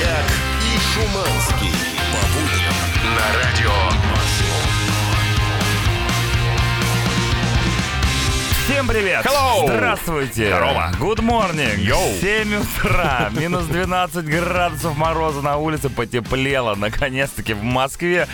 Собчак 0.00 0.24
и 0.62 0.78
Шуманский. 0.94 1.72
По 2.12 2.20
будням 2.32 2.74
на 3.14 3.38
радио 3.38 3.70
Всем 8.64 8.86
привет! 8.86 9.26
Hello! 9.26 9.66
Здравствуйте! 9.66 10.46
Здорово! 10.46 10.92
Good 10.98 11.18
morning! 11.18 11.80
Йоу! 11.80 12.18
7 12.20 12.62
утра, 12.62 13.28
минус 13.36 13.64
12 13.64 14.24
градусов 14.24 14.96
мороза 14.96 15.42
на 15.42 15.56
улице, 15.56 15.90
потеплело, 15.90 16.76
наконец-таки 16.76 17.52
в 17.52 17.62
Москве. 17.62 18.28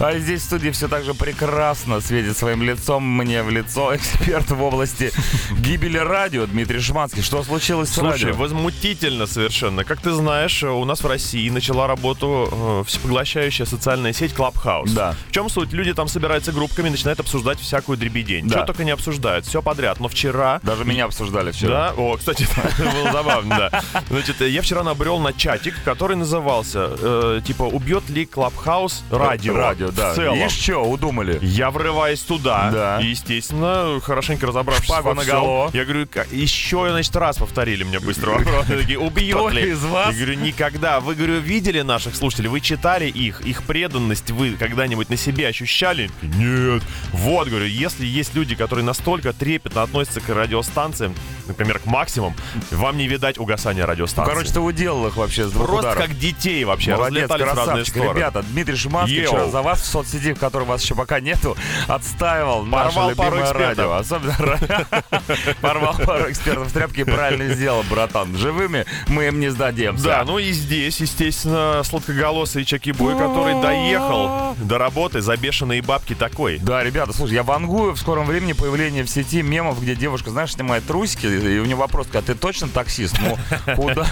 А 0.00 0.18
здесь 0.18 0.40
в 0.40 0.44
студии 0.44 0.70
все 0.70 0.88
так 0.88 1.04
же 1.04 1.12
прекрасно 1.12 2.00
светит 2.00 2.34
своим 2.34 2.62
лицом 2.62 3.04
мне 3.04 3.42
в 3.42 3.50
лицо 3.50 3.94
эксперт 3.94 4.50
в 4.50 4.62
области 4.62 5.12
гибели 5.58 5.98
радио 5.98 6.46
Дмитрий 6.46 6.80
Шманский. 6.80 7.20
Что 7.20 7.42
случилось 7.42 7.90
с 7.90 7.96
Слушай, 7.96 8.28
радио? 8.28 8.38
возмутительно 8.38 9.26
совершенно. 9.26 9.84
Как 9.84 10.00
ты 10.00 10.12
знаешь, 10.12 10.62
у 10.62 10.86
нас 10.86 11.02
в 11.02 11.06
России 11.06 11.50
начала 11.50 11.86
работу 11.86 12.48
э, 12.50 12.84
всепоглощающая 12.86 13.66
социальная 13.66 14.14
сеть 14.14 14.32
Clubhouse. 14.32 14.90
Да. 14.94 15.14
В 15.28 15.32
чем 15.32 15.50
суть? 15.50 15.74
Люди 15.74 15.92
там 15.92 16.08
собираются 16.08 16.50
группками, 16.52 16.88
начинают 16.88 17.20
обсуждать 17.20 17.60
всякую 17.60 17.98
дребедень. 17.98 18.48
Да. 18.48 18.56
Что 18.56 18.66
только 18.68 18.84
не 18.84 18.92
обсуждают, 18.92 19.44
все 19.44 19.60
подряд. 19.60 20.00
Но 20.00 20.08
вчера... 20.08 20.60
Даже 20.62 20.86
меня 20.86 21.04
обсуждали 21.04 21.52
вчера. 21.52 21.90
Да, 21.90 21.94
о, 21.98 22.16
кстати, 22.16 22.46
было 22.78 23.12
забавно, 23.12 23.70
да. 23.70 23.82
Значит, 24.08 24.40
я 24.40 24.62
вчера 24.62 24.82
набрел 24.82 25.18
на 25.18 25.34
чатик, 25.34 25.74
который 25.84 26.16
назывался, 26.16 26.88
э, 26.98 27.40
типа, 27.46 27.64
убьет 27.64 28.08
ли 28.08 28.24
Clubhouse 28.24 29.02
радио? 29.10 29.54
Радио, 29.54 29.89
да. 29.92 30.12
В 30.12 30.16
целом. 30.16 30.38
И 30.38 30.48
что, 30.48 30.82
удумали? 30.84 31.38
Я 31.42 31.70
врываюсь 31.70 32.20
туда, 32.20 32.70
Да. 32.72 33.00
и, 33.00 33.06
естественно, 33.08 34.00
хорошенько 34.02 34.46
разобравшись 34.46 34.86
Шпагу 34.86 35.08
во 35.10 35.14
наголо. 35.14 35.68
всем, 35.68 35.78
я 35.80 35.84
говорю, 35.86 36.06
«Как- 36.12 36.30
еще, 36.32 36.88
значит, 36.90 37.14
раз 37.16 37.36
повторили 37.38 37.84
мне 37.84 37.98
быстро 38.00 38.30
вопрос. 38.32 38.66
Такие, 38.66 38.98
убьет 38.98 39.52
ли? 39.52 39.70
из 39.70 39.82
вас? 39.84 40.14
Я 40.14 40.24
говорю, 40.24 40.40
никогда. 40.40 41.00
Вы, 41.00 41.14
говорю, 41.14 41.38
видели 41.40 41.80
наших 41.82 42.14
слушателей? 42.16 42.48
Вы 42.48 42.60
читали 42.60 43.06
их? 43.06 43.40
Их 43.42 43.62
преданность 43.64 44.30
вы 44.30 44.52
когда-нибудь 44.52 45.08
на 45.10 45.16
себе 45.16 45.48
ощущали? 45.48 46.10
Нет. 46.22 46.82
Вот, 47.12 47.48
говорю, 47.48 47.66
если 47.66 48.04
есть 48.06 48.34
люди, 48.34 48.54
которые 48.54 48.84
настолько 48.84 49.32
трепетно 49.32 49.82
относятся 49.82 50.20
к 50.20 50.28
радиостанциям, 50.28 51.14
например, 51.46 51.78
к 51.78 51.86
максимум, 51.86 52.34
вам 52.70 52.96
не 52.96 53.06
видать 53.08 53.38
угасания 53.38 53.82
Ну, 53.84 53.88
радиостанции. 53.90 54.30
короче, 54.32 54.52
ты 54.52 54.60
уделал 54.60 55.06
их 55.06 55.16
вообще 55.16 55.46
с 55.48 55.52
двух 55.52 55.66
Просто 55.66 55.90
ударов. 55.90 56.06
как 56.08 56.18
детей 56.18 56.64
вообще, 56.64 56.94
Молодец, 56.96 57.28
красавчик. 57.30 57.96
Ребята, 57.96 58.42
Дмитрий 58.42 58.76
Шиманский 58.76 59.22
Йоу. 59.22 59.50
за 59.50 59.62
вас 59.62 59.79
в 59.80 59.86
соцсети, 59.86 60.32
в 60.32 60.38
которой 60.38 60.64
вас 60.64 60.82
еще 60.82 60.94
пока 60.94 61.20
нету, 61.20 61.56
отстаивал 61.88 62.64
Порвал 62.64 63.10
наше 63.10 63.20
любимое 63.20 63.52
радио. 63.52 63.92
Особенно 63.92 64.36
порвал 65.60 65.96
пару 65.98 66.30
экспертов 66.30 66.68
в 66.68 66.72
тряпке 66.72 67.02
и 67.02 67.04
правильно 67.04 67.54
сделал, 67.54 67.82
братан. 67.88 68.36
Живыми 68.36 68.86
мы 69.08 69.26
им 69.26 69.40
не 69.40 69.48
сдадимся. 69.48 70.04
Да, 70.04 70.24
ну 70.24 70.38
и 70.38 70.52
здесь, 70.52 71.00
естественно, 71.00 71.82
сладкоголосый 71.84 72.64
Чаки-бой, 72.64 73.16
который 73.16 73.60
доехал 73.60 74.54
до 74.56 74.78
работы 74.78 75.20
за 75.20 75.36
бешеные 75.36 75.82
бабки 75.82 76.14
такой. 76.14 76.58
Да, 76.58 76.82
ребята, 76.82 77.12
слушай, 77.12 77.34
я 77.34 77.42
вангую 77.42 77.92
в 77.92 77.98
скором 77.98 78.26
времени 78.26 78.52
появление 78.52 79.04
в 79.04 79.10
сети 79.10 79.42
мемов, 79.42 79.80
где 79.80 79.94
девушка, 79.94 80.30
знаешь, 80.30 80.52
снимает 80.52 80.86
трусики, 80.86 81.26
и 81.26 81.58
у 81.58 81.64
нее 81.64 81.76
вопрос, 81.76 82.08
а 82.12 82.22
ты 82.22 82.34
точно 82.34 82.68
таксист? 82.68 83.16
Ну, 83.20 83.36
куда, 83.76 84.06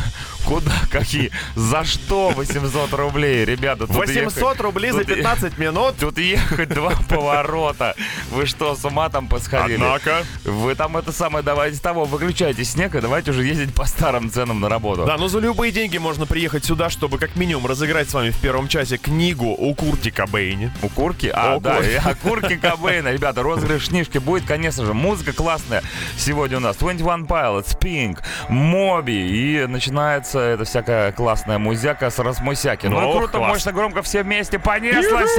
куда, 0.49 0.73
какие, 0.91 1.31
за 1.55 1.85
что 1.85 2.31
800 2.31 2.93
рублей, 2.95 3.45
ребята? 3.45 3.87
тут 3.87 3.97
800 3.97 4.43
ехать- 4.43 4.61
рублей 4.61 4.91
за 4.93 5.01
тут 5.01 5.09
е- 5.11 5.15
15 5.17 5.59
минут. 5.59 5.95
Тут 6.01 6.19
ехать 6.19 6.69
два 6.71 6.93
поворота. 7.09 7.95
Вы 8.31 8.47
что, 8.47 8.75
с 8.75 8.85
ума 8.85 9.09
там 9.11 9.29
посходили? 9.29 9.75
Однако. 9.75 10.25
Вы 10.45 10.75
там 10.75 10.97
это 10.97 11.13
самое, 11.13 11.45
давайте 11.45 11.79
того, 11.81 12.05
выключайте 12.05 12.65
снег 12.65 12.95
и 12.95 13.01
давайте 13.01 13.31
уже 13.33 13.45
ездить 13.45 13.75
по 13.75 13.85
старым 13.85 14.31
ценам 14.31 14.61
на 14.61 14.69
работу. 14.69 15.05
Да, 15.05 15.17
ну 15.19 15.29
за 15.29 15.39
любые 15.41 15.71
деньги 15.73 15.99
можно 15.99 16.25
приехать 16.27 16.65
сюда, 16.65 16.89
чтобы 16.91 17.19
как 17.19 17.37
минимум 17.37 17.67
разыграть 17.67 18.09
с 18.09 18.15
вами 18.15 18.31
в 18.31 18.39
первом 18.41 18.69
часе 18.69 18.97
книгу 18.97 19.55
о 19.59 19.75
Курте 19.75 20.11
Кобейне. 20.11 20.73
У 20.83 20.89
Курки? 20.89 21.31
А, 21.35 21.57
О, 21.57 21.61
да, 21.61 21.77
Курки. 21.77 22.01
о 22.05 22.15
Курке 22.15 22.57
Кобейна. 22.63 23.13
Ребята, 23.13 23.43
розыгрыш 23.43 23.89
книжки 23.89 24.19
будет, 24.19 24.45
конечно 24.47 24.85
же. 24.87 24.95
Музыка 24.95 25.33
классная 25.33 25.83
сегодня 26.17 26.57
у 26.57 26.61
нас. 26.61 26.77
21 26.77 27.25
Pilots, 27.27 27.79
Pink, 27.79 28.19
Моби. 28.49 29.63
И 29.63 29.67
начинается 29.67 30.38
эта 30.41 30.65
всякая 30.65 31.13
классная 31.13 31.59
музяка 31.59 32.11
с 32.11 32.19
Расмусяки. 32.19 32.87
Ну, 32.87 33.01
Ну, 33.01 33.19
круто, 33.19 33.39
класс. 33.39 33.53
мощно, 33.53 33.73
громко, 33.73 34.03
все 34.03 34.23
вместе 34.23 34.59
понеслось! 34.59 35.33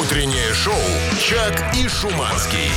Утреннее 0.00 0.52
шоу 0.54 0.74
«Чак 1.20 1.74
и 1.76 1.88
Шуманский». 1.88 2.70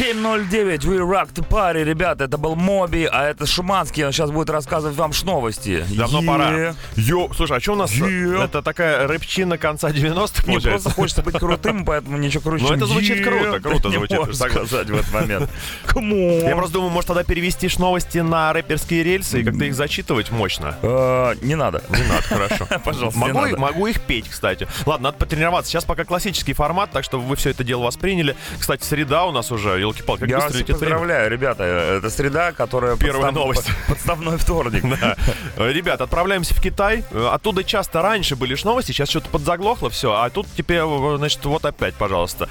7.09, 0.00 0.86
We 0.86 0.96
Rock 0.98 1.34
the 1.34 1.46
Party, 1.46 1.84
ребята, 1.84 2.24
это 2.24 2.38
был 2.38 2.56
Моби, 2.56 3.04
а 3.04 3.28
это 3.28 3.44
Шуманский, 3.44 4.06
он 4.06 4.12
сейчас 4.12 4.30
будет 4.30 4.48
рассказывать 4.48 4.96
вам 4.96 5.12
новости. 5.24 5.84
Давно 5.90 6.22
Е. 6.22 6.26
пора. 6.26 6.74
Йо, 6.96 7.28
слушай, 7.36 7.58
а 7.58 7.60
что 7.60 7.74
у 7.74 7.76
нас? 7.76 7.92
Е. 7.92 8.44
Это 8.44 8.62
такая 8.62 9.06
рэпчина 9.06 9.58
конца 9.58 9.90
90-х, 9.90 10.44
Мне 10.46 10.58
просто 10.58 10.88
хочется 10.88 11.20
быть 11.20 11.38
крутым, 11.38 11.84
поэтому 11.84 12.16
ничего 12.16 12.40
круче, 12.44 12.64
Ну, 12.66 12.74
это 12.76 12.86
звучит 12.86 13.22
круто, 13.22 13.60
круто 13.60 13.90
звучит, 13.90 14.34
сказать 14.34 14.88
в 14.88 14.94
этот 14.94 15.12
момент. 15.12 15.50
Я 15.94 16.56
просто 16.56 16.72
думаю, 16.72 16.90
может 16.90 17.08
тогда 17.08 17.22
перевести 17.22 17.68
новости 17.78 18.18
на 18.18 18.54
рэперские 18.54 19.02
рельсы 19.02 19.42
и 19.42 19.44
как-то 19.44 19.66
их 19.66 19.74
зачитывать 19.74 20.30
мощно. 20.30 20.76
Э, 20.80 21.34
Не 21.42 21.56
надо. 21.56 21.82
Не 21.90 22.04
надо, 22.08 22.22
хорошо. 22.22 22.66
Пожалуйста, 22.84 23.18
могу 23.58 23.86
их 23.86 24.00
петь, 24.00 24.30
кстати. 24.30 24.66
Ладно, 24.86 25.08
надо 25.08 25.18
потренироваться. 25.18 25.70
Сейчас 25.70 25.84
пока 25.84 26.06
классический 26.06 26.54
формат, 26.54 26.90
так 26.90 27.04
что 27.04 27.20
вы 27.20 27.36
все 27.36 27.50
это 27.50 27.64
дело 27.64 27.82
восприняли. 27.82 28.34
Кстати, 28.58 28.82
среда 28.82 29.26
у 29.26 29.32
нас 29.32 29.52
уже, 29.52 29.78
елки-палки, 29.90 30.24
Я 30.28 30.38
вас 30.38 30.54
летит 30.54 30.68
время. 30.76 30.78
поздравляю, 30.80 31.30
ребята. 31.30 31.64
Это 31.64 32.10
среда, 32.10 32.52
которая 32.52 32.96
Первая 32.96 33.30
подстав- 33.30 33.34
новость. 33.34 33.68
Подставной 33.88 34.38
вторник. 34.38 34.84
Да. 35.00 35.16
Ребят, 35.56 36.00
отправляемся 36.00 36.54
в 36.54 36.60
Китай. 36.60 37.04
Э, 37.12 37.28
Оттуда 37.32 37.64
часто 37.64 38.02
раньше 38.02 38.36
были 38.36 38.54
ж 38.54 38.64
новости, 38.64 38.92
сейчас 38.92 39.08
что-то 39.10 39.28
подзаглохло 39.30 39.88
все. 39.90 40.12
А 40.14 40.28
тут 40.30 40.46
теперь, 40.56 40.78
э, 40.82 41.14
значит, 41.18 41.44
вот 41.44 41.64
опять, 41.64 41.94
пожалуйста. 41.94 42.48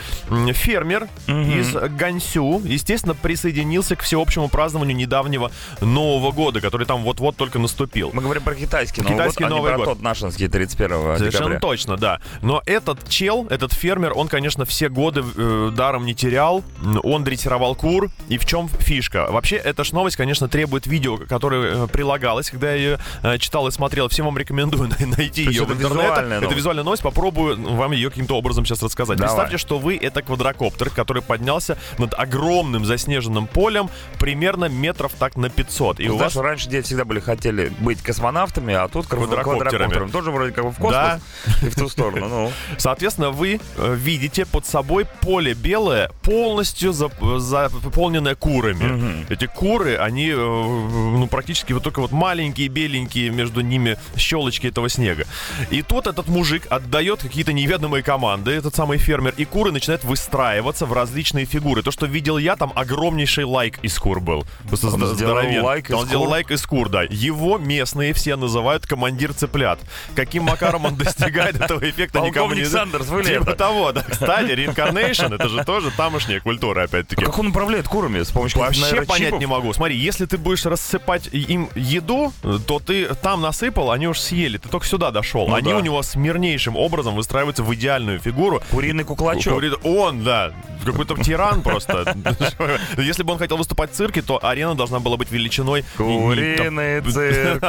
Фермер 0.53 1.07
из 1.27 1.73
Гансю, 1.97 2.61
естественно, 2.63 3.13
присоединился 3.15 3.95
к 3.95 4.01
всеобщему 4.01 4.49
празднованию 4.49 4.95
недавнего 4.95 5.51
Нового 5.81 6.31
года, 6.31 6.61
который 6.61 6.85
там 6.87 7.03
вот-вот 7.03 7.35
только 7.35 7.59
наступил. 7.59 8.11
Мы 8.13 8.21
говорим 8.21 8.43
про 8.43 8.55
китайский 8.55 9.01
Новый 9.01 9.15
Китайский 9.15 9.43
год, 9.43 9.51
а 9.51 9.53
не 9.53 9.57
Новый 9.57 9.71
про 9.71 9.77
год. 9.77 9.85
тот 9.85 10.01
нашинский 10.01 10.47
31 10.47 11.17
Совершенно 11.17 11.27
декабря. 11.45 11.59
точно, 11.59 11.97
да. 11.97 12.19
Но 12.41 12.61
этот 12.65 13.07
чел, 13.09 13.47
этот 13.49 13.73
фермер, 13.73 14.13
он, 14.15 14.27
конечно, 14.27 14.65
все 14.65 14.89
годы 14.89 15.23
э, 15.35 15.71
даром 15.75 16.05
не 16.05 16.13
терял. 16.15 16.63
Он 17.03 17.23
дрессировал 17.29 17.75
кур. 17.75 18.09
И 18.27 18.37
в 18.37 18.45
чем 18.45 18.67
фишка? 18.67 19.27
Вообще, 19.29 19.55
эта 19.57 19.83
ж 19.83 19.91
новость, 19.91 20.17
конечно, 20.17 20.47
требует 20.47 20.87
видео, 20.87 21.17
которое 21.17 21.85
э, 21.85 21.87
прилагалось, 21.87 22.49
когда 22.49 22.71
я 22.71 22.75
ее 22.75 22.99
э, 23.23 23.37
читал 23.37 23.67
и 23.67 23.71
смотрел. 23.71 24.07
Всем 24.09 24.25
вам 24.25 24.37
рекомендую 24.37 24.89
най- 24.99 25.07
найти 25.07 25.43
ее 25.43 25.63
это 25.63 25.73
в 25.73 25.77
интернете. 25.77 25.99
визуальная 26.03 26.37
Это 26.37 26.41
новость? 26.41 26.57
визуальная 26.57 26.83
новость. 26.83 27.03
Попробую 27.03 27.75
вам 27.75 27.91
ее 27.91 28.09
каким-то 28.09 28.35
образом 28.35 28.65
сейчас 28.65 28.81
рассказать. 28.81 29.17
Давай. 29.17 29.29
Представьте, 29.35 29.57
что 29.57 29.77
вы 29.77 29.95
это 29.97 30.21
квадрокоптер, 30.21 30.89
который 30.89 31.21
поднялся 31.21 31.77
над 31.99 32.13
огромным 32.17 32.85
заснеженным 32.85 33.47
полем 33.47 33.89
примерно 34.19 34.65
метров 34.65 35.13
так 35.17 35.35
на 35.37 35.49
500. 35.49 35.99
И 35.99 36.07
Ну, 36.07 36.15
у 36.15 36.17
знаешь, 36.17 36.33
вас 36.35 36.43
раньше 36.43 36.69
дети 36.69 36.85
всегда 36.87 37.05
были 37.05 37.19
хотели 37.19 37.69
быть 37.79 38.01
космонавтами, 38.01 38.73
а 38.73 38.87
тут 38.87 39.05
квадро- 39.05 39.27
Квадрокоптерами. 39.43 39.69
квадрокоптерами. 39.69 40.11
Тоже 40.11 40.31
вроде 40.31 40.51
как 40.53 40.65
бы 40.65 40.71
в 40.71 40.75
космос 40.77 40.93
Да. 40.93 41.19
и 41.67 41.69
в 41.69 41.75
ту 41.75 41.87
сторону. 41.89 42.27
Ну, 42.27 42.51
Соответственно, 42.77 43.29
вы 43.31 43.59
э, 43.77 43.95
видите 43.95 44.45
под 44.45 44.65
собой 44.65 45.05
поле 45.21 45.53
белое, 45.53 46.09
полностью 46.23 46.91
зап- 46.91 47.18
заполненное 47.37 48.35
курами. 48.35 49.25
Эти 49.29 49.45
куры, 49.45 49.95
они 49.97 50.29
э, 50.29 50.35
ну, 50.35 51.27
практически 51.27 51.73
вот 51.73 51.83
только 51.83 51.99
вот 52.01 52.11
маленькие, 52.11 52.67
беленькие, 52.67 53.29
между 53.29 53.61
ними 53.61 53.97
щелочки 54.17 54.67
этого 54.67 54.89
снега. 54.89 55.25
И 55.69 55.81
тут 55.81 56.07
этот 56.07 56.27
мужик 56.27 56.67
отдает 56.69 57.21
какие-то 57.21 57.53
неведомые 57.53 58.03
команды, 58.03 58.51
этот 58.51 58.75
самый 58.75 58.97
фермер, 58.97 59.33
и 59.37 59.45
куры 59.45 59.71
начинают 59.71 60.03
выстраиваться 60.03 60.85
в 60.85 60.93
различные 60.93 61.45
фигуры. 61.45 61.83
То, 61.83 61.91
что 61.91 62.05
видел 62.05 62.37
я, 62.37 62.55
там 62.55 62.71
огромнейший 62.75 63.43
лайк 63.43 63.79
из 63.81 63.97
кур 63.97 64.19
был. 64.19 64.45
Просто 64.67 64.87
Он 64.87 65.05
здоровенный. 65.05 65.61
лайк 65.61 65.89
из 65.89 65.95
Он 65.95 66.05
сделал 66.05 66.29
лайк 66.29 66.51
из 66.51 66.65
кур, 66.65 66.89
да. 66.89 67.03
Его 67.03 67.57
местные 67.57 68.13
все 68.13 68.35
называют 68.35 68.85
командир 68.85 69.33
цыплят. 69.33 69.79
Каким 70.15 70.43
макаром 70.43 70.85
он 70.85 70.95
достигает 70.95 71.55
этого 71.55 71.87
эффекта, 71.89 72.19
никому 72.21 72.53
не 72.53 72.63
ли 72.63 73.39
Типа 73.39 73.55
того, 73.55 73.91
да. 73.91 74.03
Кстати, 74.07 74.51
реинкарнейшн, 74.51 75.33
это 75.33 75.49
же 75.49 75.63
тоже 75.63 75.91
тамошняя 75.91 76.39
культура, 76.39 76.81
опять-таки. 76.99 77.25
как 77.25 77.37
он 77.39 77.47
управляет 77.47 77.87
курами? 77.87 78.21
С 78.23 78.31
помощью 78.31 78.59
Вообще 78.59 79.01
понять 79.03 79.39
не 79.39 79.45
могу. 79.45 79.73
Смотри, 79.73 79.95
если 79.97 80.25
ты 80.25 80.37
будешь 80.37 80.65
рассыпать 80.65 81.27
им 81.31 81.69
еду, 81.75 82.33
то 82.67 82.79
ты 82.79 83.13
там 83.15 83.41
насыпал, 83.41 83.91
они 83.91 84.07
уж 84.07 84.19
съели. 84.19 84.57
Ты 84.57 84.69
только 84.69 84.85
сюда 84.85 85.11
дошел. 85.11 85.47
Ну 85.47 85.55
они 85.55 85.71
да. 85.71 85.77
у 85.77 85.79
него 85.79 86.01
смирнейшим 86.01 86.75
образом 86.75 87.15
выстраиваются 87.15 87.63
в 87.63 87.73
идеальную 87.73 88.19
фигуру. 88.19 88.61
Куриный 88.71 89.03
куклачок. 89.03 89.53
Курит- 89.53 89.79
Он, 89.83 90.23
да. 90.23 90.53
Какой-то 90.85 91.15
тиран 91.21 91.61
просто. 91.61 92.15
Если 92.97 93.23
бы 93.23 93.33
он 93.33 93.39
хотел 93.39 93.57
выступать 93.57 93.91
в 93.91 93.95
цирке, 93.95 94.21
то 94.21 94.39
арена 94.43 94.75
должна 94.75 94.99
была 94.99 95.17
быть 95.17 95.31
величиной... 95.31 95.83
Куриный 95.97 97.01
цирк. 97.11 97.63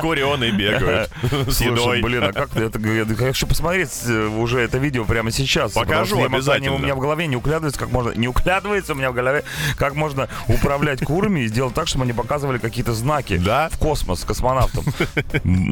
Курионы 0.00 0.50
бегают 0.50 1.10
с 1.48 1.60
едой. 1.60 2.02
блин, 2.02 2.24
а 2.24 2.32
как 2.32 2.56
это... 2.56 2.78
Я 2.78 3.06
хочу 3.16 3.46
посмотреть 3.46 3.90
э, 4.06 4.26
уже 4.26 4.60
это 4.60 4.78
видео 4.78 5.04
прямо 5.04 5.30
сейчас. 5.30 5.72
Покажу 5.72 6.22
обязательно. 6.22 6.74
у 6.74 6.78
меня 6.78 6.94
в 6.94 7.00
голове 7.00 7.23
голове 7.24 7.28
не 7.28 7.36
укладывается, 7.36 7.78
как 7.78 7.90
можно... 7.90 8.10
Не 8.10 8.28
укладывается 8.28 8.92
у 8.92 8.96
меня 8.96 9.10
в 9.10 9.14
голове, 9.14 9.44
как 9.76 9.94
можно 9.94 10.28
управлять 10.48 11.00
курами 11.04 11.40
и 11.40 11.48
сделать 11.48 11.74
так, 11.74 11.88
чтобы 11.88 12.04
они 12.04 12.12
показывали 12.12 12.58
какие-то 12.58 12.92
знаки 12.92 13.36
Да? 13.36 13.68
в 13.70 13.78
космос 13.78 14.24
космонавтам. 14.24 14.84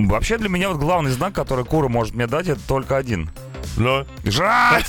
Вообще 0.08 0.38
для 0.38 0.48
меня 0.48 0.68
вот 0.70 0.78
главный 0.78 1.10
знак, 1.10 1.34
который 1.34 1.64
кура 1.64 1.88
может 1.88 2.14
мне 2.14 2.26
дать, 2.26 2.48
это 2.48 2.60
только 2.66 2.96
один. 2.96 3.30
Но 3.76 4.04
Жрать! 4.24 4.86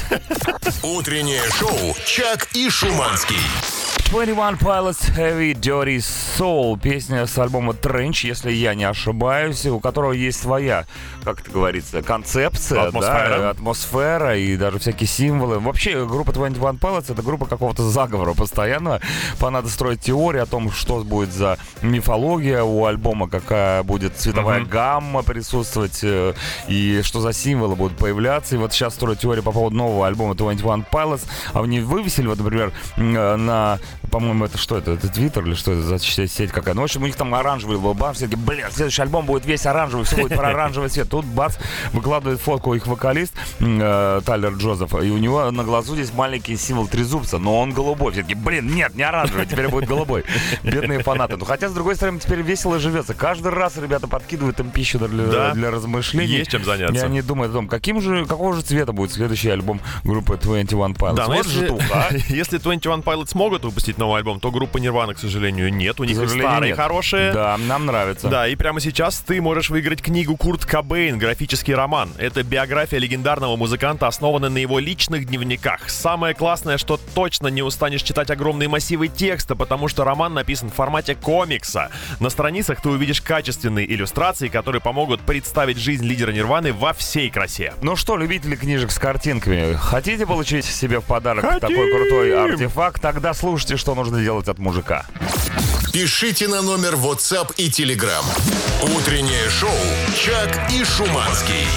Утреннее 0.83 1.43
шоу 1.51 1.95
«Чак 2.05 2.49
и 2.53 2.69
Шуманский». 2.69 3.82
21 4.13 4.57
Pilots 4.59 5.11
Heavy 5.17 5.55
Dirty 5.55 5.97
Soul. 5.97 6.79
Песня 6.79 7.25
с 7.25 7.35
альбома 7.39 7.73
Trench, 7.73 8.27
если 8.27 8.51
я 8.51 8.75
не 8.75 8.83
ошибаюсь, 8.83 9.65
у 9.65 9.79
которого 9.79 10.11
есть 10.11 10.39
своя, 10.39 10.85
как 11.23 11.39
это 11.41 11.49
говорится, 11.49 12.03
концепция, 12.03 12.89
Атмосфера. 12.89 13.37
да, 13.39 13.49
атмосфера 13.49 14.37
и 14.37 14.55
даже 14.55 14.77
всякие 14.77 15.07
символы. 15.07 15.57
Вообще, 15.57 16.05
группа 16.05 16.31
21 16.31 16.75
Pilots 16.75 17.11
это 17.11 17.23
группа 17.23 17.47
какого-то 17.47 17.89
заговора 17.89 18.35
постоянно. 18.35 19.01
Надо 19.41 19.67
строить 19.67 20.01
теорию 20.01 20.43
о 20.43 20.45
том, 20.45 20.71
что 20.71 21.03
будет 21.03 21.33
за 21.33 21.57
мифология 21.81 22.61
у 22.61 22.85
альбома, 22.85 23.27
какая 23.27 23.81
будет 23.81 24.15
цветовая 24.15 24.59
Мгм. 24.59 24.69
гамма 24.69 25.23
присутствовать 25.23 26.01
э, 26.03 26.35
и 26.67 27.01
что 27.03 27.19
за 27.19 27.33
символы 27.33 27.75
будут 27.75 27.97
появляться. 27.97 28.53
И 28.53 28.59
вот 28.59 28.73
сейчас 28.73 28.93
строят 28.93 29.17
теорию 29.21 29.43
по 29.43 29.51
поводу 29.51 29.75
нового 29.75 30.05
альбома 30.05 30.35
21 30.35 30.85
Pilots, 30.91 31.25
а 31.53 31.63
они 31.63 31.79
вывесили, 31.79 32.27
вот, 32.27 32.37
например, 32.37 32.71
э, 32.97 33.35
на, 33.37 33.79
по-моему, 34.11 34.45
это 34.45 34.57
что 34.57 34.77
это, 34.77 34.91
это 34.91 35.07
Твиттер 35.07 35.45
или 35.45 35.53
что 35.53 35.71
это 35.71 35.81
за 35.81 35.99
сеть 35.99 36.51
какая? 36.51 36.75
Ну, 36.75 36.81
в 36.81 36.83
общем, 36.85 37.03
у 37.03 37.05
них 37.05 37.15
там 37.15 37.33
оранжевый 37.33 37.77
был 37.77 37.93
бам, 37.93 38.13
все 38.13 38.25
такие, 38.25 38.37
блин, 38.37 38.65
следующий 38.71 39.01
альбом 39.01 39.25
будет 39.25 39.45
весь 39.45 39.65
оранжевый, 39.65 40.05
все 40.05 40.17
будет 40.17 40.37
про 40.37 40.49
оранжевый 40.49 40.89
цвет. 40.89 41.09
Тут, 41.09 41.25
бац, 41.25 41.55
выкладывает 41.93 42.39
фотку 42.39 42.73
их 42.75 42.87
вокалист 42.87 43.33
э, 43.59 44.21
Тайлер 44.25 44.53
Джозеф, 44.53 44.93
и 44.93 45.09
у 45.09 45.17
него 45.17 45.49
на 45.51 45.63
глазу 45.63 45.95
здесь 45.95 46.13
маленький 46.13 46.57
символ 46.57 46.87
трезубца, 46.87 47.37
но 47.37 47.59
он 47.59 47.71
голубой. 47.71 48.11
Все 48.13 48.21
такие, 48.21 48.37
блин, 48.37 48.67
нет, 48.73 48.95
не 48.95 49.03
оранжевый, 49.03 49.45
теперь 49.45 49.67
будет 49.67 49.87
голубой. 49.87 50.23
Бедные 50.63 51.01
фанаты. 51.03 51.37
Ну, 51.37 51.45
хотя, 51.45 51.69
с 51.69 51.73
другой 51.73 51.95
стороны, 51.95 52.19
теперь 52.19 52.41
весело 52.41 52.79
живется. 52.79 53.13
Каждый 53.13 53.51
раз 53.51 53.77
ребята 53.77 54.07
подкидывают 54.07 54.59
им 54.59 54.69
пищу 54.69 54.99
для, 54.99 55.25
Да. 55.25 55.51
для 55.53 55.71
размышлений. 55.71 56.37
Есть 56.37 56.51
чем 56.51 56.63
заняться. 56.63 56.95
И 56.95 56.99
они 56.99 57.21
думают 57.21 57.51
о 57.51 57.55
том, 57.55 57.67
каким 57.67 58.01
же, 58.01 58.25
какого 58.25 58.53
же 58.53 58.61
цвета 58.61 58.93
будет 58.93 59.11
следующий 59.11 59.49
альбом 59.49 59.81
группы 60.03 60.37
21 60.37 60.93
Pilots. 60.93 61.15
Да, 61.15 61.25
вот 61.27 61.37
если, 61.37 61.67
же 61.67 61.77
а. 61.91 62.09
если 62.27 62.57
21 62.57 62.99
Pilots 62.99 63.29
смогут 63.29 63.63
выпустить 63.63 63.92
новый 63.97 64.17
альбом, 64.19 64.39
то 64.39 64.51
группа 64.51 64.77
Nirvana, 64.77 65.13
к 65.13 65.19
сожалению, 65.19 65.73
нет. 65.73 65.99
У 65.99 66.03
них 66.03 66.15
сожалению, 66.15 66.47
старые 66.47 66.69
нет. 66.69 66.77
хорошие. 66.77 67.31
Да, 67.33 67.57
нам 67.57 67.85
нравится. 67.85 68.27
Да, 68.27 68.47
и 68.47 68.55
прямо 68.55 68.79
сейчас 68.79 69.19
ты 69.19 69.41
можешь 69.41 69.69
выиграть 69.69 70.01
книгу 70.01 70.35
Курт 70.37 70.65
Кобейн 70.65 71.17
«Графический 71.17 71.73
роман». 71.73 72.09
Это 72.17 72.43
биография 72.43 72.99
легендарного 72.99 73.55
музыканта, 73.55 74.07
основанная 74.07 74.49
на 74.49 74.57
его 74.57 74.79
личных 74.79 75.25
дневниках. 75.25 75.89
Самое 75.89 76.33
классное, 76.33 76.77
что 76.77 76.99
точно 77.15 77.47
не 77.47 77.61
устанешь 77.61 78.03
читать 78.03 78.29
огромные 78.31 78.69
массивы 78.69 79.07
текста, 79.07 79.55
потому 79.55 79.87
что 79.87 80.03
роман 80.03 80.33
написан 80.33 80.69
в 80.69 80.73
формате 80.73 81.15
комикса. 81.15 81.89
На 82.19 82.29
страницах 82.29 82.81
ты 82.81 82.89
увидишь 82.89 83.21
качественные 83.21 83.91
иллюстрации, 83.91 84.47
которые 84.47 84.81
помогут 84.81 85.21
представить 85.21 85.77
жизнь 85.77 86.05
лидера 86.05 86.31
Нирваны 86.31 86.73
во 86.73 86.93
всей 86.93 87.29
красе. 87.29 87.73
Ну 87.81 87.95
что, 87.95 88.17
любители 88.17 88.55
книжек 88.55 88.91
с 88.91 88.99
картинками, 88.99 89.75
хотите 89.79 90.25
получить 90.25 90.65
себе 90.65 90.99
в 90.99 91.03
подарок 91.05 91.43
Хотим! 91.45 91.59
такой 91.59 91.91
крутой 91.91 92.37
артефакт? 92.37 93.01
Тогда 93.01 93.33
слушайте, 93.33 93.77
что 93.83 93.95
нужно 93.95 94.23
делать 94.23 94.47
от 94.47 94.59
мужика. 94.59 95.05
Пишите 95.91 96.47
на 96.47 96.61
номер 96.61 96.93
WhatsApp 96.93 97.53
и 97.57 97.67
Telegram. 97.67 98.23
Утреннее 98.95 99.49
шоу 99.49 99.69
«Чак 100.15 100.71
и 100.71 100.85
Шуманский». 100.85 101.67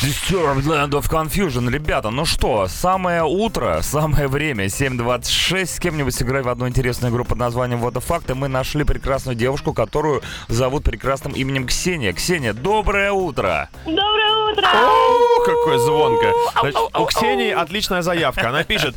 Disturbed 0.00 0.64
Land 0.64 0.90
of 0.92 1.10
Confusion. 1.10 1.70
Ребята, 1.70 2.08
ну 2.08 2.24
что, 2.24 2.66
самое 2.66 3.24
утро, 3.24 3.80
самое 3.82 4.26
время, 4.26 4.66
7.26. 4.66 5.66
С 5.66 5.78
кем-нибудь 5.78 6.14
сыграть 6.14 6.46
в 6.46 6.48
одну 6.48 6.66
интересную 6.66 7.12
игру 7.12 7.24
под 7.24 7.36
названием 7.36 7.84
What 7.84 7.92
the 7.92 8.02
Fact. 8.06 8.30
И 8.30 8.34
мы 8.34 8.48
нашли 8.48 8.84
прекрасную 8.84 9.36
девушку, 9.36 9.74
которую 9.74 10.22
зовут 10.48 10.84
прекрасным 10.84 11.32
именем 11.34 11.66
Ксения. 11.66 12.14
Ксения, 12.14 12.54
доброе 12.54 13.12
утро! 13.12 13.68
Доброе 13.84 14.52
утро! 14.52 14.66
О, 14.66 15.44
какое 15.44 15.78
звонко. 15.78 16.32
Значит, 16.60 16.78
у 16.98 17.04
Ксении 17.06 17.50
отличная 17.50 18.02
заявка. 18.02 18.48
Она 18.48 18.64
пишет 18.64 18.94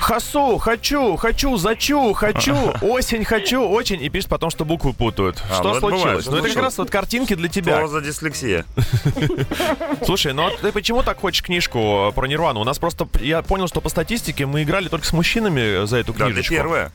«Хасу, 0.00 0.58
хочу, 0.58 1.16
хочу, 1.16 1.56
зачу, 1.56 2.12
хочу, 2.12 2.54
осень 2.82 3.24
хочу, 3.24 3.62
очень» 3.62 4.02
и 4.02 4.08
пишет 4.08 4.28
потом, 4.28 4.50
что 4.50 4.64
буквы 4.64 4.92
путают. 4.92 5.42
А, 5.50 5.54
что 5.54 5.74
ну 5.74 5.80
случилось? 5.80 6.26
ну 6.26 6.36
это 6.36 6.48
как 6.48 6.62
раз 6.62 6.78
вот 6.78 6.90
картинки 6.90 7.34
для 7.34 7.48
тебя. 7.48 7.78
Что 7.78 7.88
за 7.88 8.00
дислексия? 8.00 8.64
Слушай, 10.04 10.32
ну 10.32 10.46
а 10.46 10.50
ты 10.50 10.72
почему 10.72 11.02
так 11.02 11.20
хочешь 11.20 11.42
книжку 11.42 12.12
про 12.14 12.26
Нирвану? 12.26 12.60
У 12.60 12.64
нас 12.64 12.78
просто, 12.78 13.08
я 13.20 13.42
понял, 13.42 13.68
что 13.68 13.80
по 13.80 13.88
статистике 13.88 14.46
мы 14.46 14.62
играли 14.62 14.88
только 14.88 15.06
с 15.06 15.12
мужчинами 15.12 15.86
за 15.86 15.98
эту 15.98 16.12
Да, 16.12 16.26
ты 16.26 16.32
книжечку. 16.32 16.54
первая. 16.54 16.92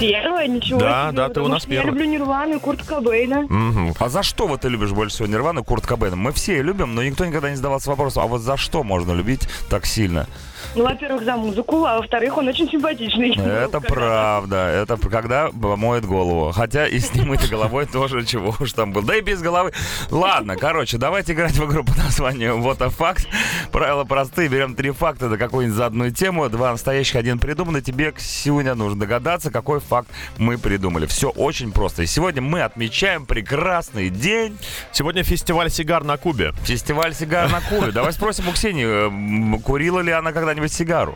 Первое, 0.00 0.48
ничего 0.48 0.80
Да, 0.80 1.08
себе, 1.08 1.16
да, 1.16 1.28
ты 1.28 1.40
у 1.40 1.48
нас 1.48 1.62
что 1.62 1.72
Я 1.72 1.84
люблю 1.84 2.04
Нирвану 2.04 2.56
и 2.56 2.58
Курт 2.58 2.82
Кобейна. 2.82 3.42
Мгм. 3.42 3.94
А 3.98 4.08
за 4.08 4.22
что 4.22 4.46
вот 4.46 4.62
ты 4.62 4.68
любишь 4.68 4.90
больше 4.90 5.14
всего 5.14 5.28
Нирвану 5.28 5.60
и 5.62 5.64
Курт 5.64 5.86
Кобейна? 5.86 6.16
Мы 6.16 6.32
все 6.32 6.62
любим, 6.62 6.94
но 6.94 7.02
никто 7.02 7.24
никогда 7.24 7.50
не 7.50 7.56
задавался 7.56 7.90
вопросом, 7.90 8.24
а 8.24 8.26
вот 8.26 8.40
за 8.40 8.56
что 8.56 8.82
можно 8.82 9.12
любить 9.12 9.48
так 9.70 9.86
сильно? 9.86 10.26
Ну, 10.74 10.84
во-первых, 10.84 11.24
за 11.24 11.36
музыку, 11.36 11.84
а 11.84 11.98
во-вторых, 11.98 12.36
он 12.36 12.48
очень 12.48 12.68
симпатичный. 12.68 13.30
Это 13.32 13.80
Ну, 13.80 13.80
правда. 13.80 14.56
Это 14.56 14.96
когда 14.96 15.50
моет 15.52 16.04
голову. 16.04 16.52
Хотя 16.52 16.86
и 16.86 16.98
с 16.98 17.14
немытой 17.14 17.48
головой 17.48 17.86
тоже 17.86 18.24
чего 18.24 18.54
уж 18.58 18.72
там 18.72 18.92
был. 18.92 19.02
Да 19.02 19.16
и 19.16 19.20
без 19.20 19.40
головы. 19.40 19.72
Ладно, 20.10 20.56
короче, 20.56 20.98
давайте 20.98 21.32
играть 21.32 21.52
в 21.52 21.64
игру 21.66 21.84
под 21.84 21.96
названием 21.98 22.62
Вот 22.62 22.82
a 22.82 22.90
факт. 22.90 23.26
Правила 23.72 24.04
простые. 24.04 24.48
Берем 24.48 24.74
три 24.74 24.90
факта 24.90 25.28
на 25.28 25.38
какую-нибудь 25.38 25.76
заданную 25.76 26.12
тему. 26.12 26.48
Два 26.48 26.72
настоящих, 26.72 27.16
один 27.16 27.38
придуманный. 27.38 27.82
Тебе, 27.82 28.12
Ксюня, 28.12 28.74
нужно 28.74 29.00
догадаться, 29.00 29.50
какой 29.50 29.80
факт 29.80 30.08
мы 30.38 30.58
придумали. 30.58 31.06
Все 31.06 31.28
очень 31.30 31.72
просто. 31.72 32.02
И 32.02 32.06
сегодня 32.06 32.42
мы 32.42 32.62
отмечаем 32.62 33.26
прекрасный 33.26 34.10
день. 34.10 34.58
Сегодня 34.92 35.22
фестиваль 35.22 35.70
сигар 35.70 36.04
на 36.04 36.16
Кубе. 36.16 36.52
Фестиваль 36.64 37.14
сигар 37.14 37.50
на 37.50 37.60
Кубе. 37.60 37.92
Давай 37.92 38.12
спросим 38.12 38.48
у 38.48 38.52
Ксении, 38.52 39.56
э, 39.56 39.60
курила 39.60 40.00
ли 40.00 40.12
она 40.12 40.32
когда-нибудь 40.54 40.72
сигару? 40.72 41.14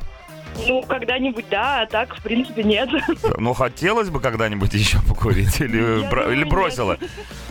Ну, 0.66 0.82
когда-нибудь 0.82 1.44
да, 1.50 1.82
а 1.82 1.86
так, 1.86 2.16
в 2.16 2.22
принципе, 2.22 2.64
нет. 2.64 2.88
Ну, 3.36 3.52
хотелось 3.52 4.08
бы 4.08 4.18
когда-нибудь 4.18 4.74
еще 4.74 4.98
покурить 5.02 5.60
или, 5.60 6.00
Я 6.02 6.08
бро- 6.08 6.22
думаю, 6.22 6.32
или 6.32 6.38
нет. 6.44 6.48
бросила. 6.48 6.96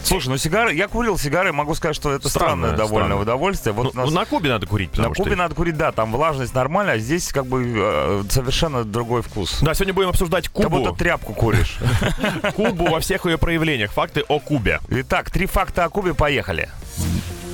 Слушай, 0.04 0.30
ну 0.30 0.38
сигары, 0.38 0.74
я 0.74 0.89
курил 0.89 1.18
сигары, 1.18 1.54
могу 1.54 1.74
сказать, 1.75 1.95
что 1.95 2.12
это 2.12 2.28
странное, 2.28 2.72
Странное, 2.72 2.78
довольно 2.78 3.06
странное. 3.07 3.22
удовольствие. 3.24 3.74
Вот 3.74 3.94
Ну, 3.94 4.01
нас 4.01 4.12
на 4.12 4.25
Кубе 4.25 4.50
надо 4.50 4.66
курить, 4.68 4.98
на 4.98 5.13
что... 5.13 5.24
Кубе 5.24 5.36
надо 5.38 5.56
курить, 5.56 5.78
да, 5.78 5.92
там 5.94 6.12
влажность 6.12 6.54
нормальная, 6.54 6.95
а 6.95 6.98
здесь 6.98 7.31
как 7.31 7.45
бы 7.45 7.63
э, 7.78 8.24
совершенно 8.30 8.83
другой 8.83 9.22
вкус. 9.22 9.60
Да, 9.62 9.74
сегодня 9.74 9.94
будем 9.94 10.10
обсуждать 10.10 10.50
Как 10.50 10.69
будто 10.69 10.90
Кубу, 10.90 10.95
тряпку 10.98 11.33
куришь. 11.33 11.78
Кубу 12.56 12.88
во 12.90 13.00
всех 13.00 13.26
ее 13.26 13.38
проявлениях. 13.38 13.92
Факты 13.92 14.21
о 14.28 14.40
Кубе. 14.40 14.81
Итак, 14.90 15.30
три 15.31 15.45
факта 15.45 15.85
о 15.85 15.90
Кубе, 15.90 16.14
поехали. 16.14 16.69
Поехали 16.97 17.46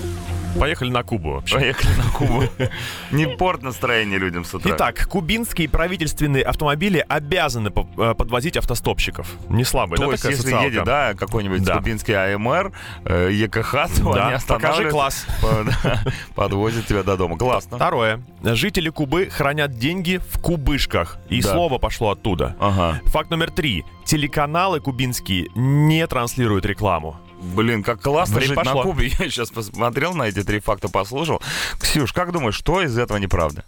на 0.89 1.03
Кубу 1.03 1.33
вообще. 1.33 1.55
Поехали 1.55 1.91
на 1.97 2.03
Кубу. 2.11 2.43
Не 3.11 3.27
порт 3.27 3.61
настроение 3.63 4.17
людям 4.19 4.45
с 4.45 4.53
утра. 4.53 4.75
Итак, 4.75 5.07
кубинские 5.07 5.69
правительственные 5.69 6.43
автомобили 6.43 7.03
обязаны 7.07 7.71
э, 7.97 8.13
подвозить 8.15 8.57
автостопщиков. 8.57 9.27
Не 9.49 9.63
слабая, 9.63 9.97
То 9.97 10.05
да, 10.05 10.11
есть, 10.11 10.23
если 10.23 10.41
социалка? 10.43 10.65
едет, 10.67 10.83
да, 10.83 11.13
какой-нибудь 11.13 11.63
Да. 11.63 11.77
кубинский 11.77 12.13
АМР, 12.35 12.71
э, 13.05 13.29
ЕКХ, 13.31 13.71
то 13.71 14.13
Да, 14.13 14.27
они 14.29 14.37
покажи 14.47 14.89
класс. 14.89 15.25
по- 15.41 15.63
да, 15.83 16.03
Подвозят 16.35 16.85
тебя 16.87 17.03
до 17.03 17.17
дома. 17.17 17.37
Классно. 17.37 17.77
Второе. 17.77 18.21
Жители 18.43 18.89
Кубы 18.89 19.27
хранят 19.29 19.77
деньги 19.77 20.17
в 20.31 20.39
кубышках. 20.39 21.17
И 21.29 21.41
Да. 21.41 21.51
слово 21.53 21.77
пошло 21.77 22.11
оттуда. 22.11 22.55
Ага. 22.59 22.99
Факт 23.05 23.29
номер 23.31 23.51
три. 23.51 23.85
Телеканалы 24.05 24.79
кубинские 24.79 25.47
не 25.55 26.05
транслируют 26.07 26.65
рекламу. 26.65 27.17
Блин, 27.55 27.83
как 27.83 28.01
классно 28.01 28.35
Время 28.35 28.47
жить 28.47 28.55
пошло. 28.55 28.75
на 28.75 28.83
Кубе. 28.83 29.07
Я 29.19 29.29
сейчас 29.29 29.49
посмотрел 29.51 30.13
на 30.13 30.23
эти 30.23 30.43
три 30.43 30.59
факта, 30.59 30.87
послушал. 30.89 31.41
Ксюш, 31.79 32.13
как 32.13 32.31
думаешь, 32.31 32.55
что 32.55 32.81
из 32.81 32.97
этого 32.97 33.17
неправда? 33.17 33.63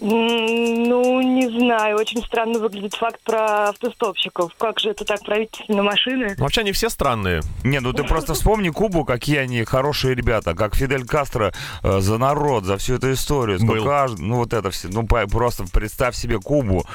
Ну, 0.00 1.20
не 1.20 1.48
знаю, 1.48 1.96
очень 1.96 2.22
странно 2.24 2.60
выглядит 2.60 2.94
факт 2.94 3.20
про 3.24 3.70
автостопщиков. 3.70 4.52
Как 4.56 4.78
же 4.78 4.90
это 4.90 5.04
так, 5.04 5.20
правительственные 5.24 5.82
машины? 5.82 6.34
Ну, 6.38 6.44
Вообще 6.44 6.60
они 6.60 6.70
все 6.70 6.88
странные. 6.88 7.42
Не, 7.64 7.80
ну 7.80 7.92
ты 7.92 8.04
просто 8.04 8.34
вспомни 8.34 8.68
Кубу, 8.68 9.04
какие 9.04 9.38
они 9.38 9.64
хорошие 9.64 10.14
ребята, 10.14 10.54
как 10.54 10.76
Фидель 10.76 11.04
Кастро 11.04 11.52
э, 11.82 12.00
за 12.00 12.18
народ, 12.18 12.64
за 12.64 12.76
всю 12.76 12.94
эту 12.94 13.12
историю. 13.12 13.58
Сколько 13.58 14.06
Был. 14.08 14.16
Ну 14.18 14.36
вот 14.36 14.52
это 14.52 14.70
все. 14.70 14.88
Ну 14.88 15.06
по- 15.06 15.26
просто 15.26 15.64
представь 15.64 16.14
себе 16.14 16.38
Кубу, 16.38 16.86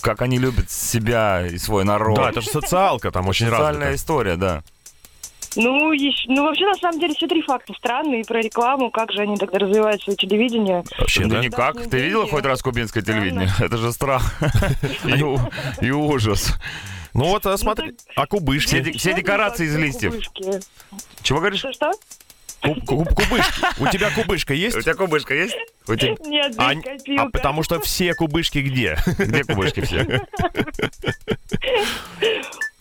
как 0.00 0.20
они 0.20 0.38
любят 0.38 0.68
себя 0.70 1.46
и 1.46 1.56
свой 1.58 1.84
народ. 1.84 2.16
Да, 2.16 2.30
это 2.30 2.40
же 2.40 2.48
социалка 2.50 3.12
там 3.12 3.28
очень 3.28 3.48
Социальная 3.48 3.94
история, 3.94 4.34
да. 4.34 4.64
Ну, 5.56 5.92
ещё- 5.92 6.26
ну, 6.32 6.44
вообще, 6.44 6.66
на 6.66 6.74
самом 6.74 6.98
деле, 7.00 7.14
все 7.14 7.26
три 7.28 7.42
факта 7.42 7.72
странные. 7.74 8.20
И 8.22 8.24
про 8.24 8.40
рекламу, 8.40 8.90
как 8.90 9.12
же 9.12 9.22
они 9.22 9.36
тогда 9.36 9.58
развивают 9.58 10.02
свое 10.02 10.16
телевидение. 10.16 10.82
Вообще, 10.98 11.22
ну 11.22 11.34
да? 11.34 11.40
никак. 11.40 11.88
Ты 11.88 11.98
видела 12.00 12.26
хоть 12.26 12.44
раз 12.44 12.62
кубинское 12.62 13.02
телевидение? 13.02 13.48
Это 13.60 13.76
же 13.76 13.92
страх 13.92 14.34
и 15.80 15.90
ужас. 15.90 16.54
Ну 17.12 17.26
вот, 17.26 17.46
э, 17.46 17.56
смотри, 17.56 17.92
так- 17.92 18.00
а 18.16 18.26
кубышки? 18.26 18.66
Все, 18.68 18.80
де- 18.80 18.92
все 18.98 19.14
декорации 19.14 19.66
из 19.66 19.76
листьев. 19.76 20.10
Кубышки. 20.12 20.60
Чего 21.22 21.38
говоришь? 21.38 21.60
Что-что? 21.60 21.92
Куб- 22.62 22.84
куб- 22.86 23.08
кубышки. 23.14 23.60
У 23.78 23.86
тебя 23.88 24.10
кубышка 24.10 24.54
есть? 24.54 24.76
У 24.78 24.80
тебя 24.80 24.94
кубышка 24.94 25.34
есть? 25.34 25.54
У 25.86 25.94
тебя... 25.94 26.14
Нет, 26.24 26.54
А, 26.56 26.70
а 26.70 26.74
копилка. 26.74 27.28
потому 27.30 27.62
что 27.62 27.78
все 27.80 28.14
кубышки 28.14 28.58
где? 28.58 28.96
Где 29.18 29.44
кубышки 29.44 29.80
все? 29.82 30.22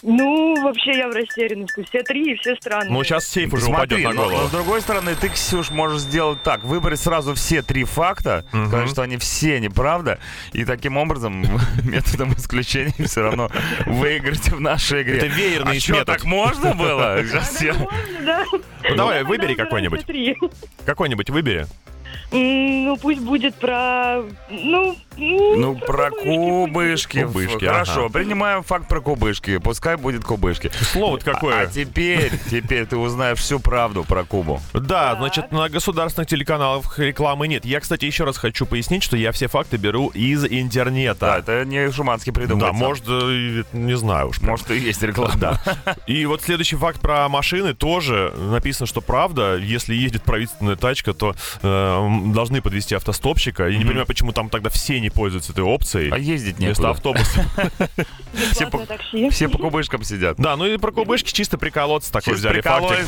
Ну, 0.05 0.62
вообще 0.62 0.98
я 0.98 1.07
в 1.07 1.12
растерянности. 1.12 1.86
Все 1.88 2.03
три 2.03 2.33
и 2.33 2.36
все 2.36 2.55
странные. 2.55 2.91
Ну, 2.91 3.03
сейчас 3.03 3.25
сейф 3.25 3.53
уже 3.53 3.67
упадет 3.67 4.01
Смотри, 4.01 4.03
на 4.03 4.12
но, 4.12 4.24
голову. 4.24 4.41
но 4.41 4.48
с 4.48 4.51
другой 4.51 4.81
стороны, 4.81 5.15
ты, 5.15 5.29
Ксюш, 5.29 5.72
можешь 5.72 6.01
сделать 6.01 6.43
так. 6.43 6.63
Выбрать 6.63 7.00
сразу 7.00 7.33
все 7.36 7.62
три 7.62 7.86
факта, 7.86 8.45
сказать, 8.50 8.89
что 8.89 9.01
они 9.01 9.15
все 9.17 9.62
неправда, 9.62 10.19
и 10.51 10.65
таким 10.65 10.98
образом, 10.98 11.41
методом 11.83 12.33
исключения, 12.33 12.93
все 13.05 13.22
равно 13.22 13.50
выиграть 13.86 14.50
в 14.50 14.60
нашей 14.60 15.03
игре. 15.03 15.17
Это 15.17 15.27
веерный 15.27 15.77
а 15.77 15.79
что, 15.79 15.93
метод. 15.93 16.07
так 16.07 16.24
можно 16.25 16.74
было? 16.75 17.19
Ну, 18.89 18.98
давай, 18.98 19.24
выбери 19.24 19.53
какой-нибудь. 19.55 20.05
Какой-нибудь 20.86 21.29
выбери. 21.29 21.67
Ну, 22.31 22.98
пусть 22.98 23.22
будет 23.22 23.55
про... 23.55 24.24
Ну, 24.50 24.95
Ну, 25.17 25.75
про 25.75 26.10
кубышки. 26.12 27.24
Кубышки, 27.24 27.65
Хорошо, 27.65 28.05
ага. 28.05 28.13
принимаем 28.13 28.63
факт 28.63 28.88
про 28.88 29.00
кубышки. 29.01 29.58
Пускай 29.58 29.96
будет 29.98 30.24
кубышки. 30.24 30.72
Слово-то 30.91 31.32
А 31.32 31.34
какое? 31.34 31.67
теперь, 31.67 32.32
теперь 32.51 32.86
ты 32.86 32.98
узнаешь 32.98 33.39
всю 33.39 33.60
правду 33.60 34.03
про 34.03 34.24
Кубу. 34.24 34.60
Да, 34.74 35.15
значит, 35.17 35.51
на 35.51 35.70
государственных 35.70 36.27
телеканалах 36.29 36.98
рекламы 36.98 37.48
нет. 37.48 37.65
Я, 37.65 37.79
кстати, 37.79 38.05
еще 38.05 38.24
раз 38.24 38.38
хочу 38.38 38.65
пояснить, 38.65 39.03
что 39.03 39.15
я 39.17 39.32
все 39.32 39.48
факты 39.48 39.77
беру 39.77 40.08
из 40.10 40.41
Да, 40.41 40.48
интернета. 40.48 41.36
это 41.39 41.65
не 41.65 41.91
Шуманский 41.91 42.32
придумал. 42.34 42.62
Да, 42.67 42.74
может, 42.74 43.03
э, 43.08 43.63
не 43.74 43.96
знаю 43.96 44.29
уж. 44.29 44.41
Может, 44.41 44.72
и 44.72 44.77
есть 44.77 45.01
реклама. 45.03 45.34
Да. 45.36 45.62
И 46.08 46.25
вот 46.25 46.41
следующий 46.41 46.75
факт 46.75 47.00
про 47.00 47.27
машины 47.29 47.74
тоже 47.74 48.34
написано, 48.38 48.88
что 48.88 49.01
правда, 49.01 49.55
если 49.58 49.93
едет 49.93 50.24
правительственная 50.24 50.75
тачка, 50.75 51.13
то 51.13 51.36
э, 51.62 52.10
должны 52.34 52.62
подвести 52.62 52.96
автостопщика. 52.96 53.67
Я 53.67 53.77
не 53.77 53.86
понимаю, 53.86 54.05
почему 54.05 54.32
там 54.32 54.50
тогда 54.50 54.70
все 54.70 55.00
не 55.03 55.10
пользуются 55.10 55.51
этой 55.51 55.63
опцией. 55.63 56.10
А 56.12 56.17
ездить 56.17 56.57
Вместо 56.57 56.83
некуда. 56.83 56.89
автобуса. 56.91 57.45
Все 58.53 58.67
по, 58.67 58.81
все 59.29 59.48
по 59.48 59.57
кубышкам 59.60 60.03
сидят. 60.03 60.38
Да, 60.38 60.55
ну 60.55 60.65
и 60.65 60.77
про 60.77 60.91
кубышки 60.91 61.31
чисто 61.31 61.57
приколоться 61.60 62.12
такой 62.12 62.33
взяли 62.33 62.62
фактик. 62.62 63.05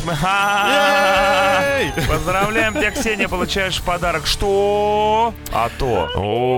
Поздравляем 2.08 2.74
тебя, 2.74 2.92
Ксения, 2.92 3.28
получаешь 3.28 3.78
в 3.78 3.84
подарок 3.84 4.28
что? 4.28 5.34
А 5.52 5.70
то. 5.80 6.10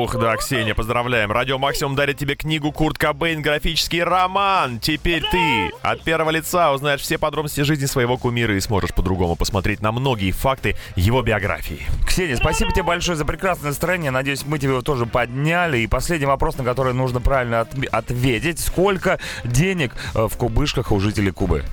Ух, 0.04 0.16
да, 0.20 0.36
Ксения, 0.38 0.74
поздравляем. 0.74 1.32
Радио 1.32 1.58
Максимум 1.58 1.96
дарит 1.96 2.18
тебе 2.18 2.36
книгу 2.36 2.72
Курт 2.72 2.98
Кобейн 2.98 3.42
«Графический 3.42 4.04
роман». 4.04 4.80
Теперь 4.80 5.24
ты 5.32 5.72
от 5.82 6.02
первого 6.02 6.32
лица 6.32 6.74
узнаешь 6.74 7.02
все 7.02 7.18
подробности 7.18 7.62
жизни 7.62 7.86
своего 7.86 8.18
кумира 8.18 8.56
и 8.56 8.60
сможешь 8.60 8.94
по-другому 8.94 9.36
посмотреть 9.36 9.82
на 9.82 9.92
многие 9.92 10.32
факты 10.32 10.76
его 10.96 11.22
биографии. 11.22 11.82
Ксения, 12.06 12.36
спасибо 12.36 12.72
тебе 12.72 12.84
большое 12.84 13.16
за 13.18 13.26
прекрасное 13.26 13.70
настроение. 13.70 14.12
Надеюсь, 14.12 14.44
мы 14.46 14.58
тебе 14.60 14.72
его 14.72 14.82
тоже 14.82 15.06
подняли. 15.28 15.80
И 15.80 15.88
последний 15.88 16.26
вопрос, 16.28 16.58
на 16.58 16.64
который 16.64 16.94
нужно 16.94 17.20
правильно 17.22 17.62
отм- 17.62 17.88
ответить. 17.92 18.60
Сколько 18.60 19.20
денег 19.44 19.92
э, 20.16 20.28
в 20.28 20.38
кубышках 20.38 20.92
у 20.92 21.00
жителей 21.00 21.32
Кубы? 21.32 21.64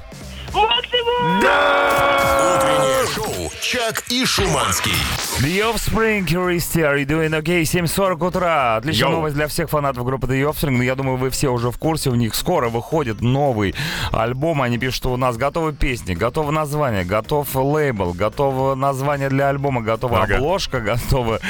Максимум! 0.55 1.39
Утреннее 2.57 3.07
шоу 3.13 3.51
«Чак 3.61 4.05
и 4.09 4.25
Шуманский». 4.25 4.93
The 5.43 5.75
Offspring, 5.75 6.25
Curiosity, 6.27 6.83
are 6.85 6.97
you 6.97 7.05
doing 7.07 7.31
okay? 7.43 7.63
7.40 7.63 8.25
утра. 8.29 8.77
Отличная 8.77 9.09
Йоу. 9.09 9.17
новость 9.17 9.35
для 9.35 9.49
всех 9.49 9.69
фанатов 9.69 10.05
группы 10.05 10.29
The 10.29 10.49
Offspring. 10.49 10.71
Но 10.77 10.85
я 10.85 10.95
думаю, 10.95 11.17
вы 11.17 11.31
все 11.31 11.49
уже 11.49 11.73
в 11.73 11.79
курсе. 11.79 12.11
У 12.11 12.15
них 12.15 12.37
скоро 12.37 12.69
выходит 12.69 13.21
новый 13.21 13.75
альбом. 14.13 14.63
Они 14.63 14.79
пишут, 14.79 14.95
что 14.95 15.13
у 15.13 15.17
нас 15.17 15.37
готовы 15.37 15.73
песни, 15.73 16.15
готово 16.15 16.53
название, 16.53 17.05
готов 17.05 17.49
лейбл, 17.57 18.13
готово 18.13 18.77
название 18.77 19.29
для 19.29 19.49
альбома, 19.49 19.83
готова 19.83 20.23
Ага. 20.23 20.37
обложка, 20.37 20.81
готово 20.81 21.41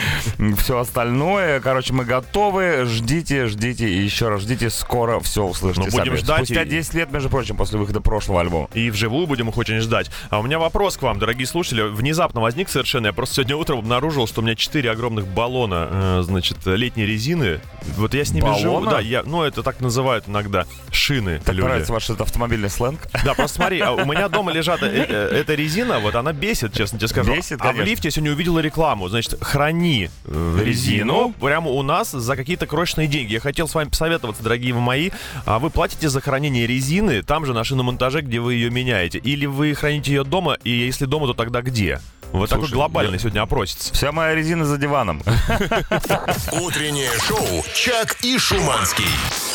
все 0.58 0.78
остальное. 0.78 1.60
Короче, 1.60 1.92
мы 1.92 2.06
готовы. 2.06 2.84
Ждите, 2.86 3.46
ждите 3.46 3.86
и 3.86 3.98
еще 4.02 4.30
раз 4.30 4.40
ждите. 4.40 4.70
Скоро 4.70 5.20
все 5.20 5.44
услышите 5.44 5.88
Ну, 5.90 5.90
будем 5.92 6.04
сами. 6.06 6.16
ждать 6.16 6.36
Спустя 6.46 6.62
и- 6.62 6.68
10 6.68 6.94
лет, 6.94 7.12
между 7.12 7.28
прочим, 7.28 7.56
после 7.56 7.78
выхода 7.78 8.00
прошлого 8.00 8.40
альбома. 8.40 8.68
И 8.72 8.90
вживую 8.94 9.26
будем 9.26 9.48
их 9.50 9.58
очень 9.58 9.80
ждать. 9.80 10.10
А 10.30 10.38
у 10.38 10.42
меня 10.42 10.58
вопрос 10.58 10.96
к 10.96 11.02
вам, 11.02 11.18
дорогие 11.18 11.46
слушатели. 11.46 11.82
Внезапно 11.82 12.40
возник 12.40 12.68
совершенно. 12.68 13.08
Я 13.08 13.12
просто 13.12 13.36
сегодня 13.36 13.56
утром 13.56 13.80
обнаружил, 13.80 14.26
что 14.26 14.40
у 14.40 14.44
меня 14.44 14.54
четыре 14.54 14.90
огромных 14.90 15.26
баллона, 15.26 15.88
э, 15.90 16.22
значит, 16.24 16.58
летней 16.64 17.04
резины. 17.04 17.60
Вот 17.96 18.14
я 18.14 18.24
с 18.24 18.30
ними 18.30 18.46
живу. 18.58 18.74
Баллона? 18.74 18.90
Да, 18.92 19.00
я, 19.00 19.22
ну, 19.24 19.42
это 19.42 19.62
так 19.62 19.80
называют 19.80 20.28
иногда. 20.28 20.64
Шины 20.90 21.40
Так 21.44 21.54
люди. 21.54 21.66
нравится 21.66 21.92
ваш 21.92 22.04
этот 22.04 22.22
автомобильный 22.22 22.70
сленг? 22.70 23.00
Да, 23.24 23.34
просто 23.34 23.56
смотри, 23.56 23.80
а 23.80 23.92
у 23.92 24.04
меня 24.04 24.28
дома 24.28 24.52
лежат 24.52 24.82
э, 24.82 24.86
э, 24.86 25.28
эта 25.40 25.54
резина, 25.54 25.98
вот 25.98 26.14
она 26.14 26.32
бесит, 26.32 26.72
честно 26.72 26.98
тебе 26.98 27.08
скажу. 27.08 27.34
Бесит, 27.34 27.60
а 27.60 27.64
в 27.64 27.66
конечно. 27.68 27.82
лифте 27.82 28.08
я 28.08 28.12
сегодня 28.12 28.32
увидел 28.32 28.58
рекламу, 28.58 29.08
значит, 29.08 29.36
храни 29.42 30.08
э, 30.24 30.58
резину 30.64 31.34
прямо 31.40 31.70
у 31.70 31.82
нас 31.82 32.12
за 32.12 32.36
какие-то 32.36 32.66
крошечные 32.66 33.06
деньги. 33.08 33.32
Я 33.32 33.40
хотел 33.40 33.68
с 33.68 33.74
вами 33.74 33.88
посоветоваться, 33.88 34.42
дорогие 34.42 34.74
мои, 34.74 35.10
а 35.46 35.58
вы 35.58 35.70
платите 35.70 36.08
за 36.08 36.20
хранение 36.20 36.66
резины 36.66 37.22
там 37.22 37.44
же 37.46 37.52
на 37.54 37.64
шиномонтаже, 37.64 38.20
где 38.20 38.38
вы 38.40 38.54
ее 38.54 38.70
меняете, 38.70 38.83
или 39.18 39.46
вы 39.46 39.74
храните 39.74 40.12
ее 40.12 40.24
дома, 40.24 40.56
и 40.64 40.70
если 40.70 41.04
дома, 41.06 41.26
то 41.26 41.34
тогда 41.34 41.62
где? 41.62 42.00
Вот 42.32 42.50
такой 42.50 42.64
Слушай, 42.66 42.74
глобальный 42.74 43.12
я- 43.14 43.18
сегодня 43.20 43.42
опросится. 43.42 43.94
Вся 43.94 44.10
моя 44.10 44.34
резина 44.34 44.64
за 44.64 44.76
диваном. 44.76 45.22
Утреннее 46.52 47.10
шоу 47.20 47.64
«Чак 47.74 48.16
и 48.22 48.36
Шуманский». 48.38 49.04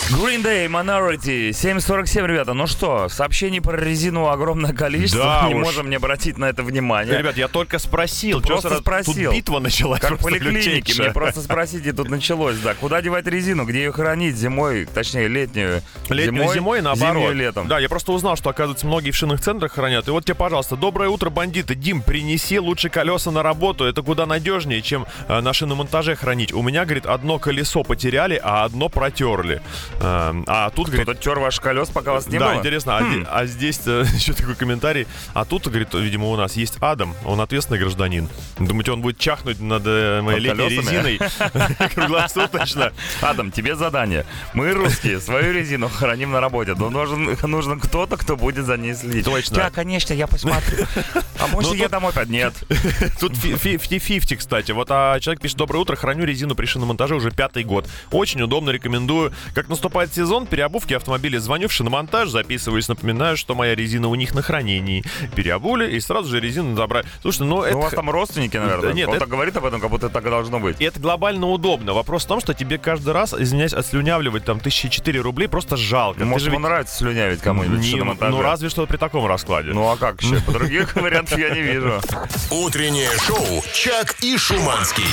Green 0.10 0.42
Day, 0.42 0.66
Minority, 0.68 1.50
7.47, 1.51 2.25
ребята. 2.25 2.54
Ну 2.56 2.66
что, 2.66 3.10
сообщений 3.10 3.62
про 3.62 3.78
резину 3.78 4.28
огромное 4.28 4.74
количество. 4.74 5.24
Да 5.24 5.44
не 5.48 5.54
уж. 5.54 5.63
можем 5.63 5.89
не 5.89 5.98
обратить 5.98 6.39
на 6.39 6.46
это 6.46 6.63
внимание. 6.63 7.16
Ребят, 7.16 7.38
я 7.38 7.48
только 7.48 7.78
спросил. 7.78 8.42
Чё 8.42 8.48
просто 8.48 8.70
сразу- 8.70 8.82
спросил. 8.82 9.25
Тут 9.32 9.34
битва 9.36 9.60
началась. 9.60 10.00
Как 10.00 10.13
в 10.20 10.24
поликлинике, 10.24 11.00
мне 11.00 11.12
просто 11.13 11.42
спросите, 11.42 11.94
тут 11.94 12.10
началось, 12.10 12.58
да. 12.58 12.74
Куда 12.74 13.04
девать 13.04 13.28
резину, 13.28 13.66
где 13.66 13.84
ее 13.84 13.92
хранить 13.92 14.36
зимой, 14.36 14.86
точнее 14.92 15.28
летнюю, 15.28 15.84
Летнюю 16.10 16.51
зимой, 16.54 16.82
наоборот. 16.82 17.16
зимнюю 17.16 17.36
летом. 17.36 17.68
Да, 17.68 17.78
я 17.78 17.88
просто 17.88 18.12
узнал, 18.12 18.36
что, 18.36 18.50
оказывается, 18.50 18.88
многие 18.88 19.12
в 19.12 19.16
шинных 19.16 19.42
центрах 19.42 19.74
хранят. 19.74 20.08
И 20.08 20.12
вот 20.12 20.25
тебе, 20.25 20.34
пожалуйста, 20.36 20.75
доброе 20.75 21.10
утро, 21.10 21.30
бандиты. 21.30 21.75
Дим, 21.75 22.01
принеси 22.01 22.58
лучше 22.58 22.89
колеса 22.89 23.30
на 23.30 23.44
работу. 23.44 23.86
Это 23.86 24.01
куда 24.01 24.25
надежнее, 24.25 24.82
чем 24.82 25.06
э, 25.28 25.39
на 25.39 25.54
шиномонтаже 25.54 26.16
хранить. 26.16 26.51
У 26.51 26.63
меня, 26.63 26.86
говорит, 26.86 27.06
одно 27.06 27.38
колесо 27.38 27.84
потеряли, 27.84 28.39
а 28.44 28.63
одно 28.63 28.89
протерли. 28.89 29.62
Э, 30.00 30.34
а 30.48 30.70
тут, 30.70 30.88
говорит, 30.88 31.03
Кто-то 31.06 31.22
тер 31.22 31.39
ваш 31.39 31.60
колес, 31.60 31.89
пока 31.89 32.13
вас 32.13 32.27
не 32.27 32.39
да, 32.39 32.50
было? 32.50 32.60
интересно. 32.60 32.98
А, 32.98 33.01
Хм. 33.01 33.13
зе- 33.22 33.27
а 33.29 33.46
здесь 33.46 33.82
э, 33.86 34.03
еще 34.15 34.34
такой 34.34 34.56
комментарий. 34.56 35.08
А 35.34 35.46
тут, 35.46 35.68
говорит, 35.68 35.94
видимо, 35.94 36.27
у 36.27 36.36
нас 36.36 36.53
есть 36.56 36.77
Адам. 36.79 37.15
Он 37.25 37.41
ответственный 37.41 37.79
гражданин. 37.79 38.29
Думаете, 38.58 38.91
он 38.94 39.01
будет 39.01 39.18
чахнуть 39.18 39.60
над 39.60 39.84
э, 39.86 40.22
моей 40.22 40.39
летней 40.39 40.70
резиной 40.70 41.20
круглосуточно? 41.96 42.94
Адам, 43.22 43.51
тебе 43.51 43.75
задание. 43.75 44.25
Мы, 44.53 44.72
русские, 44.74 45.20
свою 45.20 45.53
резину 45.53 45.89
храним 45.89 46.32
на 46.32 46.39
работе, 46.41 46.75
но 46.75 46.89
нужен, 46.89 47.38
нужен 47.44 47.79
кто-то, 47.79 48.18
кто 48.18 48.36
будет 48.38 48.65
за 48.65 48.77
ней 48.77 48.94
следить. 48.94 49.25
Точно. 49.25 49.56
Да, 49.56 49.70
конечно, 49.70 50.13
я 50.13 50.27
посмотрю. 50.27 50.86
А 51.39 51.48
может, 51.48 51.72
Ну, 51.72 51.75
я 51.75 51.89
домой? 51.89 52.13
Нет. 52.27 52.53
Тут 53.20 53.36
фи- 53.36 53.56
фи- 53.56 53.75
50-50, 53.77 54.36
кстати. 54.38 54.72
Вот 54.72 54.88
а 54.91 55.20
человек 55.20 55.41
пишет, 55.41 55.58
доброе 55.58 55.79
утро, 55.79 55.96
храню 55.96 56.25
резину 56.25 56.56
при 56.56 56.65
шиномонтаже 56.65 57.15
уже 57.15 57.32
пятый 57.32 57.63
год. 57.63 57.88
Очень 58.12 58.41
удобно, 58.41 58.70
рекомендую. 58.72 59.34
Как 59.53 59.68
наступает 59.70 59.88
сезон 60.13 60.46
переобувки 60.46 60.93
автомобиля, 60.93 61.39
звоню 61.39 61.67
в 61.67 61.72
шиномонтаж, 61.72 62.29
записываюсь, 62.29 62.88
напоминаю, 62.88 63.38
что 63.38 63.55
моя 63.55 63.75
резина 63.75 64.08
у 64.08 64.15
них 64.15 64.34
на 64.34 64.41
хранении. 64.41 65.03
Переобули 65.36 65.89
и 65.91 66.00
сразу 66.00 66.29
же 66.29 66.39
резину 66.39 66.75
забрали. 66.75 67.05
Слушай, 67.22 67.41
ну 67.48 67.58
Ну, 67.58 67.63
это... 67.63 67.77
у 67.77 67.81
вас 67.81 67.93
там 67.93 68.10
родственники, 68.10 68.58
наверное. 68.58 68.93
Нет, 68.93 69.08
Он 69.08 69.13
это- 69.15 69.22
так 69.25 69.29
говорит 69.29 69.55
об 69.58 69.65
этом, 69.65 69.81
как 69.81 69.89
будто 69.89 70.10
так 70.10 70.25
и 70.25 70.29
должно 70.29 70.60
быть. 70.60 70.79
И 70.79 70.84
это 70.86 71.00
глобально 71.00 71.48
удобно. 71.48 71.93
Вопрос 71.93 72.25
в 72.25 72.27
том, 72.27 72.39
что 72.39 72.53
тебе 72.53 72.77
каждый 72.77 73.13
раз, 73.13 73.34
извиняюсь, 73.34 73.74
отслюнявливать 73.74 74.46
там 74.46 74.60
тысячи 74.60 74.89
четыре 74.89 75.22
рублей 75.22 75.48
просто 75.48 75.77
жалко. 75.77 76.24
Может, 76.25 76.46
же 76.46 76.50
ему 76.51 76.60
ведь- 76.60 76.67
нравится 76.69 76.96
слюнявить 76.98 77.41
кому-нибудь 77.41 77.79
Не- 77.79 77.89
шиномонтаже? 77.91 78.31
ну 78.31 78.41
разве 78.41 78.69
что 78.69 78.86
при 78.88 78.98
таком 78.98 79.25
раскладе. 79.25 79.72
Ну 79.74 79.89
а 79.89 79.98
как 79.98 80.22
еще? 80.22 80.39
По 80.46 80.51
других 80.53 80.96
вариантов 80.96 81.38
я 81.38 81.50
не 81.50 81.62
вижу. 81.62 82.00
Утреннее 82.51 83.10
шоу 83.25 83.63
«Чак 83.74 84.15
и 84.22 84.38
Шуманский». 84.38 85.03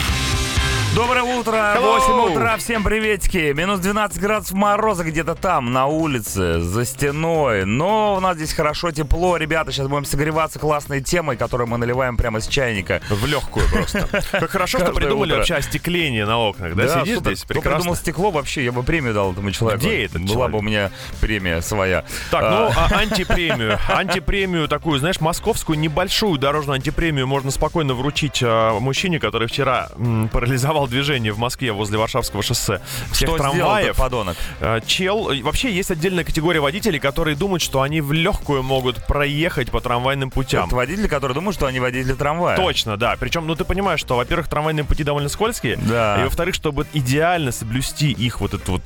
Доброе 0.95 1.25
утро, 1.25 1.53
Hello. 1.77 1.99
8 2.27 2.33
утра, 2.33 2.57
всем 2.57 2.83
приветики. 2.83 3.53
Минус 3.53 3.81
12 3.81 4.19
градусов 4.19 4.55
мороза 4.57 5.05
где-то 5.05 5.35
там, 5.35 5.71
на 5.75 5.87
улице, 5.87 6.59
за 6.61 6.87
стеной. 6.87 7.67
Но 7.67 8.15
у 8.17 8.21
нас 8.21 8.37
здесь 8.37 8.55
хорошо, 8.55 8.91
тепло, 8.93 9.37
ребята. 9.37 9.73
Сейчас 9.73 9.89
будем 9.89 10.07
согреваться 10.07 10.59
классной 10.59 11.03
темой, 11.03 11.37
которую 11.37 11.69
мы 11.69 11.77
наливаем 11.77 12.17
прямо 12.17 12.39
из 12.39 12.47
чайника. 12.47 13.03
В 13.11 13.27
легкую 13.27 13.69
просто. 13.71 14.09
Как 14.33 14.51
хорошо, 14.51 14.79
что 14.79 14.93
придумали 14.93 15.35
вообще 15.35 15.57
остекление 15.57 16.25
на 16.25 16.39
окнах. 16.39 16.75
Да, 16.75 17.01
сидишь 17.01 17.19
здесь, 17.19 17.45
прекрасно. 17.45 17.73
придумал 17.79 17.97
стекло 17.97 18.31
вообще, 18.31 18.65
я 18.65 18.73
бы 18.73 18.83
премию 18.83 19.13
дал 19.13 19.33
этому 19.33 19.51
человеку. 19.51 19.85
Где 19.85 20.05
этот 20.07 20.23
Была 20.23 20.49
бы 20.49 20.59
у 20.59 20.63
меня 20.63 20.91
премия 21.21 21.61
своя. 21.61 22.05
Так, 22.31 22.43
А, 22.43 22.51
ну, 22.51 22.73
а 22.75 23.01
антипремию. 23.01 23.79
Антипремию 23.89 24.67
такую, 24.67 24.99
знаешь, 24.99 25.21
московскую 25.21 25.79
небольшую 25.79 26.39
дорожную 26.39 26.77
антипремию 26.77 27.27
можно 27.27 27.51
спокойно 27.51 27.93
вручить 27.93 28.41
а, 28.43 28.79
мужчине, 28.81 29.21
который 29.21 29.47
вчера 29.47 29.91
парализовал 30.33 30.86
сломал 30.87 30.89
движение 30.89 31.33
в 31.33 31.39
Москве 31.39 31.73
возле 31.73 31.99
Варшавского 31.99 32.43
шоссе. 32.43 32.81
Что 33.07 33.15
Всех 33.15 33.29
сделал 33.29 33.37
трамваев. 33.39 33.97
подонок? 33.97 34.37
Э, 34.61 34.81
Чел, 34.87 35.31
вообще 35.43 35.71
есть 35.73 35.91
отдельная 35.91 36.25
категория 36.25 36.61
водителей, 36.61 36.99
которые 36.99 37.37
думают, 37.37 37.63
что 37.63 37.83
они 37.83 38.01
в 38.01 38.13
легкую 38.13 38.63
могут 38.63 39.05
проехать 39.07 39.71
по 39.71 39.81
трамвайным 39.81 40.31
путям. 40.31 40.67
Это 40.67 40.77
водители, 40.77 41.09
которые 41.09 41.35
думают, 41.35 41.57
что 41.57 41.67
они 41.67 41.81
водители 41.81 42.13
трамвая. 42.15 42.57
Точно, 42.57 42.97
да. 42.97 43.17
Причем, 43.19 43.47
ну 43.47 43.55
ты 43.55 43.65
понимаешь, 43.65 44.01
что, 44.01 44.17
во-первых, 44.17 44.49
трамвайные 44.49 44.85
пути 44.85 45.05
довольно 45.05 45.29
скользкие, 45.29 45.77
Да. 45.77 46.21
и 46.21 46.25
во-вторых, 46.25 46.55
чтобы 46.55 46.87
идеально 46.93 47.53
соблюсти 47.53 48.13
их 48.13 48.41
вот 48.41 48.55
эту 48.55 48.73
вот 48.73 48.83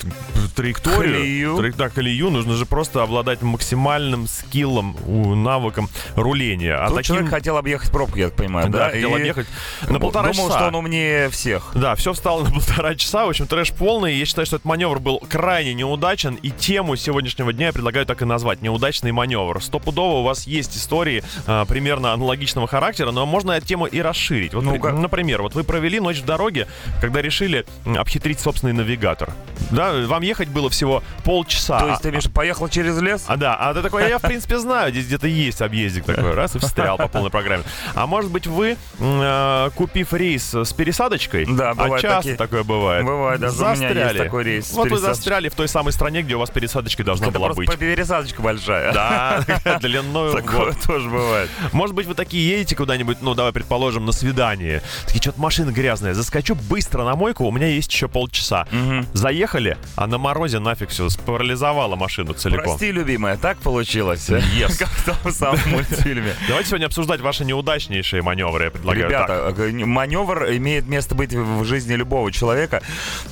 траекторию, 0.56 1.14
Колею. 1.18 1.56
тра- 1.56 1.72
да, 1.76 1.88
колею, 1.88 2.30
нужно 2.30 2.54
же 2.54 2.66
просто 2.66 3.02
обладать 3.02 3.42
максимальным 3.42 4.26
скиллом, 4.26 4.96
навыком 5.42 5.88
руления. 6.16 6.74
А 6.74 6.88
Тут 6.88 6.96
таким- 6.98 7.14
человек 7.16 7.30
хотел 7.30 7.56
объехать 7.56 7.90
пробку, 7.90 8.18
я 8.18 8.28
так 8.28 8.36
понимаю, 8.36 8.68
да? 8.70 8.78
да, 8.86 8.90
хотел 8.90 9.16
И 9.16 9.20
объехать 9.20 9.46
на 9.88 9.98
полтора 10.00 10.30
Думал, 10.32 10.46
часа. 10.48 10.58
что 10.58 10.68
он 10.68 10.74
умнее 10.76 11.28
всех. 11.30 11.70
Да, 11.80 11.94
все 11.94 12.12
встало 12.12 12.44
на 12.44 12.50
полтора 12.54 12.94
часа. 12.94 13.24
В 13.24 13.30
общем, 13.30 13.46
трэш 13.46 13.72
полный. 13.72 14.14
Я 14.16 14.24
считаю, 14.26 14.44
что 14.46 14.56
этот 14.56 14.66
маневр 14.66 14.98
был 14.98 15.18
крайне 15.28 15.72
неудачен. 15.72 16.34
И 16.34 16.50
тему 16.50 16.96
сегодняшнего 16.96 17.52
дня 17.52 17.68
я 17.68 17.72
предлагаю 17.72 18.04
так 18.06 18.20
и 18.22 18.24
назвать. 18.24 18.60
Неудачный 18.60 19.12
маневр. 19.12 19.62
Стопудово 19.62 20.18
у 20.18 20.22
вас 20.22 20.46
есть 20.46 20.76
истории 20.76 21.22
а, 21.46 21.64
примерно 21.64 22.12
аналогичного 22.12 22.66
характера, 22.66 23.10
но 23.12 23.24
можно 23.24 23.52
эту 23.52 23.66
тему 23.66 23.86
и 23.86 24.00
расширить. 24.00 24.52
Вот, 24.52 24.64
Ну-ка. 24.64 24.90
при- 24.90 24.96
например, 24.96 25.42
вот 25.42 25.54
вы 25.54 25.64
провели 25.64 26.00
ночь 26.00 26.18
в 26.18 26.24
дороге, 26.24 26.66
когда 27.00 27.22
решили 27.22 27.64
обхитрить 27.86 28.40
собственный 28.40 28.72
навигатор. 28.74 29.30
Да, 29.70 29.92
вам 30.06 30.22
ехать 30.22 30.48
было 30.48 30.68
всего 30.68 31.02
полчаса. 31.24 31.78
То 31.80 31.88
есть 31.88 32.02
ты, 32.02 32.10
Миша, 32.10 32.30
поехал 32.30 32.68
через 32.68 33.00
лес? 33.00 33.24
А 33.26 33.36
да, 33.36 33.54
а 33.54 33.72
ты 33.72 33.82
такой, 33.82 34.08
я 34.08 34.18
в 34.18 34.22
принципе 34.22 34.58
знаю, 34.58 34.90
здесь 34.90 35.06
где-то 35.06 35.28
есть 35.28 35.62
объездик 35.62 36.04
такой, 36.04 36.34
раз 36.34 36.56
и 36.56 36.58
встрял 36.58 36.96
по 36.98 37.08
полной 37.08 37.30
программе. 37.30 37.62
А 37.94 38.06
может 38.06 38.30
быть 38.30 38.46
вы, 38.46 38.76
э, 38.98 39.70
купив 39.76 40.12
рейс 40.12 40.54
с 40.54 40.72
пересадочкой, 40.72 41.46
Да, 41.46 41.69
а 41.70 41.74
бывает 41.74 42.02
часто 42.02 42.16
такие. 42.22 42.36
такое 42.36 42.62
бывает, 42.64 43.04
Бывает, 43.04 43.40
даже 43.40 43.56
у 43.56 43.60
меня 43.60 43.70
есть 43.70 43.80
застряли. 43.82 44.18
такой 44.18 44.44
рейс 44.44 44.72
Вот 44.72 44.90
вы 44.90 44.98
застряли 44.98 45.48
в 45.48 45.54
той 45.54 45.68
самой 45.68 45.92
стране, 45.92 46.22
где 46.22 46.34
у 46.34 46.38
вас 46.38 46.50
пересадочка 46.50 47.04
должна 47.04 47.28
Это 47.28 47.38
была 47.38 47.52
быть. 47.54 47.78
пересадочка 47.78 48.42
большая. 48.42 48.92
Да, 48.92 49.44
длиною 49.80 50.32
в 50.32 50.36
Такое 50.36 50.72
тоже 50.86 51.08
бывает. 51.08 51.50
Может 51.72 51.94
быть, 51.94 52.06
вы 52.06 52.14
такие 52.14 52.48
едете 52.48 52.76
куда-нибудь, 52.76 53.18
ну, 53.20 53.34
давай 53.34 53.52
предположим, 53.52 54.04
на 54.06 54.12
свидание. 54.12 54.82
Такие, 55.06 55.20
что-то 55.22 55.40
машина 55.40 55.70
грязная. 55.70 56.14
Заскочу 56.14 56.54
быстро 56.54 57.04
на 57.04 57.14
мойку, 57.16 57.44
у 57.44 57.52
меня 57.52 57.66
есть 57.66 57.92
еще 57.92 58.08
полчаса. 58.08 58.66
Заехали, 59.12 59.76
а 59.96 60.06
на 60.06 60.18
морозе 60.18 60.58
нафиг 60.58 60.90
все, 60.90 61.08
спарализовала 61.08 61.96
машину 61.96 62.32
целиком. 62.34 62.64
Прости, 62.64 62.92
любимая, 62.92 63.36
так 63.36 63.58
получилось? 63.58 64.28
Yes. 64.28 64.78
Как 64.78 64.88
в 64.88 65.04
том 65.04 65.32
самом 65.32 65.58
мультфильме. 65.66 66.34
Давайте 66.48 66.70
сегодня 66.70 66.86
обсуждать 66.86 67.20
ваши 67.20 67.44
неудачнейшие 67.44 68.22
маневры, 68.22 68.64
я 68.64 68.70
предлагаю. 68.70 69.08
Ребята, 69.08 69.54
маневр 69.86 70.50
имеет 70.52 70.86
место 70.86 71.14
быть 71.14 71.32
в 71.32 71.59
жизни 71.64 71.94
любого 71.94 72.32
человека, 72.32 72.82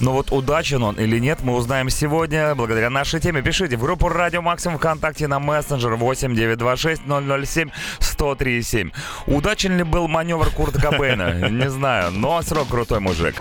но 0.00 0.12
вот 0.12 0.32
удачен 0.32 0.82
он 0.82 0.96
или 0.96 1.18
нет, 1.18 1.40
мы 1.42 1.54
узнаем 1.54 1.90
сегодня 1.90 2.54
благодаря 2.54 2.90
нашей 2.90 3.20
теме. 3.20 3.42
Пишите 3.42 3.76
в 3.76 3.80
группу 3.80 4.08
Радио 4.08 4.42
Максимум 4.42 4.78
ВКонтакте 4.78 5.26
на 5.26 5.38
мессенджер 5.38 5.94
8926 5.94 7.02
007 7.06 7.70
1037. 8.18 8.90
Удачен 9.26 9.76
ли 9.76 9.84
был 9.84 10.08
маневр 10.08 10.50
Курта 10.50 10.80
Кобейна? 10.80 11.48
Не 11.50 11.70
знаю, 11.70 12.10
но 12.10 12.42
срок 12.42 12.68
крутой 12.68 13.00
мужик. 13.00 13.40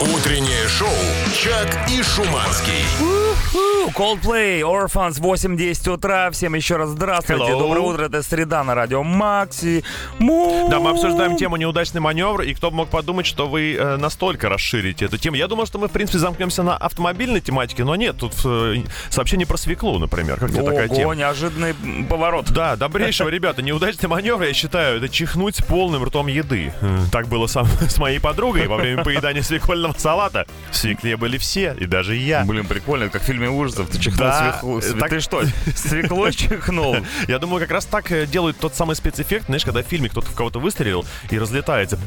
Утреннее 0.00 0.68
шоу 0.68 0.88
«Чак 1.34 1.88
и 1.90 2.02
Шуманский». 2.02 3.29
Фу, 3.34 3.90
Coldplay, 3.96 4.60
Orphans, 4.60 5.20
8-10 5.20 5.90
утра. 5.92 6.30
Всем 6.30 6.54
еще 6.54 6.76
раз 6.76 6.90
здравствуйте. 6.90 7.44
Hello. 7.44 7.58
Доброе 7.58 7.80
утро. 7.80 8.04
Это 8.04 8.22
среда 8.22 8.62
на 8.64 8.74
радио 8.74 9.02
Макси. 9.02 9.84
Да, 10.18 10.80
мы 10.80 10.90
обсуждаем 10.90 11.36
тему 11.36 11.56
неудачный 11.56 12.00
маневр, 12.00 12.42
и 12.42 12.54
кто 12.54 12.70
бы 12.70 12.78
мог 12.78 12.88
подумать, 12.88 13.26
что 13.26 13.48
вы 13.48 13.74
э, 13.74 13.96
настолько 13.96 14.48
расширите 14.48 15.04
эту 15.06 15.16
тему. 15.18 15.36
Я 15.36 15.48
думал, 15.48 15.66
что 15.66 15.78
мы, 15.78 15.88
в 15.88 15.92
принципе, 15.92 16.18
замкнемся 16.18 16.62
на 16.62 16.76
автомобильной 16.76 17.40
тематике, 17.40 17.84
но 17.84 17.96
нет, 17.96 18.16
тут 18.18 18.32
э, 18.44 18.76
сообщение 19.10 19.46
про 19.46 19.56
свеклу, 19.56 19.98
например. 19.98 20.38
Как 20.38 20.50
тебе 20.50 20.62
такая 20.62 20.86
Ого, 20.86 20.96
тема? 20.96 21.14
неожиданный 21.14 21.74
поворот. 22.08 22.50
Да, 22.50 22.76
добрейшего, 22.76 23.28
ребята, 23.28 23.62
неудачный 23.62 24.08
маневр, 24.08 24.42
я 24.44 24.52
считаю, 24.52 24.98
это 24.98 25.08
чихнуть 25.08 25.56
с 25.56 25.62
полным 25.62 26.04
ртом 26.04 26.26
еды. 26.26 26.72
Э, 26.80 26.98
Так 27.12 27.28
было 27.28 27.46
сам, 27.46 27.66
с 27.88 27.98
моей 27.98 28.18
подругой 28.20 28.66
во 28.66 28.76
время 28.76 29.02
поедания 29.04 29.42
свекольного 29.42 29.94
салата. 29.96 30.46
В 30.70 30.76
свекле 30.76 31.16
были 31.16 31.38
все, 31.38 31.74
и 31.78 31.86
даже 31.86 32.14
я. 32.16 32.44
Блин, 32.44 32.66
прикольно, 32.66 33.08
как 33.08 33.19
в 33.20 33.24
фильме 33.24 33.48
ужасов. 33.50 33.88
Ты 33.90 33.98
чихнул 33.98 34.26
Да, 34.26 34.52
свеклу. 34.52 34.78
э, 34.78 34.82
Све- 34.82 34.98
так- 34.98 35.10
Ты 35.10 35.20
что, 35.20 35.42
свеклой 35.74 36.32
чихнул? 36.34 36.96
Я 37.28 37.38
думаю, 37.38 37.60
как 37.60 37.70
раз 37.70 37.84
так 37.86 38.10
э, 38.12 38.26
делают 38.26 38.58
тот 38.58 38.74
самый 38.74 38.96
спецэффект, 38.96 39.46
знаешь, 39.46 39.64
когда 39.64 39.82
в 39.82 39.86
фильме 39.86 40.08
кто-то 40.08 40.28
в 40.28 40.34
кого-то 40.34 40.58
выстрелил 40.60 41.04
и 41.30 41.38
разлетается. 41.38 41.98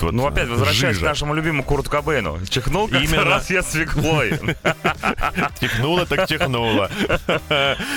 Ну, 0.00 0.26
опять 0.26 0.48
возвращаясь 0.48 0.98
к 0.98 1.02
нашему 1.02 1.34
любимому 1.34 1.62
Курту 1.62 1.90
Кобейну. 1.90 2.38
Чихнул 2.48 2.88
как 2.88 3.02
Именно. 3.02 3.24
раз 3.24 3.50
я 3.50 3.62
свеклой. 3.62 4.38
Чихнуло 5.60 6.06
так 6.06 6.28
чихнуло. 6.28 6.90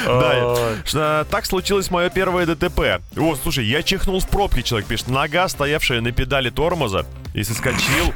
Да, 0.06 1.26
так 1.30 1.46
случилось 1.46 1.92
мое 1.92 2.10
первое 2.10 2.46
ДТП. 2.46 3.02
О, 3.18 3.36
слушай, 3.42 3.66
я 3.66 3.84
чихнул 3.84 4.20
в 4.20 4.28
пробке, 4.28 4.64
человек 4.64 4.88
пишет. 4.88 5.08
Нога, 5.08 5.48
стоявшая 5.48 6.02
на 6.02 6.12
педали 6.12 6.50
тормоза, 6.50 7.06
и 7.34 7.44
соскочил. 7.44 8.14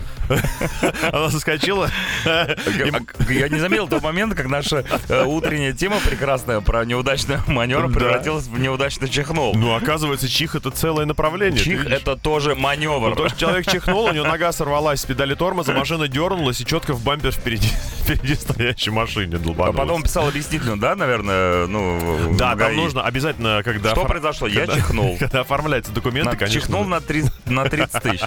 Она 1.12 1.30
соскочила. 1.30 1.90
Я 2.26 3.50
не 3.50 3.60
заметил 3.60 3.88
того 3.88 4.02
момента, 4.02 4.36
как 4.42 4.52
наша 4.52 4.84
э, 5.10 5.24
утренняя 5.26 5.74
тема 5.74 5.98
прекрасная 6.06 6.62
про 6.62 6.84
неудачный 6.86 7.38
маневр 7.48 7.92
превратилась 7.92 8.46
в 8.48 8.60
неудачно 8.60 9.08
чихнул. 9.08 9.54
Ну, 9.56 9.76
оказывается, 9.76 10.28
чих 10.28 10.56
это 10.56 10.72
целое 10.72 11.06
направление. 11.06 11.60
Чих— 11.64 11.86
это 11.88 12.16
тоже 12.16 12.56
Ну, 12.56 12.62
маневр. 12.62 13.16
то, 13.16 13.30
что 13.30 13.38
человек 13.40 13.70
чихнул, 13.70 14.06
у 14.06 14.12
него 14.12 14.26
нога 14.26 14.52
сорвалась 14.52 15.02
с 15.02 15.06
педали 15.06 15.36
тормоза, 15.36 15.74
машина 15.74 16.08
дернулась 16.08 16.60
и 16.62 16.66
четко 16.66 16.94
в 16.94 17.04
бампер 17.04 17.32
впереди, 17.32 17.68
впереди 18.04 18.36
стоящей 18.36 18.92
машине 18.92 19.36
А 19.36 19.40
долбанулась. 19.40 19.78
потом 19.78 20.04
писал 20.04 20.28
объяснительную, 20.28 20.78
да, 20.78 20.96
наверное, 20.96 21.68
ну, 21.68 22.00
Да, 22.38 22.48
в 22.56 22.58
там 22.58 22.58
ГАИ? 22.58 22.76
нужно 22.76 23.04
обязательно, 23.04 23.62
когда... 23.64 23.92
Что 23.92 24.02
офор- 24.02 24.08
произошло? 24.08 24.48
Я 24.48 24.62
когда- 24.62 24.76
чихнул. 24.76 25.18
Когда 25.20 25.42
оформляются 25.42 25.92
документы, 25.92 26.32
На- 26.32 26.36
конечно. 26.38 26.62
Чихнул 26.62 26.84
на 26.86 27.00
30, 27.02 27.32
на 27.46 27.66
30 27.66 28.04
тысяч. 28.04 28.22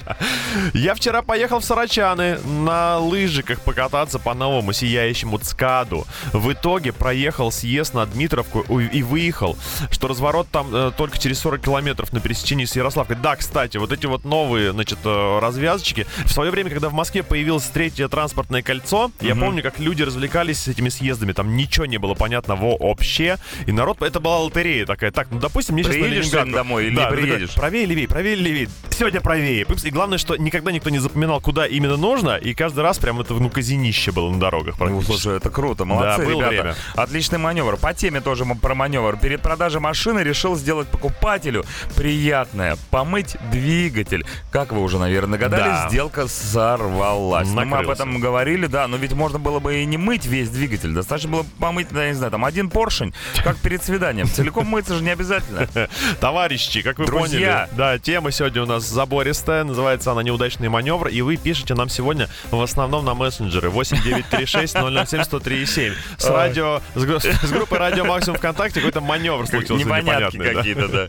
Я 0.74 0.94
вчера 0.94 1.22
поехал 1.22 1.60
в 1.60 1.64
Сарачаны 1.64 2.38
на 2.38 2.98
лыжиках 2.98 3.60
покататься 3.60 4.18
по 4.18 4.34
новому 4.34 4.72
сияющему 4.72 5.38
ЦКАДу. 5.38 6.03
В 6.32 6.52
итоге 6.52 6.92
проехал 6.92 7.52
съезд 7.52 7.94
на 7.94 8.06
Дмитровку 8.06 8.60
и 8.78 9.02
выехал, 9.02 9.56
что 9.90 10.08
разворот 10.08 10.48
там 10.50 10.74
э, 10.74 10.92
только 10.96 11.18
через 11.18 11.38
40 11.40 11.62
километров 11.62 12.12
на 12.12 12.20
пересечении 12.20 12.64
с 12.64 12.76
Ярославкой. 12.76 13.16
Да, 13.16 13.36
кстати, 13.36 13.76
вот 13.76 13.92
эти 13.92 14.06
вот 14.06 14.24
новые, 14.24 14.72
значит, 14.72 14.98
э, 15.04 15.38
развязочки. 15.40 16.06
В 16.24 16.30
свое 16.30 16.50
время, 16.50 16.70
когда 16.70 16.88
в 16.88 16.92
Москве 16.94 17.22
появилось 17.22 17.64
третье 17.64 18.08
транспортное 18.08 18.62
кольцо, 18.62 19.10
я 19.20 19.34
помню, 19.34 19.62
как 19.62 19.78
люди 19.78 20.02
развлекались 20.02 20.60
с 20.60 20.68
этими 20.68 20.88
съездами. 20.88 21.32
Там 21.32 21.56
ничего 21.56 21.86
не 21.86 21.98
было 21.98 22.14
понятно 22.14 22.56
вообще. 22.56 23.38
И 23.66 23.72
народ, 23.72 24.02
это 24.02 24.20
была 24.20 24.38
лотерея 24.38 24.86
такая. 24.86 25.10
Так, 25.10 25.28
ну, 25.30 25.38
допустим, 25.38 25.74
мне 25.74 25.84
сейчас 25.84 25.96
на 25.96 26.02
Приедешь 26.02 26.24
Ленинград... 26.26 26.52
домой 26.52 26.86
или 26.86 26.96
Да, 26.96 27.10
не 27.10 27.16
приедешь? 27.16 27.54
Правее, 27.54 27.86
левее, 27.86 28.08
правее, 28.08 28.36
левее. 28.36 28.68
Сегодня 28.90 29.20
правее. 29.20 29.66
И 29.82 29.90
главное, 29.90 30.18
что 30.18 30.36
никогда 30.36 30.72
никто 30.72 30.90
не 30.90 30.98
запоминал, 30.98 31.40
куда 31.40 31.66
именно 31.66 31.96
нужно. 31.96 32.36
И 32.36 32.54
каждый 32.54 32.80
раз 32.80 32.98
прям 32.98 33.20
это, 33.20 33.34
ну, 33.34 33.50
казинище 33.50 34.12
было 34.12 34.30
на 34.30 34.38
дорогах 34.38 34.78
Ну, 34.78 35.02
слушай, 35.02 35.36
это 35.36 35.50
круто, 35.50 35.84
молодцы, 35.94 36.22
Да, 36.22 36.24
было 36.24 36.40
ребята. 36.40 36.48
время. 36.62 36.74
Отличный 36.94 37.38
маневр. 37.38 37.76
По 37.76 37.94
теме 37.94 38.20
тоже 38.20 38.44
про 38.44 38.74
маневр. 38.74 39.16
Перед 39.16 39.40
продажей 39.42 39.80
машины 39.80 40.20
решил 40.20 40.56
сделать 40.56 40.88
покупателю 40.88 41.64
приятное. 41.96 42.76
Помыть 42.90 43.36
двигатель. 43.50 44.24
Как 44.50 44.72
вы 44.72 44.80
уже, 44.80 44.98
наверное, 44.98 45.38
догадались, 45.38 45.82
Да. 45.84 45.88
сделка 45.88 46.26
сорвалась. 46.28 47.48
Ну, 47.48 47.54
мы 47.54 47.62
об 47.62 47.68
Накрылся. 47.68 48.02
этом 48.02 48.20
говорили, 48.20 48.66
да, 48.66 48.86
но 48.88 48.96
ведь 48.96 49.12
можно 49.12 49.38
было 49.38 49.58
бы 49.60 49.76
и 49.76 49.84
не 49.84 49.96
мыть 49.96 50.26
весь 50.26 50.48
двигатель. 50.50 50.92
Достаточно 50.92 51.30
было 51.30 51.46
помыть, 51.58 51.88
да, 51.90 52.02
я 52.04 52.08
не 52.10 52.14
знаю, 52.14 52.30
там 52.32 52.44
один 52.44 52.70
поршень, 52.70 53.14
как 53.42 53.56
перед 53.56 53.82
свиданием. 53.84 54.28
Целиком 54.28 54.66
мыться 54.66 54.94
же 54.96 55.02
не 55.02 55.10
обязательно. 55.10 55.68
Товарищи, 56.20 56.82
как 56.82 56.98
вы 56.98 57.06
Друзья. 57.06 57.68
поняли, 57.70 57.76
да, 57.76 57.98
тема 57.98 58.30
сегодня 58.30 58.62
у 58.62 58.66
нас 58.66 58.84
забористая, 58.84 59.64
называется 59.64 60.12
она 60.12 60.22
«Неудачный 60.22 60.68
маневр», 60.68 61.08
и 61.08 61.20
вы 61.22 61.36
пишете 61.36 61.74
нам 61.74 61.88
сегодня 61.88 62.28
в 62.50 62.60
основном 62.60 63.04
на 63.04 63.14
мессенджеры 63.14 63.70
8936 63.70 64.72
007 64.74 65.20
103,7. 65.20 65.64
С 65.64 65.83
Ой. 65.92 66.30
радио, 66.30 66.80
с, 66.94 67.04
гу- 67.04 67.20
с 67.20 67.50
группой 67.50 67.78
«Радио 67.78 68.04
Максимум 68.04 68.38
ВКонтакте» 68.38 68.80
какой-то 68.80 69.00
маневр 69.00 69.46
случился 69.46 69.84
Непонятки 69.84 70.38
какие-то, 70.38 70.88
да. 70.88 71.08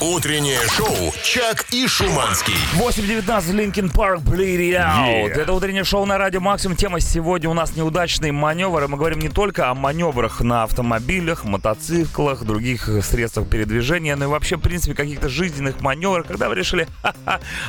Утреннее 0.00 0.60
шоу 0.68 1.14
«Чак 1.22 1.66
и 1.70 1.86
Шуманский». 1.86 2.54
8.19 2.74 3.24
Linkin 3.54 3.92
Park 3.92 4.22
Bleed 4.22 4.72
Out. 4.72 5.30
Это 5.30 5.52
утреннее 5.52 5.84
шоу 5.84 6.04
на 6.04 6.18
радио 6.18 6.40
Максимум. 6.40 6.76
Тема 6.76 7.00
сегодня 7.00 7.48
у 7.48 7.54
нас 7.54 7.70
нас 7.70 7.76
неудачный 7.76 8.30
маневр, 8.32 8.84
и 8.84 8.86
мы 8.86 8.96
говорим 8.96 9.18
не 9.18 9.28
только 9.28 9.68
о 9.68 9.74
маневрах 9.74 10.40
на 10.40 10.62
автомобилях, 10.62 11.44
мотоциклах, 11.44 12.44
других 12.44 12.88
средствах 13.04 13.48
передвижения, 13.48 14.16
но 14.16 14.24
и 14.24 14.28
вообще, 14.28 14.56
в 14.56 14.60
принципе, 14.60 14.94
каких-то 14.94 15.28
жизненных 15.28 15.80
маневрах, 15.80 16.26
когда 16.26 16.48
вы 16.48 16.54
решили 16.54 16.88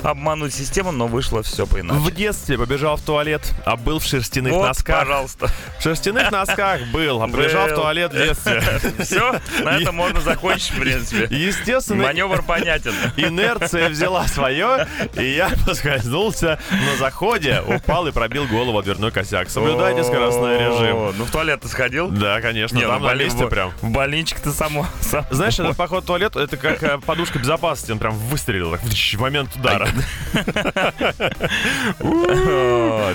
обмануть 0.02 0.54
систему, 0.54 0.92
но 0.92 1.08
вышло 1.08 1.44
все 1.44 1.68
по 1.68 1.80
иначе. 1.80 2.00
В 2.00 2.12
детстве 2.12 2.58
побежал 2.58 2.98
в 2.98 3.02
туалет, 3.02 3.42
а 3.66 3.76
был 3.76 4.00
в 4.00 4.06
шерстяных 4.06 4.54
вот, 4.54 4.68
носках. 4.68 5.02
пожалуйста. 5.02 5.50
В 5.78 5.84
шерстяных 5.84 6.31
носках 6.32 6.82
был, 6.88 7.22
а 7.22 7.28
побежал 7.28 7.68
в 7.68 7.76
туалет 7.76 8.14
в 8.14 8.18
детстве. 8.18 8.62
Все, 9.00 9.40
на 9.64 9.78
этом 9.78 9.96
можно 9.96 10.22
закончить, 10.22 10.72
в 10.72 10.80
принципе. 10.80 11.28
Естественно. 11.36 12.04
Маневр 12.04 12.44
понятен. 12.44 12.94
Инерция 13.18 13.90
взяла 13.90 14.28
свое, 14.28 14.88
и 15.16 15.26
я 15.36 15.50
поскользнулся 15.66 16.60
на 16.72 16.96
заходе, 16.98 17.62
упал 17.66 18.08
и 18.08 18.12
пробил 18.12 18.46
голову 18.48 18.80
о 18.80 18.84
дверной 18.84 19.12
косяк. 19.12 19.50
Соблюдайте 19.50 20.04
скоростной 20.04 20.58
режим. 20.60 21.14
Ну, 21.18 21.26
в 21.26 21.32
туалет 21.32 21.62
ты 21.62 21.68
сходил? 21.68 22.10
Да, 22.10 22.42
конечно, 22.42 22.76
Не, 22.76 22.88
там 22.88 23.02
ну, 23.02 23.08
на 23.08 23.14
месте 23.14 23.46
в- 23.46 23.50
прям. 23.50 23.72
В 23.82 23.90
больничек 23.90 24.40
ты 24.40 24.52
само. 24.52 24.86
сам- 25.02 25.26
Знаешь, 25.30 25.60
этот 25.60 25.78
поход 25.78 26.04
в 26.04 26.08
туалет, 26.08 26.36
это 26.36 26.58
как 26.58 26.82
э, 26.84 26.98
подушка 27.00 27.40
безопасности, 27.40 27.92
он 27.92 28.00
прям 28.00 28.14
выстрелил 28.16 28.76
в 28.78 29.20
момент 29.20 29.56
удара. 29.56 29.88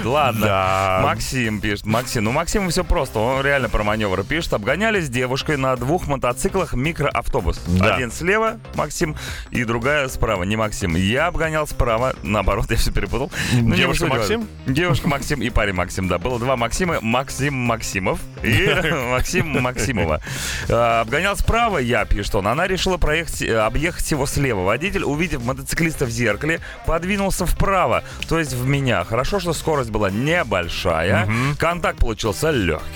Ладно. 0.04 1.00
Максим 1.02 1.60
пишет. 1.60 1.86
Максим. 1.86 2.24
Ну, 2.24 2.32
Максиму 2.32 2.70
все 2.70 2.84
просто. 2.84 3.05
Он 3.14 3.42
реально 3.42 3.68
про 3.68 3.84
маневры 3.84 4.24
пишет. 4.24 4.54
Обгонялись 4.54 5.06
с 5.06 5.08
девушкой 5.08 5.56
на 5.56 5.76
двух 5.76 6.06
мотоциклах 6.06 6.74
микроавтобус. 6.74 7.60
Да. 7.66 7.94
Один 7.94 8.10
слева, 8.10 8.58
Максим, 8.74 9.16
и 9.50 9.64
другая 9.64 10.08
справа. 10.08 10.42
Не 10.44 10.56
Максим. 10.56 10.96
Я 10.96 11.26
обгонял 11.26 11.66
справа. 11.66 12.14
Наоборот, 12.22 12.66
я 12.70 12.76
все 12.76 12.92
перепутал. 12.92 13.30
Ну, 13.52 13.70
не 13.70 13.76
Девушка. 13.76 14.06
Максим? 14.06 14.48
Девушка 14.66 15.08
Максим 15.08 15.42
и 15.42 15.50
парень 15.50 15.74
Максим, 15.74 16.08
да. 16.08 16.18
Было 16.18 16.38
два 16.38 16.56
Максима. 16.56 16.98
Максим 17.00 17.54
Максимов 17.54 18.20
и 18.42 18.66
Максим 19.10 19.48
Максимова. 19.60 20.20
А, 20.68 21.00
Обгонял 21.02 21.36
справа, 21.36 21.78
я, 21.78 22.04
пишет 22.04 22.34
он. 22.34 22.48
Она 22.48 22.66
решила 22.66 22.96
проехать, 22.96 23.42
э, 23.42 23.56
объехать 23.58 24.10
его 24.10 24.26
слева. 24.26 24.62
Водитель, 24.62 25.04
увидев 25.04 25.44
мотоциклиста 25.44 26.06
в 26.06 26.10
зеркале, 26.10 26.60
подвинулся 26.86 27.46
вправо, 27.46 28.02
то 28.28 28.38
есть 28.38 28.52
в 28.54 28.66
меня. 28.66 29.04
Хорошо, 29.04 29.40
что 29.40 29.52
скорость 29.52 29.90
была 29.90 30.10
небольшая. 30.10 31.28
Контакт 31.58 31.98
получился 31.98 32.50
легкий. 32.50 32.95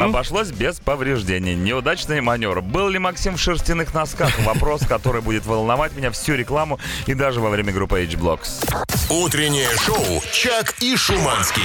Обошлось 0.00 0.50
без 0.50 0.80
повреждений. 0.80 1.54
Неудачный 1.54 2.20
маневр. 2.20 2.60
Был 2.62 2.88
ли 2.88 2.98
Максим 2.98 3.36
в 3.36 3.40
шерстяных 3.40 3.94
носках? 3.94 4.38
Вопрос, 4.40 4.82
который 4.86 5.20
будет 5.20 5.46
волновать 5.46 5.96
меня 5.96 6.10
всю 6.10 6.34
рекламу 6.34 6.78
и 7.06 7.14
даже 7.14 7.40
во 7.40 7.50
время 7.50 7.72
группы 7.72 8.00
H-Blocks. 8.00 8.64
Утреннее 9.10 9.70
шоу 9.78 10.22
«Чак 10.32 10.74
и 10.80 10.96
Шуманский». 10.96 11.62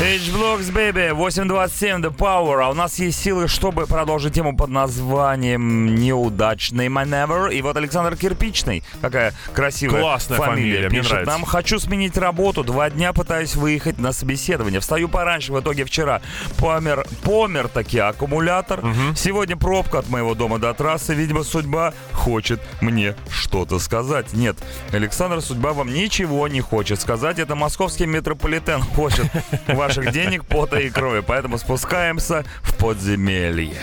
H-Blocks, 0.00 0.72
baby, 0.72 1.10
8.27, 1.12 2.02
The 2.02 2.10
Power. 2.14 2.64
А 2.64 2.70
у 2.70 2.74
нас 2.74 2.98
есть 2.98 3.22
силы, 3.22 3.46
чтобы 3.46 3.86
продолжить 3.86 4.34
тему 4.34 4.56
под 4.56 4.70
названием 4.70 5.94
«Неудачный 5.94 6.88
маневр». 6.88 7.50
И 7.50 7.62
вот 7.62 7.76
Александр 7.76 8.16
Кирпичный, 8.16 8.82
какая 9.00 9.32
красивая 9.52 10.00
Классная 10.00 10.38
фамилия, 10.38 10.56
фамилия, 10.56 10.88
мне 10.88 10.98
пишет 10.98 11.12
нравится. 11.12 11.32
нам. 11.32 11.44
Хочу 11.44 11.78
сменить 11.78 12.18
работу, 12.18 12.64
два 12.64 12.90
дня 12.90 13.12
пытаюсь 13.12 13.54
выехать 13.54 13.98
на 13.98 14.12
собеседование. 14.12 14.80
Встаю 14.80 15.08
пораньше, 15.08 15.52
в 15.52 15.60
итоге 15.60 15.84
вчера 15.84 16.20
помер, 16.58 17.06
помер 17.22 17.68
таки 17.68 18.00
аккумулятор. 18.00 18.80
Сегодня 19.14 19.56
пробка 19.56 20.00
от 20.00 20.08
моего 20.08 20.34
дома 20.34 20.58
до 20.58 20.74
трассы. 20.74 21.14
Видимо, 21.14 21.44
судьба 21.44 21.94
хочет 22.12 22.60
мне 22.80 23.14
что-то 23.30 23.78
сказать. 23.78 24.32
Нет, 24.32 24.56
Александр, 24.90 25.40
судьба 25.40 25.72
вам 25.72 25.94
ничего 25.94 26.48
не 26.48 26.60
хочет 26.60 27.00
сказать. 27.00 27.38
Это 27.38 27.54
московский 27.54 28.06
метрополитен 28.06 28.80
хочет 28.80 29.26
ваших 29.86 30.12
денег, 30.12 30.44
пота 30.44 30.78
и 30.78 30.90
крови. 30.90 31.22
Поэтому 31.26 31.58
спускаемся 31.58 32.44
в 32.62 32.74
подземелье. 32.76 33.76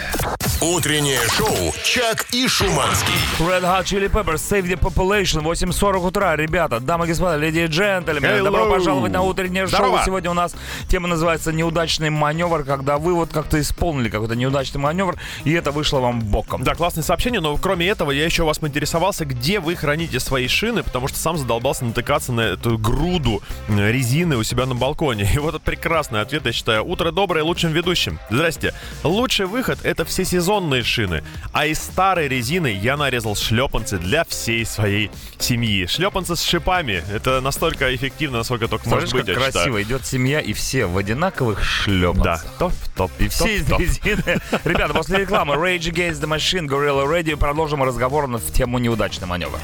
Утреннее 0.61 1.19
шоу 1.29 1.73
«Чак 1.83 2.27
и 2.31 2.47
Шуманский». 2.47 3.13
Red 3.39 3.63
Hot 3.63 3.85
Chili 3.85 4.11
Peppers, 4.11 4.35
Save 4.35 4.67
the 4.67 4.79
Population, 4.79 5.41
8.40 5.41 6.07
утра. 6.07 6.35
Ребята, 6.35 6.79
дамы 6.79 7.05
и 7.05 7.09
господа, 7.09 7.35
леди 7.37 7.59
и 7.59 7.65
джентльмены, 7.65 8.41
Hello. 8.41 8.43
добро 8.43 8.69
пожаловать 8.69 9.11
на 9.11 9.23
утреннее 9.23 9.65
Здорово. 9.65 9.97
шоу. 9.97 10.05
Сегодня 10.05 10.29
у 10.29 10.35
нас 10.35 10.55
тема 10.87 11.07
называется 11.07 11.51
«Неудачный 11.51 12.11
маневр», 12.11 12.63
когда 12.63 12.99
вы 12.99 13.15
вот 13.15 13.31
как-то 13.33 13.59
исполнили 13.59 14.09
какой-то 14.09 14.35
неудачный 14.35 14.79
маневр, 14.79 15.15
и 15.45 15.51
это 15.51 15.71
вышло 15.71 15.99
вам 15.99 16.21
боком. 16.21 16.63
Да, 16.63 16.75
классное 16.75 17.03
сообщение, 17.03 17.41
но 17.41 17.57
кроме 17.57 17.87
этого 17.87 18.11
я 18.11 18.23
еще 18.23 18.43
у 18.43 18.45
вас 18.45 18.59
поинтересовался, 18.59 19.25
где 19.25 19.59
вы 19.59 19.75
храните 19.75 20.19
свои 20.19 20.47
шины, 20.47 20.83
потому 20.83 21.07
что 21.07 21.17
сам 21.17 21.37
задолбался 21.37 21.85
натыкаться 21.85 22.31
на 22.33 22.41
эту 22.41 22.77
груду 22.77 23.41
э, 23.67 23.91
резины 23.91 24.37
у 24.37 24.43
себя 24.43 24.67
на 24.67 24.75
балконе. 24.75 25.27
И 25.33 25.39
вот 25.39 25.55
этот 25.55 25.63
прекрасный 25.91 26.21
ответ, 26.21 26.45
я 26.45 26.53
считаю. 26.53 26.85
Утро 26.85 27.11
доброе 27.11 27.43
лучшим 27.43 27.73
ведущим. 27.73 28.17
Здрасте. 28.29 28.73
Лучший 29.03 29.45
выход— 29.45 29.77
это 29.83 30.05
всесезонные 30.05 30.83
шины. 30.83 31.21
А 31.51 31.65
из 31.65 31.79
старой 31.79 32.29
резины 32.29 32.67
я 32.67 32.95
нарезал 32.95 33.35
шлепанцы 33.35 33.97
для 33.97 34.23
всей 34.23 34.65
своей 34.65 35.11
семьи. 35.37 35.85
Шлепанцы 35.87 36.37
с 36.37 36.43
шипами. 36.43 37.03
Это 37.13 37.41
настолько 37.41 37.93
эффективно, 37.93 38.37
насколько 38.37 38.69
только 38.69 38.85
Смотришь, 38.87 39.11
может 39.11 39.25
быть, 39.27 39.35
как 39.35 39.43
я 39.43 39.47
считаю. 39.49 39.65
красиво 39.65 39.83
идет 39.83 40.05
семья, 40.05 40.39
и 40.39 40.53
все 40.53 40.85
в 40.85 40.97
одинаковых 40.97 41.61
шлепанцах. 41.61 42.45
Да. 42.45 42.49
Топ, 42.57 42.73
топ, 42.95 43.11
И 43.19 43.27
все 43.27 43.57
из 43.57 43.69
резины. 43.69 44.39
Ребята, 44.63 44.93
после 44.93 45.17
рекламы 45.17 45.55
Rage 45.55 45.91
Against 45.91 46.21
the 46.21 46.29
Machine, 46.29 46.67
Gorilla 46.69 47.05
Radio 47.05 47.35
продолжим 47.35 47.83
разговор 47.83 48.27
на 48.27 48.37
в 48.37 48.53
тему 48.53 48.77
неудачный 48.77 49.27
маневр. 49.27 49.59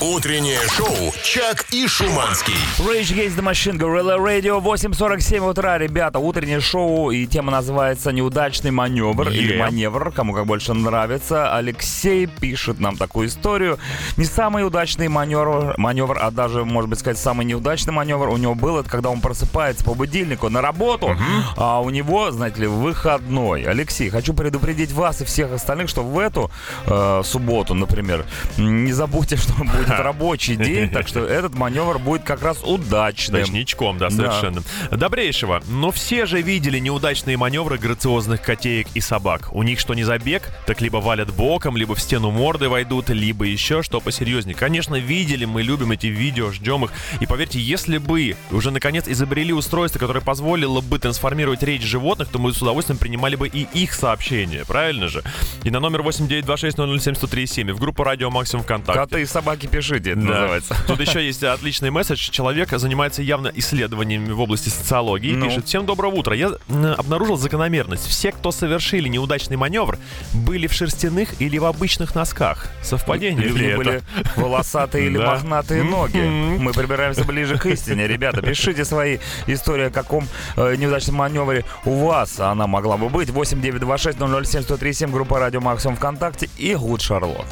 Утреннее 0.00 0.60
шоу 0.76 1.12
«Чак 1.22 1.66
и 1.70 1.86
Шуманский». 1.86 2.54
Rage 2.78 3.14
Against 3.14 3.36
the 3.36 3.42
Machine, 3.42 3.78
Gorilla 3.78 4.18
Radio, 4.18 4.60
8.47 4.60 5.48
утра, 5.50 5.67
ребята, 5.76 6.18
утреннее 6.18 6.60
шоу, 6.60 7.10
и 7.10 7.26
тема 7.26 7.50
называется 7.52 8.12
«Неудачный 8.12 8.70
маневр» 8.70 9.28
или 9.28 9.48
Yeah. 9.54 9.58
«Маневр», 9.58 10.12
кому 10.12 10.32
как 10.34 10.46
больше 10.46 10.72
нравится. 10.74 11.54
Алексей 11.56 12.26
пишет 12.26 12.80
нам 12.80 12.96
такую 12.96 13.28
историю. 13.28 13.78
Не 14.16 14.24
самый 14.24 14.66
удачный 14.66 15.08
маневр, 15.08 15.74
маневр, 15.78 16.18
а 16.20 16.30
даже, 16.30 16.64
может 16.64 16.90
быть, 16.90 16.98
сказать, 16.98 17.18
самый 17.18 17.44
неудачный 17.46 17.92
маневр 17.92 18.28
у 18.28 18.36
него 18.36 18.54
был, 18.54 18.78
это 18.78 18.88
когда 18.88 19.10
он 19.10 19.20
просыпается 19.20 19.84
по 19.84 19.94
будильнику 19.94 20.48
на 20.48 20.60
работу, 20.62 21.16
а 21.56 21.80
у 21.80 21.90
него, 21.90 22.30
знаете 22.30 22.62
ли, 22.62 22.66
выходной. 22.66 23.62
Алексей, 23.62 24.10
хочу 24.10 24.34
предупредить 24.34 24.92
вас 24.92 25.20
и 25.20 25.24
всех 25.24 25.52
остальных, 25.52 25.88
что 25.88 26.02
в 26.02 26.18
эту 26.18 26.50
э, 26.86 27.22
субботу, 27.24 27.74
например, 27.74 28.24
не 28.56 28.92
забудьте, 28.92 29.36
что 29.36 29.52
будет 29.58 29.90
рабочий 29.90 30.56
день, 30.56 30.90
так 30.90 31.08
что 31.08 31.20
этот 31.24 31.54
маневр 31.54 31.98
будет 31.98 32.22
как 32.22 32.42
раз 32.42 32.62
удачным. 32.62 33.40
Точничком, 33.42 33.98
Да. 33.98 34.10
совершенно. 34.10 34.62
Добрейшего. 34.90 35.57
Но 35.66 35.90
все 35.90 36.26
же 36.26 36.40
видели 36.42 36.78
неудачные 36.78 37.36
маневры 37.36 37.78
грациозных 37.78 38.42
котеек 38.42 38.86
и 38.94 39.00
собак. 39.00 39.48
У 39.52 39.62
них 39.62 39.80
что 39.80 39.94
не 39.94 40.04
забег, 40.04 40.48
так 40.66 40.80
либо 40.80 40.98
валят 40.98 41.32
боком, 41.34 41.76
либо 41.76 41.94
в 41.94 42.00
стену 42.00 42.30
морды 42.30 42.68
войдут, 42.68 43.10
либо 43.10 43.44
еще 43.44 43.82
что 43.82 44.00
посерьезнее. 44.00 44.54
Конечно, 44.56 44.96
видели, 44.96 45.44
мы 45.44 45.62
любим 45.62 45.92
эти 45.92 46.06
видео, 46.06 46.52
ждем 46.52 46.84
их. 46.84 46.92
И 47.20 47.26
поверьте, 47.26 47.58
если 47.58 47.98
бы 47.98 48.36
уже 48.50 48.70
наконец 48.70 49.06
изобрели 49.08 49.52
устройство, 49.52 49.98
которое 49.98 50.20
позволило 50.20 50.80
бы 50.80 50.98
трансформировать 50.98 51.62
речь 51.62 51.82
животных, 51.82 52.28
то 52.28 52.38
мы 52.38 52.52
с 52.52 52.60
удовольствием 52.62 52.98
принимали 52.98 53.36
бы 53.36 53.48
и 53.48 53.66
их 53.74 53.92
сообщения, 53.94 54.64
правильно 54.66 55.08
же? 55.08 55.22
И 55.64 55.70
на 55.70 55.80
номер 55.80 56.02
8926 56.02 57.58
в 57.72 57.78
группу 57.78 58.04
Радио 58.04 58.30
Максимум 58.30 58.64
ВКонтакте. 58.64 59.00
Коты 59.00 59.22
и 59.22 59.26
собаки 59.26 59.66
пишите, 59.66 60.10
это 60.12 60.20
Да. 60.20 60.26
называется. 60.26 60.76
Тут 60.86 61.00
еще 61.00 61.24
есть 61.24 61.42
отличный 61.42 61.90
месседж. 61.90 62.30
Человек 62.30 62.70
занимается 62.70 63.22
явно 63.22 63.50
исследованиями 63.54 64.30
в 64.32 64.40
области 64.40 64.68
социологии. 64.68 65.32
Ну. 65.32 65.47
Пишет, 65.48 65.66
всем 65.66 65.86
доброго 65.86 66.14
утра. 66.14 66.34
Я 66.34 66.52
обнаружил 66.96 67.36
закономерность. 67.36 68.06
Все, 68.06 68.32
кто 68.32 68.52
совершили 68.52 69.08
неудачный 69.08 69.56
маневр, 69.56 69.98
были 70.32 70.66
в 70.66 70.72
шерстяных 70.72 71.40
или 71.40 71.58
в 71.58 71.64
обычных 71.64 72.14
носках. 72.14 72.68
Совпадение 72.82 73.44
ли 73.44 73.50
Люди 73.50 73.64
это? 73.64 73.76
были 73.76 74.02
волосатые 74.36 75.06
или 75.06 75.18
мохнатые 75.24 75.82
ноги. 75.82 76.18
Мы 76.18 76.72
прибираемся 76.72 77.24
ближе 77.24 77.58
к 77.58 77.66
истине. 77.66 78.06
Ребята, 78.06 78.42
пишите 78.42 78.84
свои 78.84 79.18
истории, 79.46 79.86
о 79.86 79.90
каком 79.90 80.28
э, 80.56 80.76
неудачном 80.76 81.16
маневре 81.16 81.64
у 81.84 82.06
вас 82.06 82.38
она 82.40 82.66
могла 82.66 82.96
бы 82.96 83.08
быть. 83.08 83.30
8926 83.30 84.18
007 84.18 84.68
1037 84.68 85.10
группа 85.10 85.38
Радио 85.38 85.60
Максимум 85.60 85.96
ВКонтакте 85.96 86.48
и 86.56 86.74
Гуд 86.74 87.00
Шарлот. 87.00 87.46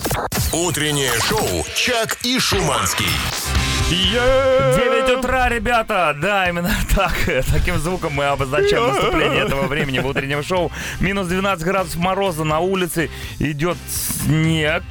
Утреннее 0.53 1.13
шоу 1.21 1.65
«Чак 1.75 2.19
и 2.25 2.39
Шуманский». 2.39 3.07
9 3.89 5.19
утра, 5.19 5.49
ребята! 5.49 6.17
Да, 6.21 6.49
именно 6.49 6.75
так. 6.95 7.15
Таким 7.53 7.79
звуком 7.79 8.15
мы 8.15 8.25
обозначаем 8.25 8.89
наступление 8.89 9.45
этого 9.45 9.69
времени 9.69 10.01
в 10.01 10.07
утреннем 10.07 10.43
шоу. 10.43 10.73
Минус 10.99 11.29
12 11.29 11.65
градусов 11.65 12.01
мороза 12.01 12.43
на 12.43 12.59
улице. 12.59 13.11
Идет 13.39 13.77
снег, 13.89 14.83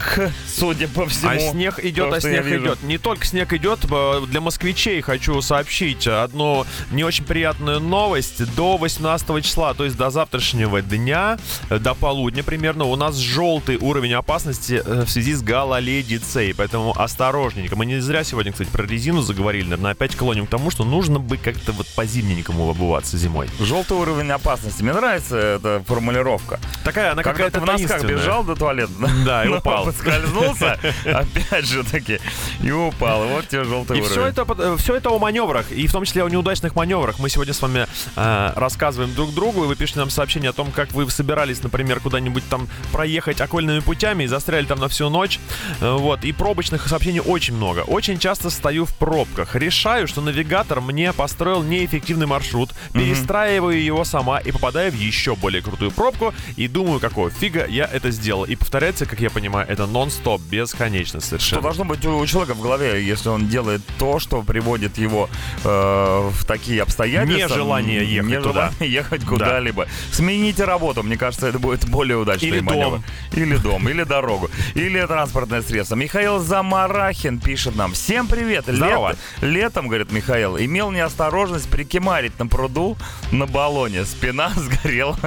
судя 0.47 0.87
по 0.87 1.05
всему. 1.07 1.31
А 1.31 1.39
снег 1.39 1.79
идет, 1.83 2.09
То, 2.09 2.15
а 2.15 2.21
снег 2.21 2.45
идет. 2.45 2.83
Не 2.83 2.97
только 2.97 3.25
снег 3.25 3.51
идет, 3.51 3.81
для 4.29 4.39
москвичей 4.39 5.01
хочу 5.01 5.41
сообщить 5.41 6.07
одну 6.07 6.65
не 6.91 7.03
очень 7.03 7.25
приятную 7.25 7.81
новость. 7.81 8.55
До 8.55 8.77
18 8.77 9.43
числа, 9.43 9.73
то 9.73 9.83
есть 9.83 9.97
до 9.97 10.09
завтрашнего 10.09 10.81
дня, 10.81 11.37
э, 11.69 11.79
до 11.79 11.95
полудня 11.95 12.43
примерно, 12.43 12.85
у 12.85 12.95
нас 12.95 13.17
желтый 13.17 13.75
уровень 13.75 14.13
опасности 14.13 14.81
э, 14.85 15.03
в 15.03 15.09
связи 15.09 15.33
с 15.33 15.41
гололедицей. 15.41 16.53
Поэтому 16.55 16.97
осторожненько. 16.97 17.75
Мы 17.75 17.85
не 17.85 17.99
зря 17.99 18.23
сегодня, 18.23 18.53
кстати, 18.53 18.69
про 18.85 18.91
резину 18.91 19.21
заговорили. 19.21 19.63
Наверное, 19.65 19.91
опять 19.91 20.15
клоним 20.15 20.45
к 20.45 20.49
тому, 20.49 20.69
что 20.71 20.83
нужно 20.83 21.19
бы 21.19 21.37
как-то 21.37 21.71
вот 21.71 21.87
по-зимненькому 21.95 22.69
обуваться 22.69 23.17
зимой. 23.17 23.49
Желтый 23.59 23.97
уровень 23.97 24.31
опасности. 24.31 24.83
Мне 24.83 24.93
нравится 24.93 25.37
эта 25.37 25.83
формулировка. 25.87 26.59
Такая, 26.83 27.11
она 27.11 27.23
Когда 27.23 27.49
какая-то 27.49 27.59
ты 27.59 27.65
в 27.65 27.81
носках 27.81 28.03
бежал 28.03 28.43
до 28.43 28.55
туалета, 28.55 28.91
Да, 29.25 29.45
и 29.45 29.47
упал. 29.57 29.85
Подскользнулся, 29.85 30.79
опять 31.05 31.65
же 31.65 31.83
таки, 31.83 32.19
и 32.61 32.71
упал. 32.71 33.25
И 33.25 33.27
вот 33.29 33.47
тебе 33.47 33.63
желтый 33.63 33.97
И 33.97 34.01
уровень. 34.01 34.11
все 34.11 34.25
это, 34.27 34.77
все 34.77 34.95
это 34.95 35.09
о 35.09 35.19
маневрах, 35.19 35.71
и 35.71 35.87
в 35.87 35.91
том 35.91 36.05
числе 36.05 36.23
о 36.23 36.29
неудачных 36.29 36.75
маневрах. 36.75 37.19
Мы 37.19 37.29
сегодня 37.29 37.53
с 37.53 37.61
вами 37.61 37.87
э, 38.15 38.53
рассказываем 38.55 39.13
друг 39.13 39.33
другу, 39.33 39.63
и 39.63 39.67
вы 39.67 39.75
пишете 39.75 39.99
нам 39.99 40.09
сообщение 40.09 40.49
о 40.51 40.53
том, 40.53 40.71
как 40.71 40.91
вы 40.91 41.09
собирались, 41.09 41.61
например, 41.63 41.99
куда-нибудь 41.99 42.43
там 42.49 42.67
проехать 42.91 43.41
окольными 43.41 43.79
путями 43.79 44.25
и 44.25 44.27
застряли 44.27 44.65
там 44.65 44.79
на 44.79 44.87
всю 44.87 45.09
ночь. 45.09 45.39
Э, 45.81 45.93
Вот, 45.95 46.23
и 46.23 46.31
пробочных 46.31 46.87
сообщений 46.87 47.19
очень 47.19 47.55
много. 47.55 47.79
Очень 47.81 48.19
часто 48.19 48.49
стою 48.75 48.85
в 48.85 48.93
пробках. 48.95 49.55
Решаю, 49.55 50.07
что 50.07 50.21
навигатор 50.21 50.81
мне 50.81 51.13
построил 51.13 51.63
неэффективный 51.63 52.25
маршрут, 52.25 52.71
перестраиваю 52.93 53.81
его 53.81 54.03
сама 54.03 54.39
и 54.39 54.51
попадаю 54.51 54.91
в 54.91 54.95
еще 54.95 55.35
более 55.35 55.61
крутую 55.61 55.91
пробку, 55.91 56.33
и 56.57 56.67
думаю, 56.67 56.99
какого 56.99 57.29
фига 57.29 57.65
я 57.67 57.85
это 57.85 58.11
сделал. 58.11 58.43
И 58.43 58.55
повторяется, 58.55 59.05
как 59.05 59.21
я 59.21 59.29
понимаю, 59.29 59.67
это 59.69 59.85
нон-стоп, 59.85 60.41
бесконечно 60.41 61.19
Что 61.21 61.29
совершенно. 61.29 61.61
должно 61.61 61.85
быть 61.85 62.05
у 62.05 62.25
человека 62.25 62.53
в 62.53 62.61
голове, 62.61 63.05
если 63.05 63.29
он 63.29 63.47
делает 63.47 63.81
то, 63.97 64.19
что 64.19 64.41
приводит 64.41 64.97
его 64.97 65.29
э, 65.63 66.29
в 66.33 66.45
такие 66.45 66.81
обстоятельства? 66.81 67.55
Нежелание 67.55 68.03
ехать 68.15 68.29
Нежелание 68.29 68.73
ехать 68.91 69.25
куда-либо. 69.25 69.87
Смените 70.11 70.65
работу, 70.65 71.01
мне 71.03 71.17
кажется, 71.17 71.47
это 71.47 71.59
будет 71.59 71.87
более 71.87 72.17
удачный 72.17 72.49
Или 72.49 72.59
маневр. 72.59 72.97
дом. 72.97 73.03
Или 73.31 73.55
дом, 73.55 73.89
или 73.89 74.03
дорогу, 74.03 74.49
или 74.73 75.05
транспортное 75.05 75.61
средство. 75.61 75.95
Михаил 75.95 76.39
Замарахин 76.39 77.39
пишет 77.39 77.75
нам. 77.75 77.93
Всем 77.93 78.27
привет. 78.27 78.64
Здорово. 78.67 79.09
Лет- 79.09 79.17
летом, 79.41 79.87
говорит 79.87 80.11
Михаил, 80.11 80.57
имел 80.57 80.91
неосторожность 80.91 81.69
прикимарить 81.69 82.37
на 82.39 82.47
пруду 82.47 82.97
на 83.31 83.45
баллоне. 83.45 84.05
Спина 84.05 84.49
сгорела 84.55 85.17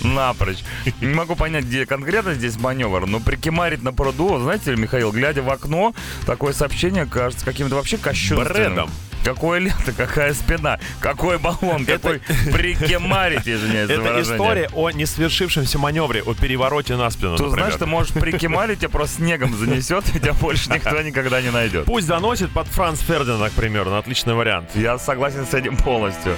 напрочь. 0.00 0.58
Не 1.00 1.14
могу 1.14 1.34
понять, 1.36 1.64
где 1.64 1.86
конкретно 1.86 2.34
здесь 2.34 2.58
маневр, 2.58 3.06
но 3.06 3.20
прикимарить 3.20 3.82
на 3.82 3.92
пруду, 3.92 4.38
знаете, 4.40 4.76
Михаил, 4.76 5.12
глядя 5.12 5.42
в 5.42 5.50
окно, 5.50 5.94
такое 6.26 6.52
сообщение 6.52 7.06
кажется 7.06 7.44
каким-то 7.44 7.76
вообще 7.76 7.96
кощунственным. 7.98 8.52
Бредом. 8.52 8.90
Какое 9.24 9.60
лето, 9.60 9.92
какая 9.96 10.34
спина, 10.34 10.78
какой 11.00 11.38
баллон, 11.38 11.84
какой 11.86 12.20
прикимарить, 12.52 13.48
извиняюсь 13.48 13.86
за 13.88 13.94
Это 13.94 14.20
история 14.20 14.68
о 14.72 14.90
несвершившемся 14.90 15.78
маневре, 15.78 16.22
о 16.22 16.34
перевороте 16.34 16.96
на 16.96 17.10
спину, 17.10 17.36
Тут, 17.36 17.48
например. 17.50 17.66
знаешь, 17.66 17.78
ты 17.78 17.86
можешь 17.86 18.12
прикимарить, 18.12 18.80
тебя 18.80 18.88
просто 18.88 19.16
снегом 19.16 19.56
занесет, 19.56 20.04
и 20.14 20.18
тебя 20.20 20.32
больше 20.34 20.70
никто 20.70 21.00
никогда 21.02 21.40
не 21.40 21.50
найдет. 21.50 21.84
Пусть 21.84 22.06
заносит 22.06 22.50
под 22.50 22.66
Франц 22.68 23.00
Фердинанда, 23.00 23.50
к 23.50 23.52
примеру, 23.52 23.94
отличный 23.94 24.34
вариант. 24.34 24.70
Я 24.74 24.98
согласен 24.98 25.46
с 25.46 25.54
этим 25.54 25.76
полностью. 25.76 26.36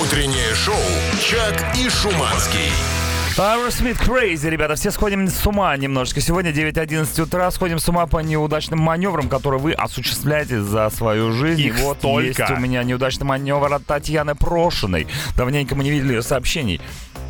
Утреннее 0.00 0.54
шоу 0.54 0.74
«Чак 1.20 1.76
и 1.76 1.88
Шуманский». 1.88 3.07
Aerosmith 3.38 4.00
Crazy, 4.04 4.50
ребята, 4.50 4.74
все 4.74 4.90
сходим 4.90 5.28
с 5.28 5.46
ума 5.46 5.76
немножечко. 5.76 6.20
Сегодня 6.20 6.50
9.11 6.50 7.22
утра 7.22 7.48
сходим 7.52 7.78
с 7.78 7.88
ума 7.88 8.04
по 8.06 8.18
неудачным 8.18 8.80
маневрам, 8.80 9.28
которые 9.28 9.60
вы 9.60 9.74
осуществляете 9.74 10.60
за 10.60 10.90
свою 10.90 11.30
жизнь. 11.30 11.60
Их 11.60 11.78
вот 11.78 11.98
столько. 11.98 12.26
есть 12.26 12.50
у 12.50 12.56
меня 12.56 12.82
неудачный 12.82 13.26
маневр 13.26 13.72
от 13.72 13.86
Татьяны 13.86 14.34
Прошиной. 14.34 15.06
Давненько 15.36 15.76
мы 15.76 15.84
не 15.84 15.90
видели 15.92 16.14
ее 16.14 16.22
сообщений. 16.22 16.80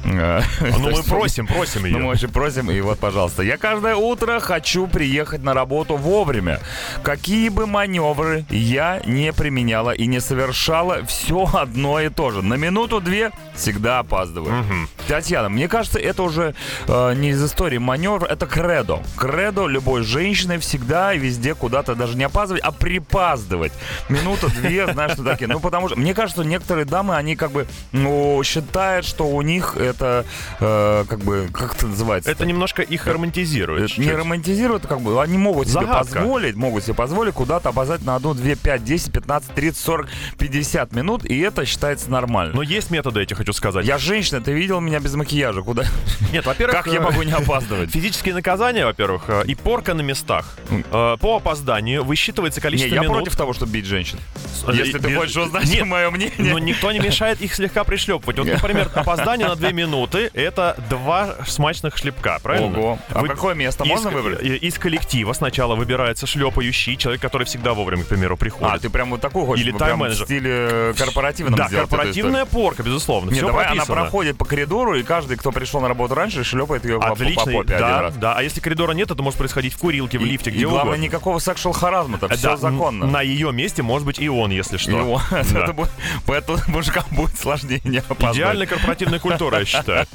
Э, 0.04 0.42
Ну, 0.60 0.90
мы 0.90 1.02
просим, 1.02 1.46
просим 1.46 1.82
Ну, 1.82 1.98
мы 1.98 2.04
ее. 2.04 2.10
очень 2.10 2.28
просим, 2.28 2.70
и 2.70 2.80
вот, 2.80 2.98
пожалуйста. 2.98 3.42
Я 3.42 3.56
каждое 3.56 3.96
утро 3.96 4.40
хочу 4.40 4.86
приехать 4.86 5.42
на 5.42 5.54
работу 5.54 5.96
вовремя. 5.96 6.60
Какие 7.02 7.48
бы 7.48 7.66
маневры 7.66 8.44
я 8.50 9.00
не 9.04 9.32
применяла 9.32 9.90
и 9.90 10.06
не 10.06 10.20
совершала, 10.20 11.04
все 11.06 11.48
одно 11.52 12.00
и 12.00 12.08
то 12.08 12.30
же. 12.30 12.42
На 12.42 12.54
минуту-две 12.54 13.30
всегда 13.54 13.98
опаздываю. 14.00 14.64
Татьяна, 15.08 15.48
мне 15.48 15.68
кажется, 15.68 15.98
это 15.98 16.22
уже 16.22 16.54
э, 16.86 17.14
не 17.14 17.30
из 17.30 17.44
истории 17.44 17.78
маневр, 17.78 18.24
это 18.24 18.46
кредо. 18.46 19.02
Кредо 19.16 19.66
любой 19.66 20.02
женщины 20.02 20.58
всегда 20.58 21.12
и 21.14 21.18
везде 21.18 21.54
куда-то 21.54 21.94
даже 21.94 22.16
не 22.16 22.24
опаздывать, 22.24 22.62
а 22.62 22.72
припаздывать. 22.72 23.72
Минута-две, 24.08 24.92
знаешь, 24.92 25.12
что 25.12 25.24
такие. 25.24 25.48
Ну, 25.48 25.60
потому 25.60 25.88
что, 25.88 25.98
мне 25.98 26.14
кажется, 26.14 26.44
некоторые 26.44 26.84
дамы, 26.84 27.16
они 27.16 27.36
как 27.36 27.50
бы, 27.52 27.66
ну, 27.92 28.40
считают, 28.44 29.06
что 29.06 29.26
у 29.28 29.42
них 29.42 29.76
это, 29.88 30.24
э, 30.60 31.04
как 31.08 31.18
бы, 31.20 31.48
как 31.52 31.74
это 31.76 31.86
называется? 31.86 32.30
Это 32.30 32.44
немножко 32.46 32.82
их 32.82 33.06
романтизирует. 33.06 33.84
Это 33.84 33.92
не 34.00 34.06
чуть-чуть. 34.06 34.18
романтизируют, 34.18 34.86
как 34.86 35.00
бы 35.00 35.22
они 35.22 35.38
могут 35.38 35.68
себе 35.68 35.80
Загадка. 35.80 36.14
позволить, 36.16 36.56
могут 36.56 36.84
себе 36.84 36.94
позволить 36.94 37.34
куда-то 37.34 37.70
опоздать 37.70 38.02
на 38.04 38.16
одну, 38.16 38.34
две, 38.34 38.56
пять, 38.56 38.84
десять, 38.84 39.12
пятнадцать, 39.12 39.52
тридцать, 39.54 39.82
сорок, 39.82 40.08
пятьдесят 40.38 40.92
минут, 40.92 41.24
и 41.24 41.38
это 41.40 41.64
считается 41.64 42.10
нормально. 42.10 42.54
Но 42.54 42.62
есть 42.62 42.90
методы, 42.90 43.20
я 43.20 43.26
тебе 43.26 43.36
хочу 43.36 43.52
сказать. 43.52 43.86
я 43.86 43.98
женщина, 43.98 44.40
ты 44.40 44.52
видел 44.52 44.80
меня 44.80 45.00
без 45.00 45.14
макияжа, 45.14 45.62
куда? 45.62 45.84
Нет, 46.32 46.46
во-первых... 46.46 46.76
Как 46.76 46.86
я 46.86 47.00
э, 47.00 47.02
могу 47.02 47.22
не 47.22 47.32
опаздывать? 47.32 47.90
Физические 47.90 48.34
наказания, 48.34 48.84
во-первых, 48.84 49.24
э, 49.28 49.42
и 49.46 49.54
порка 49.54 49.94
на 49.94 50.02
местах. 50.02 50.56
Э, 50.70 51.16
По 51.20 51.36
опозданию 51.36 52.04
высчитывается 52.04 52.60
количество 52.60 52.94
я 52.94 53.02
минут. 53.02 53.16
против 53.16 53.36
того, 53.36 53.52
чтобы 53.52 53.72
бить 53.72 53.86
женщин. 53.86 54.18
Э, 54.66 54.72
Если 54.74 54.98
ты 54.98 55.14
хочешь 55.14 55.36
узнать 55.36 55.82
мое 55.82 56.10
мнение. 56.10 56.32
Но 56.38 56.58
никто 56.58 56.92
не 56.92 56.98
мешает 56.98 57.40
их 57.40 57.54
слегка 57.54 57.84
пришлепывать. 57.84 58.38
Вот, 58.38 58.46
например, 58.62 58.90
опоздание 58.94 59.48
на 59.48 59.56
две 59.56 59.72
минуты— 59.78 60.30
это 60.34 60.76
два 60.90 61.36
смачных 61.46 61.96
шлепка, 61.96 62.38
правильно? 62.42 62.78
Ого. 62.78 62.98
А 63.10 63.20
Вы- 63.20 63.28
какое 63.28 63.54
место 63.54 63.84
из- 63.84 63.90
можно 63.90 64.10
выбрать? 64.10 64.42
э, 64.42 64.56
Из 64.56 64.78
коллектива 64.78 65.32
сначала 65.32 65.74
выбирается 65.76 66.26
шлепающий 66.26 66.96
человек, 66.96 67.22
который 67.22 67.44
всегда 67.44 67.72
вовремя, 67.74 68.02
к 68.04 68.08
примеру, 68.08 68.36
приходит. 68.36 68.74
А, 68.74 68.78
ты 68.78 68.90
прям 68.90 69.10
вот 69.10 69.20
такую 69.20 69.46
хочешь? 69.46 69.64
Или 69.64 69.70
в 69.70 69.78
тайм-менеджер. 69.78 70.24
стиле 70.26 70.94
корпоративном 70.98 71.54
да, 71.58 71.68
корпоративная 71.68 72.44
порка, 72.44 72.82
безусловно. 72.82 73.30
Нет, 73.30 73.38
Все 73.38 73.46
давай 73.46 73.66
она 73.66 73.74
прописано. 73.76 73.94
проходит 74.02 74.36
по 74.38 74.44
коридору, 74.44 74.94
и 74.96 75.02
каждый, 75.02 75.36
кто 75.36 75.52
пришел 75.52 75.80
на 75.80 75.88
работу 75.88 76.14
раньше, 76.14 76.42
шлепает 76.44 76.84
ее 76.84 76.98
Отлично, 76.98 77.44
по 77.44 77.50
попе 77.52 77.78
да, 77.78 78.02
раз. 78.02 78.14
да. 78.16 78.34
А 78.36 78.42
если 78.42 78.60
коридора 78.60 78.92
нет, 78.92 79.10
это 79.10 79.22
может 79.22 79.38
происходить 79.38 79.74
в 79.74 79.78
курилке, 79.78 80.18
в 80.18 80.22
И- 80.22 80.28
лифте, 80.28 80.50
и, 80.50 80.54
где 80.54 80.64
главное, 80.64 80.94
угодно. 80.94 81.02
никакого 81.04 81.38
сексуал 81.38 81.72
харазма 81.74 82.18
Э, 82.20 82.28
все 82.34 82.48
да, 82.50 82.56
законно. 82.56 83.06
На 83.06 83.22
ее 83.22 83.52
месте 83.52 83.82
может 83.82 84.04
быть 84.06 84.18
и 84.18 84.28
он, 84.28 84.50
если 84.50 84.76
что. 84.76 84.90
И 84.90 84.94
он- 84.94 85.20
Да. 85.30 85.40
это 85.40 85.72
будет- 85.72 85.90
Поэтому 86.26 86.58
мужикам 86.68 87.04
будет 87.10 87.38
сложнее 87.38 87.80
не 87.84 87.98
опоздать. 87.98 88.34
Идеальная 88.36 88.66
корпоративная 88.66 89.18
культура, 89.20 89.58
считаю. 89.68 90.06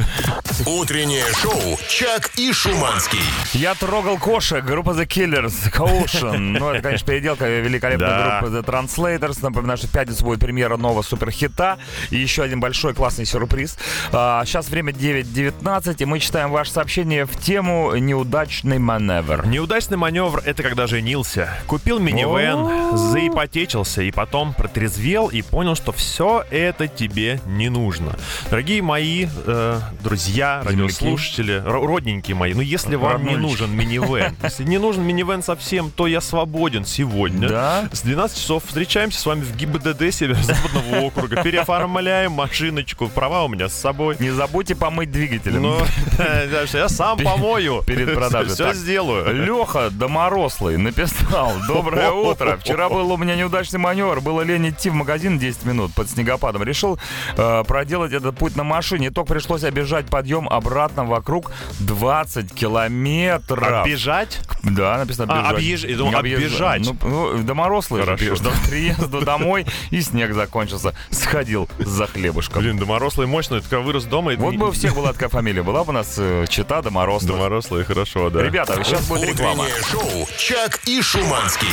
Утреннее 0.66 1.26
шоу 1.42 1.80
«Чак 1.88 2.32
и 2.38 2.52
Шуманский». 2.52 3.20
Я 3.54 3.76
трогал 3.76 4.18
кошек, 4.18 4.64
группа 4.64 4.92
The 4.92 5.06
Killers, 5.08 5.72
Caution. 5.72 6.38
Ну, 6.60 6.70
это, 6.70 6.82
конечно, 6.82 7.08
переделка 7.08 7.48
великолепной 7.48 8.08
Да. 8.08 8.40
группы 8.42 8.56
The 8.58 8.64
Translators. 8.66 9.40
Напоминаю, 9.42 9.78
что 9.78 9.88
в 9.88 9.92
пятницу 9.92 10.24
будет 10.24 10.40
премьера 10.40 10.78
нового 10.78 11.02
суперхита. 11.02 11.78
И 12.10 12.18
еще 12.18 12.44
один 12.44 12.60
большой 12.60 12.94
классный 12.94 13.26
сюрприз. 13.26 13.78
А, 14.12 14.44
сейчас 14.46 14.70
время 14.70 14.92
9.19, 14.92 15.96
и 16.00 16.06
мы 16.06 16.20
читаем 16.20 16.52
ваше 16.52 16.72
сообщение 16.72 17.26
в 17.26 17.40
тему 17.40 17.96
«Неудачный 17.96 18.80
маневр». 18.80 19.46
Неудачный 19.46 19.98
маневр— 19.98 20.42
это 20.46 20.64
когда 20.64 20.88
женился. 20.88 21.50
Купил 21.68 22.00
минивэн, 22.00 22.98
заипотечился 22.98 24.02
и 24.04 24.12
потом 24.12 24.54
протрезвел 24.54 25.28
и 25.28 25.42
понял, 25.42 25.76
что 25.76 25.92
все 25.92 26.44
это 26.52 26.88
тебе 26.88 27.42
не 27.46 27.70
нужно. 27.70 28.16
Дорогие 28.50 28.82
мои 28.82 29.28
э, 29.46 29.80
друзья, 30.02 30.62
радиослушатели, 30.64 31.62
ро- 31.66 31.86
родненькие 31.86 32.36
мои, 32.36 32.54
ну 32.54 32.62
если 32.62 32.96
вам 32.96 33.26
не 33.26 33.36
нужен 33.36 33.76
минивэн, 33.76 34.36
если 34.44 34.64
не 34.64 34.78
нужен 34.78 35.04
минивэн 35.04 35.44
совсем, 35.44 35.92
то 35.92 36.08
я 36.08 36.22
свободен 36.22 36.86
сегодня. 36.86 37.48
Да? 37.48 37.90
С 37.92 38.02
12 38.02 38.38
часов 38.38 38.64
встречаемся 38.66 39.20
с 39.20 39.26
вами 39.26 39.42
в 39.42 39.56
ГИБДД 39.56 40.14
Северо-Западного 40.14 41.02
округа, 41.06 41.44
переоформляем 41.44 42.32
машиночку, 42.34 43.08
права 43.08 43.44
у 43.44 43.48
меня 43.48 43.70
с 43.70 43.74
собой. 43.74 44.16
Не 44.20 44.32
забудьте 44.32 44.76
помыть 44.76 45.12
двигатель. 45.12 45.58
Ну, 45.58 45.78
я 46.74 46.90
сам 46.90 47.18
помою. 47.20 47.84
перед 47.86 48.14
продажей. 48.14 48.54
Все 48.54 48.74
сделаю. 48.74 49.34
Леха 49.46 49.90
Доморослый 49.90 50.78
написал 50.78 51.54
Доброе 51.68 52.12
утро. 52.12 52.58
Вчера 52.58 52.90
был 52.90 53.12
у 53.12 53.18
меня 53.18 53.36
неудачный 53.36 53.80
маневр. 53.80 54.22
Было 54.22 54.42
лень 54.42 54.70
идти 54.70 54.90
в 54.90 54.94
магазин 54.94 55.40
10 55.40 55.66
минут 55.66 55.94
под 55.94 56.10
снегопадом. 56.10 56.64
Решил 56.64 57.00
э, 57.38 57.64
проделать 57.66 58.14
этот 58.14 58.38
путь 58.38 58.56
на 58.56 58.64
машине. 58.64 59.10
Итог 59.10 59.30
пришлось 59.34 59.64
обижать 59.64 60.06
подъем 60.06 60.48
обратно 60.48 61.06
вокруг 61.06 61.52
20 61.80 62.54
километров. 62.54 63.84
Обижать? 63.84 64.40
Да, 64.62 64.98
написано 65.00 65.34
А, 65.34 65.50
обижать. 65.50 65.84
объезж- 65.86 65.90
я 65.92 65.98
думал, 65.98 66.16
оббежать. 66.18 66.82
Ну, 66.86 66.98
ну, 67.02 67.44
доморослый 67.44 68.04
же 68.04 68.16
Хорошо. 68.16 68.52
К 68.52 68.70
приезду 68.70 69.22
домой 69.22 69.66
и 69.90 70.02
снег 70.02 70.34
закончился. 70.34 70.94
Сходил 71.10 71.68
за 71.80 72.06
хлебушком. 72.06 72.62
Блин, 72.62 72.78
доморослый 72.78 73.26
мощный, 73.26 73.62
только 73.62 73.80
вырос 73.80 74.04
дома. 74.06 74.34
и 74.34 74.36
Вот 74.36 74.54
бы 74.56 74.68
у 74.68 74.72
всех 74.72 74.94
была 74.96 75.14
такая 75.14 75.30
фамилия. 75.30 75.64
Была 75.64 75.84
бы 75.84 75.90
у 75.90 75.94
нас 75.94 76.14
э, 76.18 76.46
чита 76.48 76.82
Доморослых. 76.84 77.32
Доморослый, 77.32 77.84
хорошо, 77.86 78.30
да. 78.30 78.44
Ребята, 78.44 78.84
сейчас 78.84 79.08
будет 79.08 79.30
реклама. 79.30 79.66
Шоу 79.92 80.28
«Чак 80.38 80.80
и 80.86 81.02
Шуманский». 81.02 81.68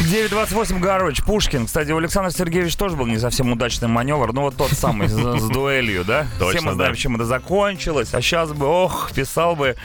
9.28 0.00 0.80
Гарович, 0.80 1.22
Пушкин. 1.22 1.66
Кстати, 1.66 1.90
у 1.92 1.96
Александра 1.96 2.30
Сергеевича 2.30 2.76
тоже 2.76 2.96
был 2.96 3.06
не 3.06 3.18
совсем 3.18 3.52
удачный 3.52 3.88
маневр. 3.88 4.32
Ну, 4.32 4.42
вот 4.42 4.56
тот 4.56 4.72
самый 4.72 5.08
с, 5.08 5.14
дуэлью, 5.48 6.04
да? 6.04 6.26
Все 6.36 6.60
мы 6.60 6.72
знаем, 6.72 6.94
чем 6.94 7.14
это 7.14 7.24
закончилось. 7.24 8.12
А 8.12 8.20
сейчас 8.20 8.52
бы, 8.52 8.66
ох, 8.66 9.12
писал 9.14 9.56
бы 9.56 9.76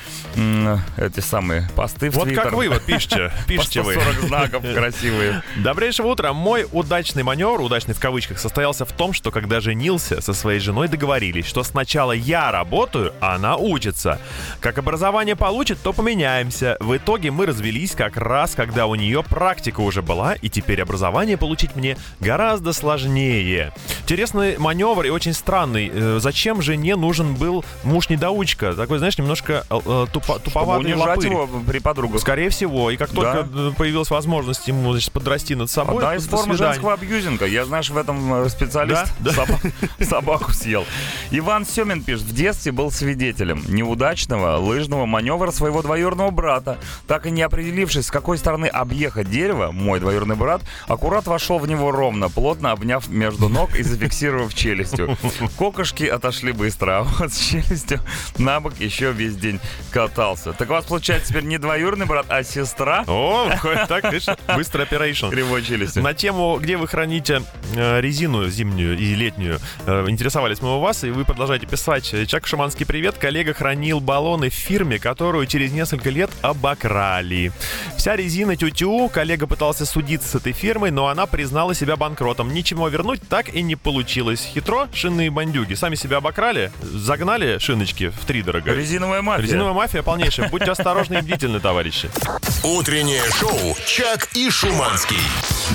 эти 0.97 1.19
самые 1.19 1.69
посты 1.75 2.09
в 2.09 2.15
Вот 2.15 2.31
как 2.31 2.53
вы 2.53 2.69
вот 2.69 2.83
пишете, 2.83 3.31
пишите 3.47 3.81
вы. 3.81 3.93
140 3.93 4.27
знаков 4.27 4.63
красивые. 4.75 5.43
Добрейшего 5.57 6.07
утра. 6.07 6.33
Мой 6.33 6.67
удачный 6.71 7.23
маневр, 7.23 7.61
удачный 7.61 7.93
в 7.93 7.99
кавычках, 7.99 8.39
состоялся 8.39 8.85
в 8.85 8.91
том, 8.91 9.13
что 9.13 9.31
когда 9.31 9.61
женился, 9.61 10.21
со 10.21 10.33
своей 10.33 10.59
женой 10.59 10.87
договорились, 10.87 11.45
что 11.45 11.63
сначала 11.63 12.11
я 12.11 12.51
работаю, 12.51 13.13
а 13.21 13.35
она 13.35 13.57
учится. 13.57 14.19
Как 14.59 14.79
образование 14.79 15.35
получит, 15.35 15.81
то 15.81 15.93
поменяемся. 15.93 16.77
В 16.79 16.97
итоге 16.97 17.31
мы 17.31 17.45
развелись 17.45 17.91
как 17.91 18.17
раз, 18.17 18.55
когда 18.55 18.87
у 18.87 18.95
нее 18.95 19.23
практика 19.23 19.79
уже 19.79 19.98
была, 20.01 20.33
и 20.35 20.49
теперь 20.49 20.81
образование 20.81 21.37
получить 21.37 21.75
мне 21.75 21.97
гораздо 22.19 22.73
сложнее. 22.73 23.73
Интересный 24.03 24.57
маневр 24.57 25.05
и 25.05 25.09
очень 25.09 25.33
странный. 25.33 25.91
Э, 25.93 26.19
Зачем 26.21 26.61
жене 26.61 26.95
нужен 26.95 27.35
был 27.35 27.63
муж-недоучка? 27.83 28.73
Такой, 28.73 28.97
знаешь, 28.99 29.17
немножко 29.17 29.65
э, 29.69 29.75
э, 29.75 29.79
тупо- 29.79 30.21
Чтобы 30.23 30.39
туповатый 30.39 30.93
унижать 30.93 31.17
лопырь. 31.17 31.31
его 31.31 31.47
при 31.67 31.79
подругах. 31.79 32.21
Скорее 32.21 32.49
всего. 32.49 32.91
И 32.91 32.97
как 32.97 33.09
только 33.11 33.47
э, 33.53 33.71
появилась 33.77 34.09
возможность 34.09 34.67
ему 34.67 34.91
значит, 34.91 35.11
подрасти 35.11 35.55
над 35.55 35.69
собой, 35.69 35.97
Одна 35.97 36.09
то 36.11 36.15
из 36.15 36.25
до 36.27 36.37
форм 36.37 36.51
свидания. 36.53 36.73
женского 36.73 36.93
абьюзинга. 36.93 37.45
Я, 37.45 37.65
знаешь, 37.65 37.89
в 37.89 37.97
этом 37.97 38.49
специалист. 38.49 39.05
Да? 39.19 39.31
Да. 39.31 39.43
Соба- 39.45 39.59
Собаку 40.05 40.51
съел. 40.51 40.85
Иван 41.31 41.65
Семин 41.65 42.03
пишет, 42.03 42.23
в 42.23 42.33
детстве 42.33 42.71
был 42.71 42.91
свидетелем 42.91 43.63
неудачного 43.67 44.57
лыжного 44.57 45.05
маневра 45.05 45.51
своего 45.51 45.81
двоюродного 45.81 46.31
брата. 46.31 46.77
Так 47.07 47.25
и 47.25 47.31
не 47.31 47.41
определившись, 47.41 48.07
с 48.07 48.11
какой 48.11 48.37
стороны 48.37 48.65
объехать 48.67 49.29
дерево, 49.29 49.71
мой 49.89 49.99
двоюродный 49.99 50.35
брат 50.35 50.61
аккурат 50.87 51.25
вошел 51.25 51.57
в 51.57 51.67
него 51.67 51.89
ровно, 51.89 52.29
плотно 52.29 52.71
обняв 52.73 53.07
между 53.07 53.49
ног 53.49 53.75
и 53.75 53.81
зафиксировав 53.81 54.53
челюстью. 54.53 55.17
Кокошки 55.57 56.03
отошли 56.03 56.51
быстро, 56.51 56.99
а 56.99 57.03
вот 57.03 57.33
с 57.33 57.39
челюстью 57.39 57.99
на 58.37 58.59
бок 58.59 58.79
еще 58.79 59.11
весь 59.11 59.35
день 59.35 59.59
катался. 59.91 60.53
Так 60.53 60.69
у 60.69 60.73
вас, 60.73 60.85
получается, 60.85 61.29
теперь 61.29 61.45
не 61.45 61.57
двоюродный 61.57 62.05
брат, 62.05 62.27
а 62.29 62.43
сестра 62.43 63.03
О, 63.07 63.49
так, 63.87 64.13
видишь, 64.13 64.27
быстрый 64.55 64.83
оперейшн. 64.83 65.29
кривой 65.29 65.63
челюстью. 65.63 66.03
На 66.03 66.13
тему, 66.13 66.59
где 66.61 66.77
вы 66.77 66.87
храните 66.87 67.41
э, 67.73 67.99
резину 67.99 68.47
зимнюю 68.47 68.95
и 68.95 69.15
летнюю, 69.15 69.57
э, 69.87 70.05
интересовались 70.07 70.61
мы 70.61 70.77
у 70.77 70.79
вас, 70.81 71.03
и 71.03 71.09
вы 71.09 71.25
продолжаете 71.25 71.65
писать. 71.65 72.13
Чак 72.27 72.45
Шаманский 72.45 72.85
привет. 72.85 73.17
Коллега 73.17 73.55
хранил 73.55 74.01
баллоны 74.01 74.51
в 74.51 74.53
фирме, 74.53 74.99
которую 74.99 75.47
через 75.47 75.71
несколько 75.71 76.11
лет 76.11 76.29
обокрали. 76.43 77.51
Вся 77.97 78.15
резина 78.15 78.55
тю-тю, 78.55 79.09
коллега 79.09 79.47
пытался 79.47 79.78
судиться 79.85 80.27
с 80.27 80.35
этой 80.35 80.53
фирмой, 80.53 80.91
но 80.91 81.07
она 81.07 81.25
признала 81.25 81.73
себя 81.73 81.95
банкротом. 81.95 82.53
Ничего 82.53 82.87
вернуть 82.87 83.21
так 83.27 83.53
и 83.53 83.61
не 83.61 83.75
получилось. 83.75 84.49
Хитро, 84.53 84.87
шинные 84.93 85.29
бандюги. 85.29 85.73
Сами 85.73 85.95
себя 85.95 86.17
обокрали, 86.17 86.71
загнали 86.81 87.57
шиночки 87.59 88.09
в 88.09 88.25
три 88.25 88.41
дорого. 88.41 88.73
Резиновая 88.73 89.21
мафия. 89.21 89.43
Резиновая 89.43 89.73
мафия 89.73 90.03
полнейшая. 90.03 90.49
Будьте 90.49 90.71
осторожны 90.71 91.15
и 91.15 91.21
бдительны, 91.21 91.59
товарищи. 91.59 92.09
Утреннее 92.63 93.23
шоу 93.31 93.75
«Чак 93.85 94.29
и 94.35 94.49
Шуманский». 94.49 95.17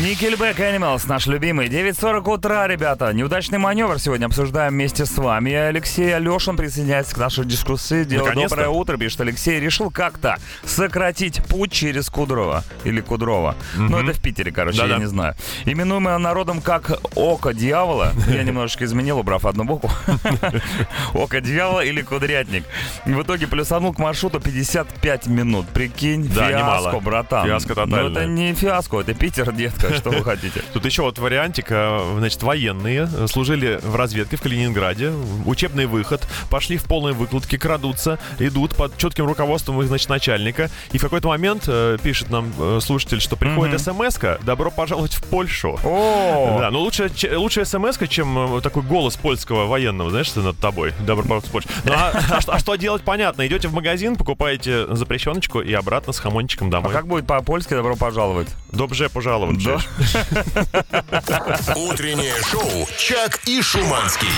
Никельбэк 0.02 0.58
Animals, 0.58 1.02
наш 1.06 1.26
любимый. 1.26 1.68
9.40 1.68 2.34
утра, 2.34 2.66
ребята. 2.66 3.12
Неудачный 3.12 3.58
маневр 3.58 4.00
сегодня 4.00 4.26
обсуждаем 4.26 4.72
вместе 4.72 5.06
с 5.06 5.16
вами. 5.16 5.52
Алексей 5.52 6.14
Алешин 6.14 6.56
присоединяется 6.56 7.14
к 7.14 7.18
нашей 7.18 7.44
дискуссии. 7.44 8.02
Дело 8.02 8.32
доброе 8.32 8.68
утро, 8.68 8.96
пишет 8.96 9.20
Алексей. 9.20 9.60
Решил 9.60 9.92
как-то 9.92 10.38
сократить 10.64 11.44
путь 11.44 11.70
через 11.70 12.10
Кудрова. 12.10 12.64
Или 12.82 13.00
Кудрова. 13.00 13.54
Ну, 14.02 14.08
это 14.10 14.18
в 14.18 14.22
Питере, 14.22 14.50
короче, 14.52 14.78
Да-да. 14.78 14.94
я 14.94 14.98
не 15.00 15.06
знаю. 15.06 15.34
Именуемое 15.64 16.18
народом 16.18 16.60
как 16.60 16.90
Око 17.14 17.52
Дьявола. 17.54 18.12
Я 18.28 18.42
немножечко 18.42 18.84
изменил, 18.84 19.18
убрав 19.18 19.44
одну 19.46 19.64
букву. 19.64 19.90
Око 21.14 21.40
Дьявола 21.40 21.84
или 21.84 22.02
Кудрятник. 22.02 22.64
В 23.04 23.22
итоге 23.22 23.46
плюсанул 23.46 23.92
к 23.92 23.98
маршруту 23.98 24.40
55 24.40 25.26
минут. 25.26 25.66
Прикинь, 25.68 26.28
Да, 26.28 26.48
фиаско, 26.48 26.58
немало. 26.58 27.00
братан. 27.00 27.46
Фиаско 27.46 27.68
Ну, 27.70 27.74
тотальное. 27.86 28.10
это 28.10 28.26
не 28.26 28.54
фиаско, 28.54 29.00
это 29.00 29.14
Питер, 29.14 29.52
детка. 29.52 29.94
Что 29.94 30.10
вы 30.10 30.22
хотите? 30.24 30.62
Тут 30.72 30.84
еще 30.84 31.02
вот 31.02 31.18
вариантик, 31.18 31.66
э, 31.70 32.14
значит, 32.18 32.42
военные 32.42 33.08
э, 33.12 33.26
служили 33.26 33.78
в 33.82 33.96
разведке 33.96 34.36
в 34.36 34.42
Калининграде, 34.42 35.12
учебный 35.46 35.86
выход, 35.86 36.26
пошли 36.50 36.76
в 36.76 36.84
полной 36.84 37.12
выкладке, 37.12 37.58
крадутся, 37.58 38.18
идут 38.38 38.74
под 38.76 38.96
четким 38.96 39.26
руководством 39.26 39.80
их, 39.82 39.88
значит, 39.88 40.08
начальника, 40.08 40.70
и 40.92 40.98
в 40.98 41.02
какой-то 41.02 41.28
момент 41.28 41.64
э, 41.66 41.96
пишет 42.02 42.30
нам 42.30 42.52
слушатель, 42.80 43.20
что 43.20 43.36
приходит 43.36 43.74
смс 43.84 44.18
добро 44.42 44.70
пожаловать 44.70 45.14
в 45.14 45.22
Польшу. 45.24 45.78
О, 45.84 46.58
Да, 46.60 46.70
но 46.70 46.80
лучше, 46.80 47.10
че- 47.14 47.36
лучше 47.36 47.64
смс 47.64 47.98
чем 48.08 48.56
э, 48.56 48.60
такой 48.60 48.82
голос 48.82 49.16
польского 49.16 49.66
военного, 49.66 50.10
знаешь, 50.10 50.26
что 50.26 50.40
над 50.40 50.58
тобой. 50.58 50.92
Добро 51.00 51.22
пожаловать 51.22 51.46
в 51.46 51.50
Польшу. 51.50 51.68
Ну, 51.84 51.92
а, 51.94 52.12
а 52.30 52.40
что, 52.40 52.52
а 52.52 52.58
что 52.58 52.74
делать, 52.76 53.02
понятно. 53.02 53.46
Идете 53.46 53.68
в 53.68 53.74
магазин, 53.74 54.16
покупаете 54.16 54.86
запрещеночку 54.94 55.60
и 55.60 55.72
обратно 55.72 56.12
с 56.12 56.18
хамончиком 56.18 56.68
а 56.68 56.70
домой. 56.72 56.92
как 56.92 57.06
будет 57.06 57.26
по-польски 57.26 57.74
добро 57.74 57.96
пожаловать? 57.96 58.48
Добже 58.72 59.08
пожаловать. 59.08 59.62
Да. 59.64 59.78
Утреннее 61.76 62.34
шоу 62.42 62.88
«Чак 62.98 63.40
и 63.46 63.60
Шуманский». 63.62 64.28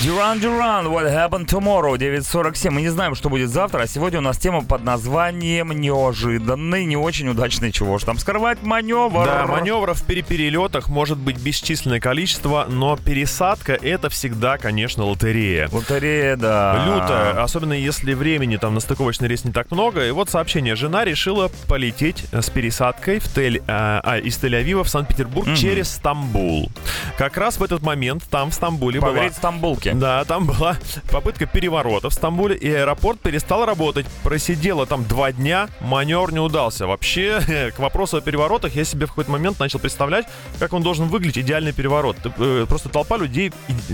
Дюран 0.00 0.38
Дюран, 0.40 0.86
What 0.88 1.10
Happened 1.10 1.46
Tomorrow, 1.46 1.96
9.47. 1.96 2.70
Мы 2.70 2.82
не 2.82 2.90
знаем, 2.90 3.14
что 3.14 3.30
будет 3.30 3.48
завтра, 3.48 3.82
а 3.82 3.86
сегодня 3.86 4.18
у 4.18 4.22
нас 4.22 4.36
тема 4.36 4.62
под 4.62 4.84
названием 4.84 5.72
«Неожиданный, 5.72 6.84
не 6.84 6.96
очень 6.96 7.28
удачный 7.28 7.72
чего 7.72 7.98
ж 7.98 8.04
там 8.04 8.18
скрывать 8.18 8.62
маневр». 8.66 9.24
Да, 9.24 9.46
маневров 9.46 10.02
при 10.04 10.22
перелетах 10.22 10.88
может 10.88 11.18
быть 11.18 11.38
бесчисленное 11.38 12.00
количество, 12.00 12.66
но 12.68 12.96
пересадка 12.96 13.74
это 13.74 14.08
всегда, 14.10 14.58
конечно, 14.58 15.04
лотерея. 15.04 15.68
Лотерея, 15.72 16.36
да. 16.36 16.84
Лютая, 16.86 17.42
особенно 17.42 17.72
если 17.72 18.14
времени 18.14 18.56
там 18.56 18.74
на 18.74 18.80
стыковочный 18.80 19.28
рейс 19.28 19.44
не 19.44 19.52
так 19.52 19.70
много. 19.70 20.06
И 20.06 20.10
вот 20.10 20.28
сообщение. 20.28 20.76
Жена 20.76 21.04
решила 21.04 21.50
полететь 21.68 22.24
э, 22.32 22.42
с 22.42 22.50
пересадкой 22.50 23.18
в 23.18 23.32
Тель, 23.32 23.62
а, 23.66 24.00
а, 24.04 24.18
из 24.18 24.36
Тель-Авива 24.42 24.84
в 24.84 24.88
Санкт-Петербург 24.88 25.48
через 25.56 25.90
Стамбул. 25.90 26.70
Как 27.16 27.36
раз 27.36 27.58
в 27.58 27.62
этот 27.62 27.82
момент 27.82 28.24
там 28.30 28.50
в 28.50 28.54
Стамбуле 28.54 29.00
была... 29.00 29.12
Погреть 29.12 29.34
стамбулки. 29.34 29.92
Да, 29.94 30.24
там 30.24 30.46
была 30.46 30.76
попытка 31.10 31.46
переворота 31.46 32.10
в 32.10 32.12
Стамбуле, 32.12 32.56
и 32.56 32.70
аэропорт 32.70 33.20
перестал 33.20 33.64
работать. 33.64 34.06
Просидела 34.22 34.86
там 34.86 35.04
два 35.04 35.32
дня, 35.32 35.68
маневр 35.80 36.32
не 36.32 36.40
удался. 36.40 36.86
Вообще, 36.86 37.72
к 37.76 37.78
вопросу 37.78 38.18
о 38.18 38.20
переворотах 38.56 38.74
я 38.76 38.84
себе 38.84 39.06
в 39.06 39.10
какой-то 39.10 39.30
момент 39.30 39.58
начал 39.60 39.78
представлять, 39.78 40.26
как 40.58 40.72
он 40.72 40.82
должен 40.82 41.06
выглядеть 41.08 41.38
идеальный 41.44 41.72
переворот. 41.72 42.16
Э, 42.38 42.64
Просто 42.68 42.88
толпа 42.88 43.16
людей 43.16 43.52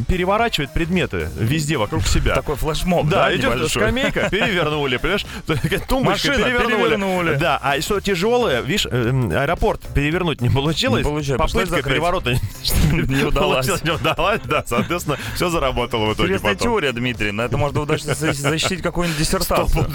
переворачивает 0.09 0.72
предметы 0.72 1.29
везде 1.37 1.77
вокруг 1.77 2.07
себя. 2.07 2.35
Такой 2.35 2.57
флешмоб, 2.57 3.07
да, 3.09 3.25
Да, 3.27 3.35
идет 3.37 3.55
небольшой? 3.55 3.68
скамейка, 3.83 4.29
перевернули, 4.31 4.96
понимаешь? 4.98 5.27
Тумбочка 5.88 6.29
Машина 6.29 6.46
перевернули. 6.46 7.35
Да, 7.37 7.59
а 7.62 7.81
что 7.81 8.01
тяжелое, 8.01 8.61
видишь, 8.62 8.87
э, 8.90 9.09
м, 9.09 9.31
аэропорт 9.31 9.81
перевернуть 9.94 10.40
не 10.40 10.48
получилось. 10.51 11.05
Не 11.05 11.11
получилось, 11.11 11.40
Попытка 11.53 11.83
переворота 11.83 12.31
Не 12.92 13.25
удалась. 13.25 13.66
Не 13.83 13.90
удалась, 13.90 14.40
да, 14.44 14.64
соответственно, 14.66 15.18
все 15.35 15.48
заработало 15.51 16.07
в 16.11 16.14
итоге 16.14 16.35
Интересная 16.35 16.55
теория, 16.55 16.92
Дмитрий. 16.92 17.33
На 17.33 17.42
это 17.42 17.57
можно 17.57 17.81
удачно 17.83 18.14
за- 18.14 18.33
защитить 18.33 18.83
какую-нибудь 18.83 19.18
диссертацию. 19.18 19.87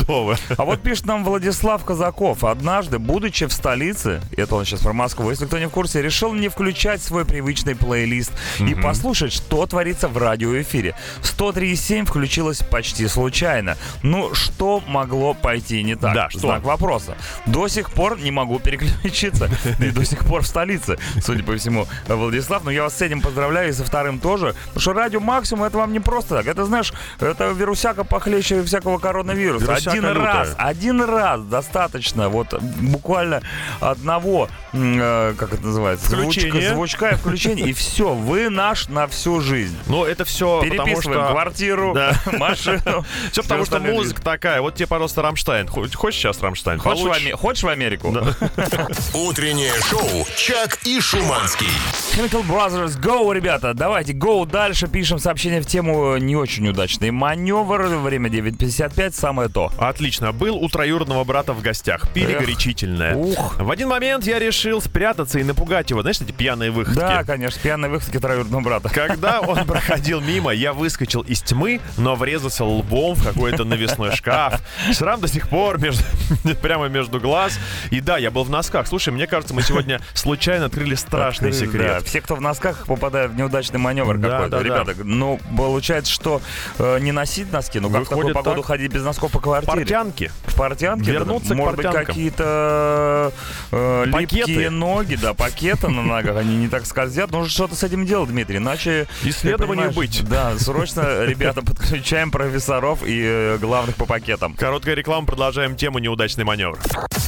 А 0.58 0.66
вот 0.66 0.82
пишет 0.82 1.06
нам 1.06 1.24
Владислав 1.24 1.84
Казаков. 1.86 2.44
Однажды, 2.44 3.00
будучи 3.00 3.46
в 3.46 3.54
столице, 3.54 4.22
это 4.48 4.56
он 4.56 4.66
сейчас 4.66 4.80
про 4.80 4.94
Москву, 4.94 5.30
если 5.30 5.46
кто 5.46 5.60
не 5.60 5.68
в 5.68 5.72
курсе, 5.72 6.02
решил 6.02 6.34
не 6.34 6.48
включать 6.48 7.02
свой 7.02 7.26
привычный 7.26 7.76
плейлист 7.76 8.32
и 8.60 8.74
послушать, 8.76 9.34
что 9.34 9.66
творится 9.66 10.08
в 10.08 10.18
радиоэфире. 10.18 10.96
103,7 11.22 12.06
включилось 12.06 12.60
почти 12.60 13.08
случайно. 13.08 13.78
Ну, 14.04 14.34
что 14.34 14.82
могло 14.88 15.34
пойти 15.34 15.84
не 15.84 15.96
так? 15.96 16.14
Да, 16.14 16.30
что? 16.30 16.40
Знак 16.40 16.64
вопроса. 16.64 17.18
До 17.46 17.68
сих 17.68 17.92
пор 17.92 18.20
не 18.20 18.32
могу 18.32 18.60
переключиться. 18.60 19.50
И 19.80 19.92
до 19.92 20.06
сих 20.06 20.26
пор 20.26 20.44
в 20.44 20.48
столице, 20.48 20.98
судя 21.22 21.44
по 21.44 21.56
всему, 21.58 21.86
Владислав. 22.08 22.64
Но 22.64 22.72
я 22.72 22.84
вас 22.84 22.98
с 22.98 23.02
этим 23.02 23.22
поздравляю 23.22 23.70
и 23.70 23.74
со 23.74 23.84
вторым 23.84 24.20
тоже. 24.20 24.56
Потому 24.68 24.80
что 24.80 24.94
радио 24.94 25.20
максимум 25.20 25.66
это 25.66 25.78
вам 25.78 25.92
не 25.92 26.00
просто 26.00 26.36
так. 26.36 26.48
Это, 26.48 26.66
знаешь, 26.66 26.94
это 27.20 27.50
вирусяка 27.50 28.04
похлеще 28.04 28.64
всякого 28.64 28.98
коронавируса. 28.98 29.66
Вирусяка 29.66 29.92
один 29.92 30.06
лютая. 30.06 30.24
раз, 30.24 30.56
один 30.58 31.02
раз 31.02 31.42
достаточно. 31.42 32.30
Вот 32.30 32.54
буквально 32.62 33.42
одного, 33.80 34.37
э, 34.74 35.34
как 35.38 35.54
это 35.54 35.66
называется, 35.66 36.06
Включение. 36.08 36.52
звучка, 36.52 36.76
звучка 36.76 37.10
и 37.10 37.16
включение, 37.16 37.70
и 37.70 37.74
все, 37.74 38.14
вы 38.14 38.50
наш 38.50 38.88
на 38.90 39.08
всю 39.08 39.42
жизнь. 39.42 39.78
Но 39.88 40.06
это 40.06 40.26
все 40.26 40.62
потому 40.62 40.86
Переписываем 40.86 41.22
что... 41.24 41.32
квартиру, 41.32 41.94
Да. 41.94 42.14
машину. 42.38 43.06
Все 43.32 43.42
потому 43.44 43.66
что 43.66 43.80
музыка 43.80 44.22
такая. 44.22 44.62
Вот 44.62 44.76
тебе, 44.76 44.88
пожалуйста, 44.88 45.22
Рамштайн. 45.22 45.68
Хо- 45.68 45.86
Хочешь 45.94 46.20
сейчас 46.20 46.42
Рамштайн? 46.42 46.80
Хочешь 46.80 47.64
в, 47.64 47.68
Америку? 47.68 48.10
Утреннее 49.14 49.74
шоу 49.90 50.26
«Чак 50.36 50.80
и 50.86 51.00
Шуманский». 51.00 51.68
Chemical 52.16 52.44
Brothers, 52.48 53.00
go, 53.00 53.34
ребята, 53.34 53.74
давайте, 53.74 54.14
go 54.14 54.46
дальше. 54.46 54.88
Пишем 54.88 55.20
сообщение 55.20 55.62
в 55.62 55.66
тему 55.68 56.18
не 56.18 56.36
очень 56.36 56.68
удачный 56.68 57.12
маневр. 57.12 57.84
Время 57.98 58.30
9.55, 58.30 59.12
самое 59.14 59.50
то. 59.50 59.72
Отлично. 59.78 60.32
Был 60.32 60.58
у 60.58 60.68
троюродного 60.70 61.24
брата 61.24 61.54
в 61.54 61.62
гостях. 61.62 62.12
Пили 62.14 62.34
Эх. 62.34 62.40
горячительное. 62.42 63.16
Ух. 63.16 63.58
В 63.60 63.72
один 63.72 63.88
момент 63.90 64.26
я 64.28 64.40
решил 64.40 64.82
спрятаться 64.82 65.40
и 65.40 65.44
напугать 65.44 65.90
его. 65.90 66.02
Знаешь, 66.02 66.22
эти 66.22 66.32
пьяные 66.32 66.72
выходки? 66.72 67.00
Да, 67.00 67.24
конечно, 67.24 67.60
пьяные 67.62 67.90
выходки 67.90 68.20
троюродного 68.20 68.62
брата. 68.62 68.90
Когда 68.90 69.42
он 69.42 69.66
проходил 69.68 70.22
мимо, 70.22 70.52
я 70.52 70.74
выскочил 70.74 71.22
из 71.22 71.42
тьмы, 71.42 71.80
но 71.98 72.16
врезался 72.16 72.64
лбом 72.66 73.16
в 73.16 73.24
какой-то 73.24 73.64
навесной 73.64 74.12
шкаф. 74.16 74.62
Шрам 74.94 75.20
до 75.22 75.28
сих 75.28 75.50
пор 75.50 75.80
между, 75.80 76.04
прямо 76.62 76.88
между 76.88 77.20
глаз. 77.20 77.58
И 77.90 78.00
да, 78.02 78.18
я 78.18 78.30
был 78.32 78.44
в 78.44 78.50
носках. 78.50 78.88
Слушай, 78.88 79.14
мне 79.14 79.28
кажется, 79.28 79.54
мы 79.54 79.62
сегодня 79.62 80.00
случайно 80.14 80.66
открыли 80.66 80.96
страшный 80.96 81.50
Открыли, 81.50 81.66
секрет. 81.72 81.88
да. 81.88 82.00
Все, 82.02 82.22
кто 82.22 82.36
в 82.36 82.42
носках, 82.42 82.86
попадают 82.86 83.32
в 83.32 83.36
неудачный 83.38 83.80
маневр 83.80 84.18
Да, 84.18 84.30
какой-то. 84.30 84.52
да, 84.52 84.58
да. 84.58 84.64
Ребята, 84.64 84.94
ну, 85.04 85.40
получается, 85.58 86.12
что 86.12 86.42
э, 86.80 87.00
не 87.00 87.12
носить 87.12 87.52
носки, 87.52 87.80
ну 87.80 87.90
как 87.90 88.02
в 88.02 88.04
такую 88.10 88.18
Выходит 88.28 88.36
погоду 88.36 88.62
так. 88.62 88.68
ходить 88.68 88.92
без 88.92 89.04
носков 89.04 89.32
по 89.32 89.40
квартире? 89.40 89.78
Портянки. 89.78 90.32
В 90.46 90.56
портянке? 90.56 91.12
Вернуться 91.12 91.50
да, 91.50 91.56
к 91.56 91.58
Может 91.58 91.76
быть, 91.78 91.86
портянкам. 91.86 92.06
какие-то 92.16 93.32
э, 93.72 94.06
Пакеты. 94.24 94.70
ноги, 94.70 95.16
да, 95.16 95.34
пакеты 95.34 95.88
на 95.90 96.04
ногах, 96.04 96.38
они 96.38 96.56
не 96.56 96.68
так 96.68 96.86
скользят. 96.86 97.32
Нужно 97.32 97.50
что-то 97.50 97.76
с 97.76 97.84
этим 97.84 98.06
делать, 98.06 98.30
Дмитрий, 98.30 98.58
иначе... 98.58 99.08
Исследованию 99.24 99.92
быть. 99.92 100.28
Да, 100.28 100.58
срочно, 100.58 101.24
ребята, 101.26 101.62
подключаем 101.62 102.32
профессоров 102.32 103.04
и 103.06 103.22
э, 103.24 103.58
главных 103.60 103.96
по 103.96 104.06
пакетам. 104.06 104.54
Короткая 104.54 104.96
реклама, 104.96 105.28
продолжаем 105.28 105.76
тему 105.76 106.00
неудачный 106.00 106.44
маневр. 106.44 106.80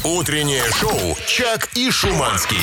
Утреннее 0.03 0.63
шоу 0.79 1.17
«Чак 1.27 1.69
и 1.75 1.91
Шуманский». 1.91 2.57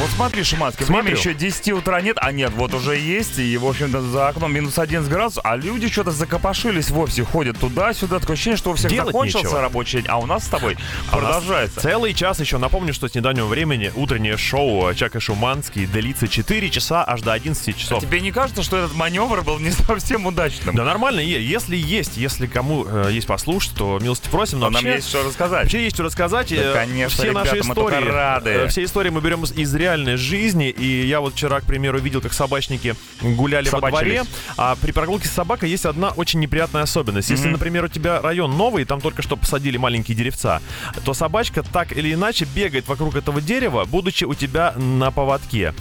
Вот 0.00 0.10
смотри, 0.10 0.44
Шиманский, 0.44 0.84
Смотрю. 0.86 1.04
время 1.06 1.18
еще 1.18 1.34
10 1.34 1.72
утра 1.72 2.00
нет, 2.00 2.18
а 2.20 2.30
нет, 2.30 2.52
вот 2.54 2.72
уже 2.72 2.96
есть, 2.96 3.38
и, 3.38 3.56
в 3.56 3.66
общем-то, 3.66 4.00
за 4.00 4.28
окном 4.28 4.52
минус 4.52 4.78
11 4.78 5.10
градусов, 5.10 5.44
а 5.44 5.56
люди 5.56 5.88
что-то 5.88 6.12
закопошились 6.12 6.90
вовсе, 6.90 7.24
ходят 7.24 7.58
туда-сюда, 7.58 8.20
такое 8.20 8.34
ощущение, 8.34 8.56
что 8.58 8.70
у 8.70 8.74
всех 8.74 8.90
Делать 8.92 9.08
закончился 9.08 9.46
нечего. 9.46 9.60
рабочий 9.60 9.98
день, 9.98 10.06
а 10.08 10.18
у 10.18 10.26
нас 10.26 10.44
с 10.44 10.48
тобой 10.48 10.76
А 11.10 11.16
продолжается. 11.16 11.80
Целый 11.80 12.14
час 12.14 12.38
еще. 12.38 12.58
Напомню, 12.58 12.94
что 12.94 13.08
с 13.08 13.14
недавнего 13.14 13.46
времени 13.46 13.90
утреннее 13.96 14.36
шоу 14.36 14.92
Чака 14.94 15.18
Шуманский 15.18 15.86
длится 15.86 16.28
4 16.28 16.70
часа 16.70 17.04
аж 17.04 17.22
до 17.22 17.32
11 17.32 17.68
А 17.68 17.72
часов. 17.72 18.00
тебе 18.02 18.20
не 18.20 18.30
кажется, 18.30 18.62
что 18.62 18.76
этот 18.76 18.94
маневр 18.94 19.42
был 19.42 19.58
не 19.58 19.70
совсем 19.72 20.26
удачным? 20.26 20.76
Да 20.76 20.84
нормально, 20.84 21.20
если 21.20 21.76
есть, 21.76 22.16
если 22.16 22.46
кому 22.46 22.84
э, 22.88 23.08
есть 23.10 23.26
послушать, 23.26 23.74
то 23.74 23.98
милости 24.00 24.28
просим. 24.28 24.60
Но 24.60 24.66
нам 24.70 24.74
вообще- 24.74 24.96
есть 24.96 25.08
что 25.08 25.24
рассказать. 25.24 25.62
Вообще 25.64 25.82
есть 25.84 25.96
что 25.96 26.04
рассказать. 26.04 26.50
Да, 26.50 26.56
Э, 26.56 26.72
конечно, 26.74 27.22
все 27.22 27.32
наши 27.32 27.50
ребята, 27.56 27.68
мы 27.68 27.74
только 27.74 27.94
истории, 27.96 28.12
рады. 28.12 28.50
э, 28.50 28.68
все 28.68 28.84
истории 28.84 29.10
мы 29.10 29.20
берем 29.20 29.42
из, 29.44 29.52
из 29.52 29.74
реальной 29.88 30.16
жизни. 30.16 30.68
И 30.68 31.06
я 31.06 31.20
вот 31.20 31.34
вчера, 31.34 31.60
к 31.60 31.64
примеру, 31.64 31.98
видел, 31.98 32.20
как 32.20 32.32
собачники 32.32 32.94
гуляли 33.22 33.68
во 33.70 33.80
дворе. 33.80 34.24
А 34.56 34.76
при 34.76 34.92
прогулке 34.92 35.28
с 35.28 35.32
собакой 35.32 35.70
есть 35.70 35.86
одна 35.86 36.10
очень 36.10 36.40
неприятная 36.40 36.82
особенность. 36.82 37.30
Если, 37.30 37.48
например, 37.48 37.84
у 37.84 37.88
тебя 37.88 38.20
район 38.20 38.56
новый, 38.56 38.84
там 38.84 39.00
только 39.00 39.22
что 39.22 39.36
посадили 39.36 39.76
маленькие 39.76 40.16
деревца, 40.16 40.60
то 41.04 41.14
собачка 41.14 41.62
так 41.62 41.96
или 41.96 42.12
иначе 42.12 42.46
бегает 42.54 42.86
вокруг 42.88 43.16
этого 43.16 43.40
дерева, 43.40 43.84
будучи 43.84 44.24
у 44.24 44.34
тебя 44.34 44.74
на 44.76 45.10
поводке. 45.10 45.74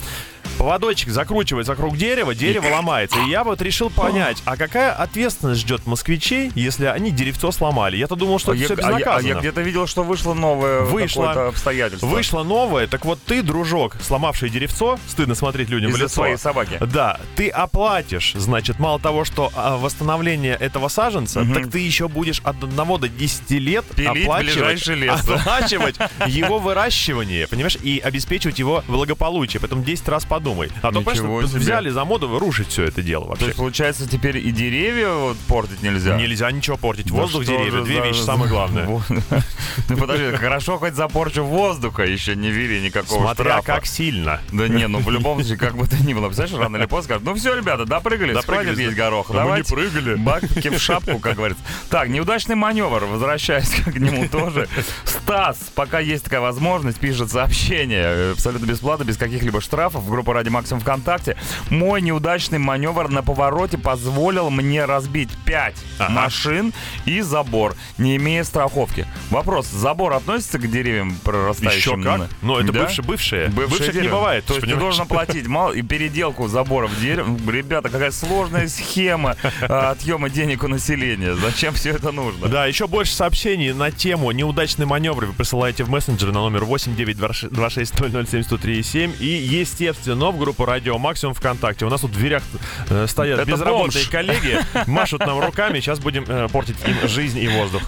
Поводочек 0.58 1.10
закручивается 1.10 1.74
вокруг 1.74 1.97
дерева, 1.97 2.34
дерево 2.34 2.68
ломается. 2.74 3.20
И 3.22 3.30
я 3.30 3.43
вот 3.43 3.62
решил 3.62 3.89
понять, 3.89 4.41
а 4.45 4.58
какая 4.58 4.91
ответственность 4.91 5.62
ждет 5.62 5.86
москвичей, 5.86 6.51
если 6.55 6.86
они 6.86 7.12
деревцо 7.12 7.51
сломали? 7.51 7.95
Я-то 7.97 8.16
думал, 8.16 8.39
что 8.39 8.53
А 8.53 8.55
это 8.55 8.62
я, 8.62 8.66
все 8.66 8.74
а 8.76 8.78
я- 8.82 8.88
а 8.88 8.97
безнаказанно. 8.97 9.28
я 9.28 9.36
где-то 9.39 9.62
видел, 9.62 9.86
что 9.88 10.03
вышло 10.03 10.34
новое 10.34 10.82
Вышло. 10.82 11.47
обстоятельство. 11.47 12.08
Вышло 12.08 12.43
новое, 12.43 12.88
так 12.88 13.05
вот 13.05 13.20
ты, 13.24 13.43
дружок, 13.43 13.95
сломавший 14.01 14.49
деревцо, 14.49 14.99
стыдно 15.08 15.36
смотреть 15.36 15.70
людям 15.70 15.91
в 15.91 15.93
Из-за 15.93 16.03
лицо. 16.05 16.14
своей 16.16 16.38
собаки. 16.38 16.78
Да, 16.82 17.20
ты 17.36 17.49
оплатишь, 17.49 18.34
значит, 18.36 18.80
мало 18.80 18.99
того, 18.99 19.26
что 19.26 19.51
а, 19.55 19.78
восстановление 19.78 20.55
этого 20.55 20.88
саженца, 20.88 21.45
так 21.53 21.70
ты 21.70 21.80
еще 21.80 22.08
будешь 22.08 22.41
от 22.43 22.64
1 22.64 22.97
до 22.97 23.08
10 23.08 23.60
лет 23.60 23.86
Пилить 23.95 24.24
оплачивать, 24.24 24.88
лес. 24.88 25.22
оплачивать 25.30 25.95
его 26.26 26.58
выращивание, 26.60 27.47
понимаешь, 27.47 27.78
и 27.82 27.99
обеспечивать 28.03 28.58
его 28.60 28.84
благополучие. 28.88 29.60
Поэтому 29.62 29.84
10 29.84 30.08
раз 30.10 30.26
подумай. 30.26 30.47
А 30.82 30.91
то, 30.91 31.00
Ничего 31.02 31.45
себе. 31.45 31.60
взяли 31.60 31.89
за 31.89 32.06
моду 32.06 32.38
рушить 32.39 32.68
все 32.70 32.84
это 32.84 33.02
дело 33.02 33.24
То 33.26 33.30
вообще. 33.32 33.45
есть, 33.45 33.58
получается, 33.58 34.10
теперь 34.10 34.38
и 34.38 34.52
деревья 34.52 35.10
вот 35.12 35.38
портить 35.48 35.82
нельзя? 35.84 36.16
Нельзя 36.18 36.52
ничего 36.52 36.78
портить. 36.78 37.08
Да 37.08 37.14
Воздух, 37.14 37.45
деревья, 37.45 37.82
две 37.82 37.98
за- 38.02 38.08
вещи 38.08 38.22
самое 38.22 38.50
главное. 38.50 38.86
Во- 38.86 39.02
Ну 39.89 39.95
подожди, 39.98 40.36
хорошо 40.36 40.78
хоть 40.80 40.95
за 40.95 41.08
порчу 41.08 41.43
воздуха 41.43 42.04
еще 42.04 42.36
не 42.36 42.50
ввели 42.50 42.82
никакого 42.82 43.22
Смотря 43.22 43.45
штрафа. 43.62 43.66
как 43.76 43.86
сильно. 43.86 44.41
Да 44.52 44.68
не, 44.68 44.88
ну 44.88 45.00
в 45.00 45.10
любом 45.12 45.38
случае, 45.39 45.58
как 45.58 45.76
бы 45.78 45.88
то 45.88 45.95
ни 46.04 46.14
было. 46.14 46.28
Представляешь, 46.28 46.60
рано 46.60 46.78
или 46.78 46.86
поздно 46.86 47.04
скажут, 47.16 47.24
ну 47.24 47.36
все, 47.36 47.56
ребята, 47.56 47.86
допрыгали, 47.86 48.34
хватит 48.34 48.78
есть 48.78 48.95
горох. 48.95 49.28
Да 49.28 49.34
мы 49.34 49.39
не 49.39 49.45
Давайте 49.64 49.74
прыгали. 49.76 50.16
бабки 50.16 50.70
в 50.70 50.80
шапку, 50.80 51.20
как 51.20 51.36
говорится. 51.36 51.64
Так, 51.89 52.10
неудачный 52.10 52.56
маневр, 52.56 53.06
возвращаясь 53.06 53.70
к 53.70 53.95
нему 53.95 54.28
тоже. 54.28 54.68
Стас, 55.06 55.58
пока 55.76 56.00
есть 56.00 56.24
такая 56.24 56.39
возможность, 56.41 57.00
пишет 57.00 57.30
сообщение, 57.32 58.32
абсолютно 58.32 58.66
бесплатно, 58.66 59.04
без 59.04 59.18
каких-либо 59.18 59.62
штрафов, 59.62 60.04
в 60.04 60.10
группу 60.10 60.34
Ради 60.38 60.50
Максимум 60.50 60.82
ВКонтакте. 60.82 61.36
Мой 61.72 62.00
неудачный 62.00 62.60
маневр 62.60 63.10
на 63.10 63.24
повороте 63.24 63.80
позволил 63.80 64.52
мне 64.52 64.86
разбить 64.86 65.30
5 65.46 65.74
Ага. 65.98 66.12
машин 66.12 66.74
и 67.06 67.22
забор, 67.22 67.74
не 67.98 68.18
имея 68.18 68.44
страховки. 68.44 69.08
Вопрос, 69.32 69.66
забор 69.68 70.14
относится 70.14 70.60
к 70.60 70.70
деревьям 70.70 71.18
прорастающим? 71.24 72.02
Еще 72.02 72.04
как? 72.04 72.30
Но 72.44 72.60
это 72.60 72.72
Да? 72.72 72.82
бывшие, 72.84 73.04
бывшие. 73.06 73.48
Бывших 73.50 73.88
не 73.88 73.94
дерево. 73.94 74.18
бывает. 74.18 74.46
То 74.46 74.54
есть 74.54 74.68
ты 74.68 74.76
должен 74.76 75.02
оплатить 75.06 75.48
мало 75.48 75.72
и 75.72 75.82
переделку 75.82 76.48
заборов 76.48 76.92
дерева. 77.02 77.36
Ну, 77.44 77.52
Ребята, 77.52 77.90
какая 77.90 78.12
сложная 78.12 78.68
схема 78.68 79.36
а, 79.68 79.90
отъема 79.92 80.30
денег 80.30 80.62
у 80.64 80.68
населения. 80.68 81.34
Зачем 81.34 81.74
все 81.74 81.90
это 81.94 82.12
нужно? 82.12 82.48
Да, 82.48 82.68
еще 82.68 82.86
больше 82.88 83.16
сообщений 83.16 83.74
на 83.74 83.90
тему 83.90 84.30
неудачный 84.32 84.86
маневр 84.86 85.26
вы 85.26 85.34
присылаете 85.34 85.84
в 85.84 85.90
мессенджеры 85.90 86.32
на 86.32 86.42
номер 86.42 86.62
8926007137 86.66 89.16
и, 89.20 89.26
естественно, 89.26 90.26
в 90.32 90.38
группу 90.39 90.65
Радио 90.65 90.97
Максимум 90.97 91.34
ВКонтакте. 91.34 91.86
У 91.86 91.89
нас 91.89 92.01
тут 92.01 92.11
в 92.11 92.13
дверях 92.13 92.43
э, 92.89 93.05
стоят 93.07 93.39
Это 93.39 93.49
безработные 93.49 94.03
бомж. 94.03 94.09
коллеги, 94.09 94.59
машут 94.88 95.25
нам 95.25 95.39
руками, 95.39 95.80
сейчас 95.80 95.99
будем 95.99 96.25
э, 96.28 96.47
портить 96.49 96.78
им 96.86 97.07
жизнь 97.07 97.39
и 97.39 97.47
воздух. 97.47 97.82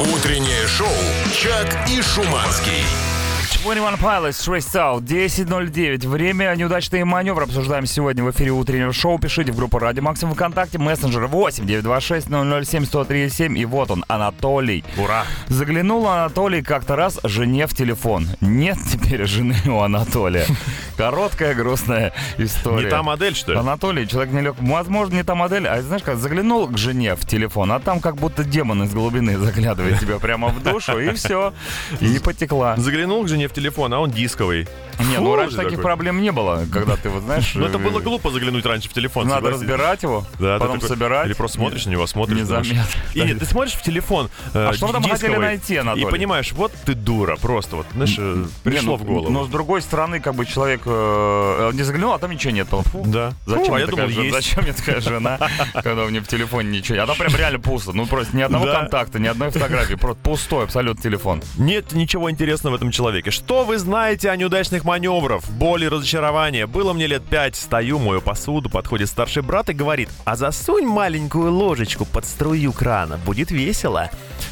Утреннее 0.00 0.66
шоу 0.66 0.88
«Чак 1.32 1.88
и 1.90 2.00
Шуманский». 2.02 3.17
21 3.64 3.96
Pilots, 3.96 4.38
Stressed 4.38 4.76
Out, 4.76 5.02
10.09. 5.02 6.06
Время 6.06 6.54
неудачные 6.54 7.04
маневры 7.04 7.44
обсуждаем 7.44 7.86
сегодня 7.86 8.22
в 8.22 8.30
эфире 8.30 8.52
утреннего 8.52 8.92
шоу. 8.92 9.18
Пишите 9.18 9.50
в 9.50 9.56
группу 9.56 9.80
Ради 9.80 9.98
Максимум 9.98 10.34
ВКонтакте, 10.34 10.78
мессенджер 10.78 11.26
8 11.26 11.66
926 11.66 12.28
007 12.28 12.84
137. 12.84 13.58
И 13.58 13.64
вот 13.64 13.90
он, 13.90 14.04
Анатолий. 14.06 14.84
Ура! 14.96 15.24
Заглянул 15.48 16.06
Анатолий 16.06 16.62
как-то 16.62 16.94
раз 16.94 17.18
жене 17.24 17.66
в 17.66 17.74
телефон. 17.74 18.28
Нет 18.40 18.78
теперь 18.92 19.26
жены 19.26 19.56
у 19.66 19.80
Анатолия. 19.80 20.46
Короткая 20.96 21.54
грустная 21.54 22.12
история. 22.38 22.84
Не 22.84 22.90
та 22.90 23.02
модель, 23.02 23.34
что 23.34 23.54
ли? 23.54 23.58
Анатолий, 23.58 24.06
человек 24.06 24.32
нелег. 24.32 24.54
Возможно, 24.60 25.16
не 25.16 25.24
та 25.24 25.34
модель, 25.34 25.66
а 25.66 25.82
знаешь 25.82 26.04
как, 26.04 26.18
заглянул 26.18 26.68
к 26.68 26.78
жене 26.78 27.16
в 27.16 27.26
телефон, 27.26 27.72
а 27.72 27.80
там 27.80 27.98
как 27.98 28.14
будто 28.16 28.44
демон 28.44 28.84
из 28.84 28.94
глубины 28.94 29.36
заглядывает 29.36 29.98
тебе 29.98 30.20
прямо 30.20 30.48
в 30.48 30.62
душу, 30.62 31.00
и 31.00 31.12
все, 31.14 31.52
и 32.00 32.20
потекла. 32.20 32.76
Заглянул 32.76 33.24
к 33.24 33.28
жене 33.28 33.47
в 33.48 33.52
телефон, 33.52 33.92
а 33.94 34.00
он 34.00 34.10
дисковый. 34.10 34.66
Не, 34.98 35.18
ну 35.18 35.34
раньше 35.36 35.56
таких 35.56 35.80
проблем 35.80 36.20
не 36.20 36.32
было, 36.32 36.66
когда 36.72 36.96
ты 36.96 37.08
вот 37.08 37.22
знаешь... 37.22 37.54
Ну 37.54 37.66
это 37.66 37.78
э, 37.78 37.82
было 37.82 38.00
глупо 38.00 38.30
заглянуть 38.30 38.64
раньше 38.66 38.88
в 38.88 38.92
телефон. 38.92 39.28
Надо 39.28 39.50
разбирать 39.50 40.02
его, 40.02 40.24
потом 40.38 40.80
собирать. 40.80 41.26
Или 41.26 41.34
просто 41.34 41.58
смотришь 41.58 41.86
на 41.86 41.90
него, 41.90 42.06
смотришь. 42.06 42.38
Незаметно. 42.38 42.84
И 43.14 43.20
нет, 43.20 43.38
ты 43.38 43.44
смотришь 43.44 43.74
в 43.74 43.82
телефон. 43.82 44.30
э, 44.54 44.68
А 44.68 44.72
что 44.72 44.92
там 44.92 45.02
хотели 45.02 45.36
найти, 45.36 45.74
И 45.74 45.76
Анатолий? 45.76 46.06
понимаешь, 46.06 46.52
вот 46.52 46.72
ты 46.84 46.94
дура, 46.94 47.36
просто 47.36 47.76
вот, 47.76 47.86
знаешь, 47.94 48.16
э, 48.18 48.44
пришло 48.64 48.96
ну, 48.96 48.96
в 48.96 49.04
голову. 49.04 49.30
Но 49.30 49.44
с 49.44 49.48
другой 49.48 49.82
стороны, 49.82 50.20
как 50.20 50.34
бы 50.34 50.46
человек 50.46 50.84
не 50.86 51.82
заглянул, 51.82 52.12
а 52.12 52.18
там 52.18 52.30
ничего 52.30 52.52
нет. 52.52 52.68
Да. 53.04 53.32
Зачем, 53.46 53.74
а 53.74 53.76
мне 53.76 53.80
я 53.80 53.86
такая 53.86 54.08
жена? 54.08 54.30
Зачем 54.30 54.62
мне 54.64 54.72
такая 54.72 55.00
жена, 55.00 55.38
когда 55.74 56.04
у 56.04 56.08
меня 56.08 56.20
в 56.20 56.28
телефоне 56.28 56.78
ничего? 56.78 57.02
А 57.02 57.06
там 57.06 57.16
прям 57.16 57.34
реально 57.34 57.60
пусто. 57.60 57.92
Ну 57.92 58.06
просто 58.06 58.36
ни 58.36 58.42
одного 58.42 58.66
контакта, 58.66 59.18
ни 59.18 59.26
одной 59.26 59.50
фотографии. 59.50 59.94
Просто 59.94 60.22
пустой 60.22 60.64
абсолютно 60.64 61.02
телефон. 61.02 61.42
Нет 61.56 61.92
ничего 61.92 62.30
интересного 62.30 62.74
в 62.74 62.76
этом 62.76 62.90
человеке. 62.90 63.30
Что 63.30 63.64
вы 63.64 63.78
знаете 63.78 64.30
о 64.30 64.36
неудачных 64.36 64.84
маневрах, 64.88 65.46
боли, 65.50 65.84
разочарования? 65.84 66.66
Было 66.66 66.94
мне 66.94 67.06
лет 67.06 67.22
пять, 67.22 67.56
стою, 67.56 67.98
мою 67.98 68.22
посуду, 68.22 68.70
подходит 68.70 69.10
старший 69.10 69.42
брат 69.42 69.68
и 69.68 69.74
говорит, 69.74 70.08
а 70.24 70.34
засунь 70.34 70.86
маленькую 70.86 71.52
ложечку 71.52 72.06
под 72.06 72.24
струю 72.24 72.72
крана, 72.72 73.18
будет 73.18 73.50
весело. 73.50 74.08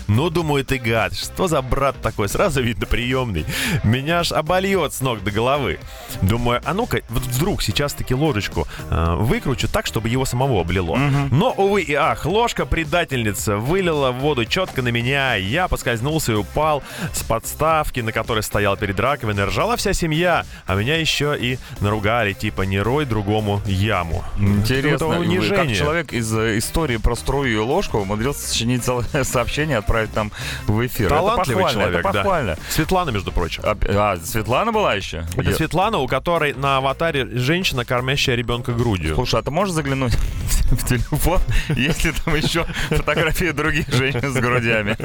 Ну, 0.08 0.30
думаю, 0.30 0.64
ты 0.64 0.78
гад, 0.78 1.14
что 1.14 1.48
за 1.48 1.62
брат 1.62 2.00
такой? 2.00 2.28
Сразу 2.28 2.62
видно 2.62 2.86
приемный. 2.86 3.44
Меня 3.84 4.20
аж 4.20 4.32
обольет 4.32 4.92
с 4.92 5.00
ног 5.00 5.22
до 5.24 5.30
головы. 5.30 5.78
Думаю, 6.22 6.60
а 6.64 6.74
ну-ка, 6.74 7.00
вдруг 7.08 7.62
сейчас 7.62 7.92
таки 7.94 8.14
ложечку 8.14 8.66
э, 8.90 9.14
выкручу 9.16 9.68
так, 9.68 9.86
чтобы 9.86 10.08
его 10.08 10.24
самого 10.24 10.60
облило. 10.60 10.96
Но, 11.30 11.52
увы 11.52 11.82
и 11.82 11.94
ах, 11.94 12.24
ложка-предательница 12.24 13.56
вылила 13.56 14.10
воду 14.10 14.44
четко 14.44 14.82
на 14.82 14.88
меня. 14.88 15.34
Я 15.34 15.68
поскользнулся 15.68 16.32
и 16.32 16.34
упал 16.36 16.82
с 17.12 17.22
подставки, 17.22 18.00
на 18.00 18.12
которой 18.12 18.42
стоял 18.42 18.76
перед 18.76 18.98
раковиной. 19.00 19.44
Ржала 19.46 19.76
вся 19.76 19.92
семья, 19.92 20.44
а 20.66 20.74
меня 20.74 20.96
еще 20.96 21.36
и 21.38 21.58
наругали, 21.80 22.32
типа 22.32 22.62
не 22.62 22.78
рой 22.80 23.04
другому 23.06 23.60
яму. 23.66 24.24
Интересно, 24.38 25.06
Это 25.06 25.06
унижение. 25.06 25.56
как 25.66 25.76
человек 25.76 26.12
из 26.12 26.32
э, 26.36 26.58
истории 26.58 26.96
про 26.96 27.14
струю 27.16 27.52
и 27.52 27.56
ложку 27.56 27.98
умудрился 27.98 28.48
сочинить 28.48 28.84
целое 28.84 29.06
сообщение 29.24 29.78
и 29.78 29.78
отправить 29.96 30.12
там 30.12 30.32
в 30.66 30.86
эфир. 30.86 31.08
Талантливый 31.08 31.64
это 31.64 31.72
человек, 31.72 32.00
это 32.00 32.12
да. 32.12 32.18
похвально. 32.22 32.58
Светлана, 32.68 33.10
между 33.10 33.32
прочим. 33.32 33.62
А, 33.64 33.76
а, 33.88 34.16
Светлана 34.22 34.72
была 34.72 34.94
еще? 34.94 35.26
Это 35.36 35.50
Я- 35.50 35.56
Светлана, 35.56 35.98
у 35.98 36.06
которой 36.06 36.54
на 36.54 36.78
аватаре 36.78 37.26
женщина, 37.38 37.84
кормящая 37.84 38.36
ребенка 38.36 38.72
грудью. 38.72 39.14
Слушай, 39.14 39.40
а 39.40 39.42
ты 39.42 39.50
можешь 39.50 39.74
заглянуть 39.74 40.14
в 40.70 40.86
телефон, 40.86 41.40
есть 41.70 42.04
ли 42.04 42.12
там 42.12 42.34
еще 42.34 42.64
фотографии 42.88 43.50
других 43.52 43.88
женщин 43.88 44.32
с 44.32 44.34
грудями? 44.34 44.96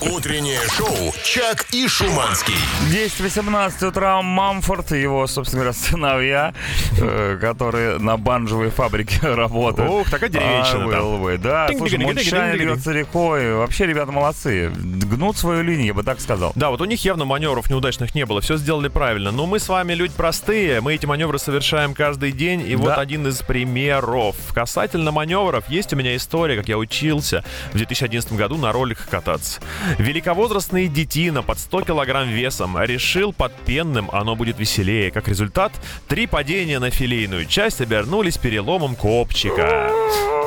Утреннее 0.00 0.60
шоу 0.76 1.12
«Чак 1.24 1.66
и 1.72 1.88
Шуманский». 1.88 2.54
10-18 2.92 3.86
утра 3.86 4.20
Мамфорд 4.22 4.92
и 4.92 5.00
его, 5.00 5.26
собственно 5.26 5.62
говоря, 5.62 5.78
сыновья, 5.78 6.54
э, 7.00 7.38
которые 7.40 7.98
на 7.98 8.16
банджевой 8.16 8.70
фабрике 8.70 9.18
работают. 9.22 9.90
Ух, 9.90 10.10
такая 10.10 10.28
деревенщина 10.28 11.34
А, 11.34 11.38
Да, 11.38 11.68
слушай. 11.76 11.98
Мунчайн 11.98 12.56
льется 12.56 12.92
рекой. 12.92 13.54
Вообще, 13.54 13.86
ребята 13.86 14.12
молодцы. 14.12 14.27
Гнут 14.70 15.36
свою 15.36 15.62
линию, 15.62 15.86
я 15.86 15.94
бы 15.94 16.02
так 16.02 16.20
сказал. 16.20 16.52
Да, 16.54 16.70
вот 16.70 16.80
у 16.80 16.84
них 16.84 17.04
явно 17.04 17.24
маневров 17.24 17.70
неудачных 17.70 18.14
не 18.14 18.26
было, 18.26 18.40
все 18.40 18.56
сделали 18.56 18.88
правильно. 18.88 19.30
Но 19.30 19.46
мы 19.46 19.58
с 19.58 19.68
вами 19.68 19.94
люди 19.94 20.12
простые, 20.16 20.80
мы 20.80 20.94
эти 20.94 21.06
маневры 21.06 21.38
совершаем 21.38 21.94
каждый 21.94 22.32
день, 22.32 22.60
и 22.66 22.76
вот 22.76 22.88
Да. 22.88 22.94
один 22.96 23.26
из 23.26 23.42
примеров. 23.42 24.36
Касательно 24.54 25.12
маневров, 25.12 25.68
есть 25.68 25.92
у 25.92 25.96
меня 25.96 26.16
история, 26.16 26.56
как 26.56 26.68
я 26.68 26.78
учился 26.78 27.44
в 27.72 27.76
2011 27.76 28.32
году 28.34 28.56
на 28.56 28.72
роликах 28.72 29.08
кататься. 29.08 29.60
Великовозрастный 29.98 30.88
детина 30.88 31.42
под 31.42 31.58
100 31.58 31.82
килограмм 31.82 32.28
весом 32.28 32.78
решил 32.82 33.32
под 33.32 33.52
пенным 33.54 34.08
оно 34.12 34.36
будет 34.36 34.58
веселее. 34.58 35.10
Как 35.10 35.28
результат, 35.28 35.72
три 36.08 36.26
падения 36.26 36.78
на 36.78 36.90
филейную 36.90 37.46
часть 37.46 37.80
обернулись 37.80 38.36
переломом 38.38 38.94
копчика 38.96 39.90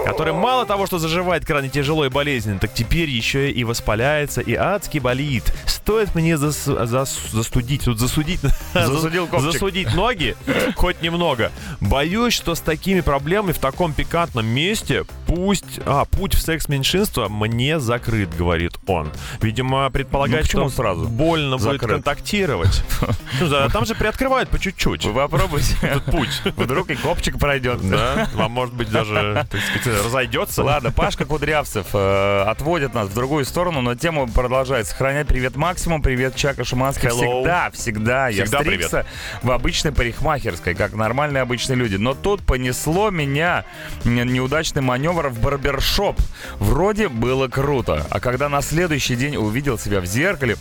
который 0.06 0.34
мало 0.34 0.66
того, 0.66 0.88
что 0.88 0.98
заживает 0.98 1.46
крайне 1.46 1.70
тяжело 1.70 2.06
и 2.06 2.10
болезненно, 2.10 2.60
так 2.60 2.74
теперь 2.74 3.10
еще 3.10 3.52
и 3.52 3.64
воспаляется 3.72 4.42
и 4.42 4.54
адски 4.54 5.00
болит. 5.00 5.44
Стоит 5.66 6.14
мне 6.14 6.34
зас- 6.36 6.68
зас- 6.86 7.32
застудить, 7.32 7.86
тут 7.86 8.00
засудить, 8.00 8.40
Засудил 8.74 9.28
копчик. 9.28 9.54
засудить 9.54 9.94
ноги, 9.96 10.36
хоть 10.76 11.02
немного. 11.02 11.52
Боюсь, 11.80 12.34
что 12.34 12.54
с 12.56 12.60
такими 12.60 13.02
проблемами 13.02 13.54
в 13.54 13.58
таком 13.60 13.94
пикантном 13.94 14.46
месте 14.46 15.06
пусть, 15.26 15.80
а, 15.86 16.06
путь 16.06 16.36
в 16.36 16.42
секс-меньшинство 16.42 17.30
мне 17.30 17.80
закрыт, 17.80 18.36
говорит 18.36 18.74
он. 18.88 19.10
Видимо, 19.42 19.90
предполагает, 19.90 20.44
Ну, 20.54 20.70
что 20.70 20.76
сразу 20.76 21.08
больно 21.08 21.58
будет 21.58 21.82
контактировать. 21.82 22.84
Ну 23.40 23.70
там 23.70 23.86
же 23.86 23.96
приоткрывают 23.96 24.50
по 24.50 24.60
чуть-чуть. 24.60 25.06
Вы 25.06 25.14
попробуйте. 25.14 25.76
Этот 25.82 26.06
путь. 26.06 26.42
Вдруг 26.58 26.90
и 26.90 26.96
копчик 26.96 27.40
пройдет. 27.40 27.80
Да, 27.90 28.30
вам, 28.34 28.52
может 28.52 28.76
быть, 28.76 28.90
даже, 28.92 29.46
так 29.50 29.62
сказать, 29.62 30.06
разойдется. 30.06 30.64
Ладно, 30.64 30.92
Пашка 30.92 31.26
Кудрявцев 31.26 31.88
э, 31.94 32.44
отводит 32.48 32.94
нас 32.94 33.08
в 33.08 33.14
другую 33.14 33.46
сторону, 33.46 33.61
но 33.70 33.94
тему 33.94 34.28
продолжает 34.28 34.88
сохранять. 34.88 35.28
Привет, 35.28 35.56
Максимум, 35.56 36.02
привет, 36.02 36.36
Чака 36.36 36.64
Шуманский. 36.64 37.10
Hello. 37.10 37.42
Всегда, 37.42 37.70
всегда. 37.72 38.28
Я 38.30 38.46
Всегда 38.46 38.62
стригся 38.62 39.06
в 39.44 39.52
обычной 39.52 39.92
парикмахерской, 39.92 40.74
как 40.74 40.94
нормальные 40.94 41.42
обычные 41.42 41.76
люди. 41.76 41.96
Но 41.98 42.16
тут 42.16 42.42
понесло 42.42 43.12
меня 43.12 43.66
неудачный 44.04 44.82
маневр 44.82 45.30
в 45.30 45.40
барбершоп. 45.40 46.20
Вроде 46.58 47.08
было 47.08 47.48
круто. 47.50 48.08
А 48.10 48.20
когда 48.20 48.50
на 48.50 48.62
следующий 48.62 49.16
день 49.16 49.36
увидел 49.36 49.78
себя 49.78 50.02
в 50.02 50.06
зеркале, 50.06 50.56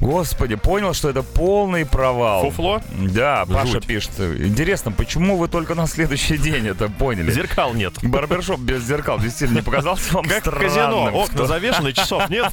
господи, 0.00 0.56
понял, 0.56 0.92
что 0.92 1.08
это 1.08 1.22
полный 1.22 1.86
провал. 1.86 2.42
Фуфло? 2.42 2.82
Да, 2.92 3.46
Паша 3.46 3.72
Жуть. 3.72 3.86
пишет. 3.86 4.10
Интересно, 4.18 4.92
почему 4.92 5.36
вы 5.38 5.48
только 5.48 5.74
на 5.74 5.86
следующий 5.86 6.36
день 6.36 6.68
это 6.68 6.88
поняли? 6.90 7.30
Зеркал 7.30 7.72
нет. 7.72 7.94
Барбершоп 8.02 8.60
без 8.60 8.82
зеркал 8.84 9.18
действительно 9.18 9.58
не 9.58 9.62
показался 9.62 10.12
вам 10.14 10.24
Как 10.26 10.40
странным? 10.40 10.68
казино, 10.68 11.04
окна 11.14 11.34
Что- 11.34 11.46
завешены, 11.46 11.77
часов 11.92 12.28
нет. 12.30 12.52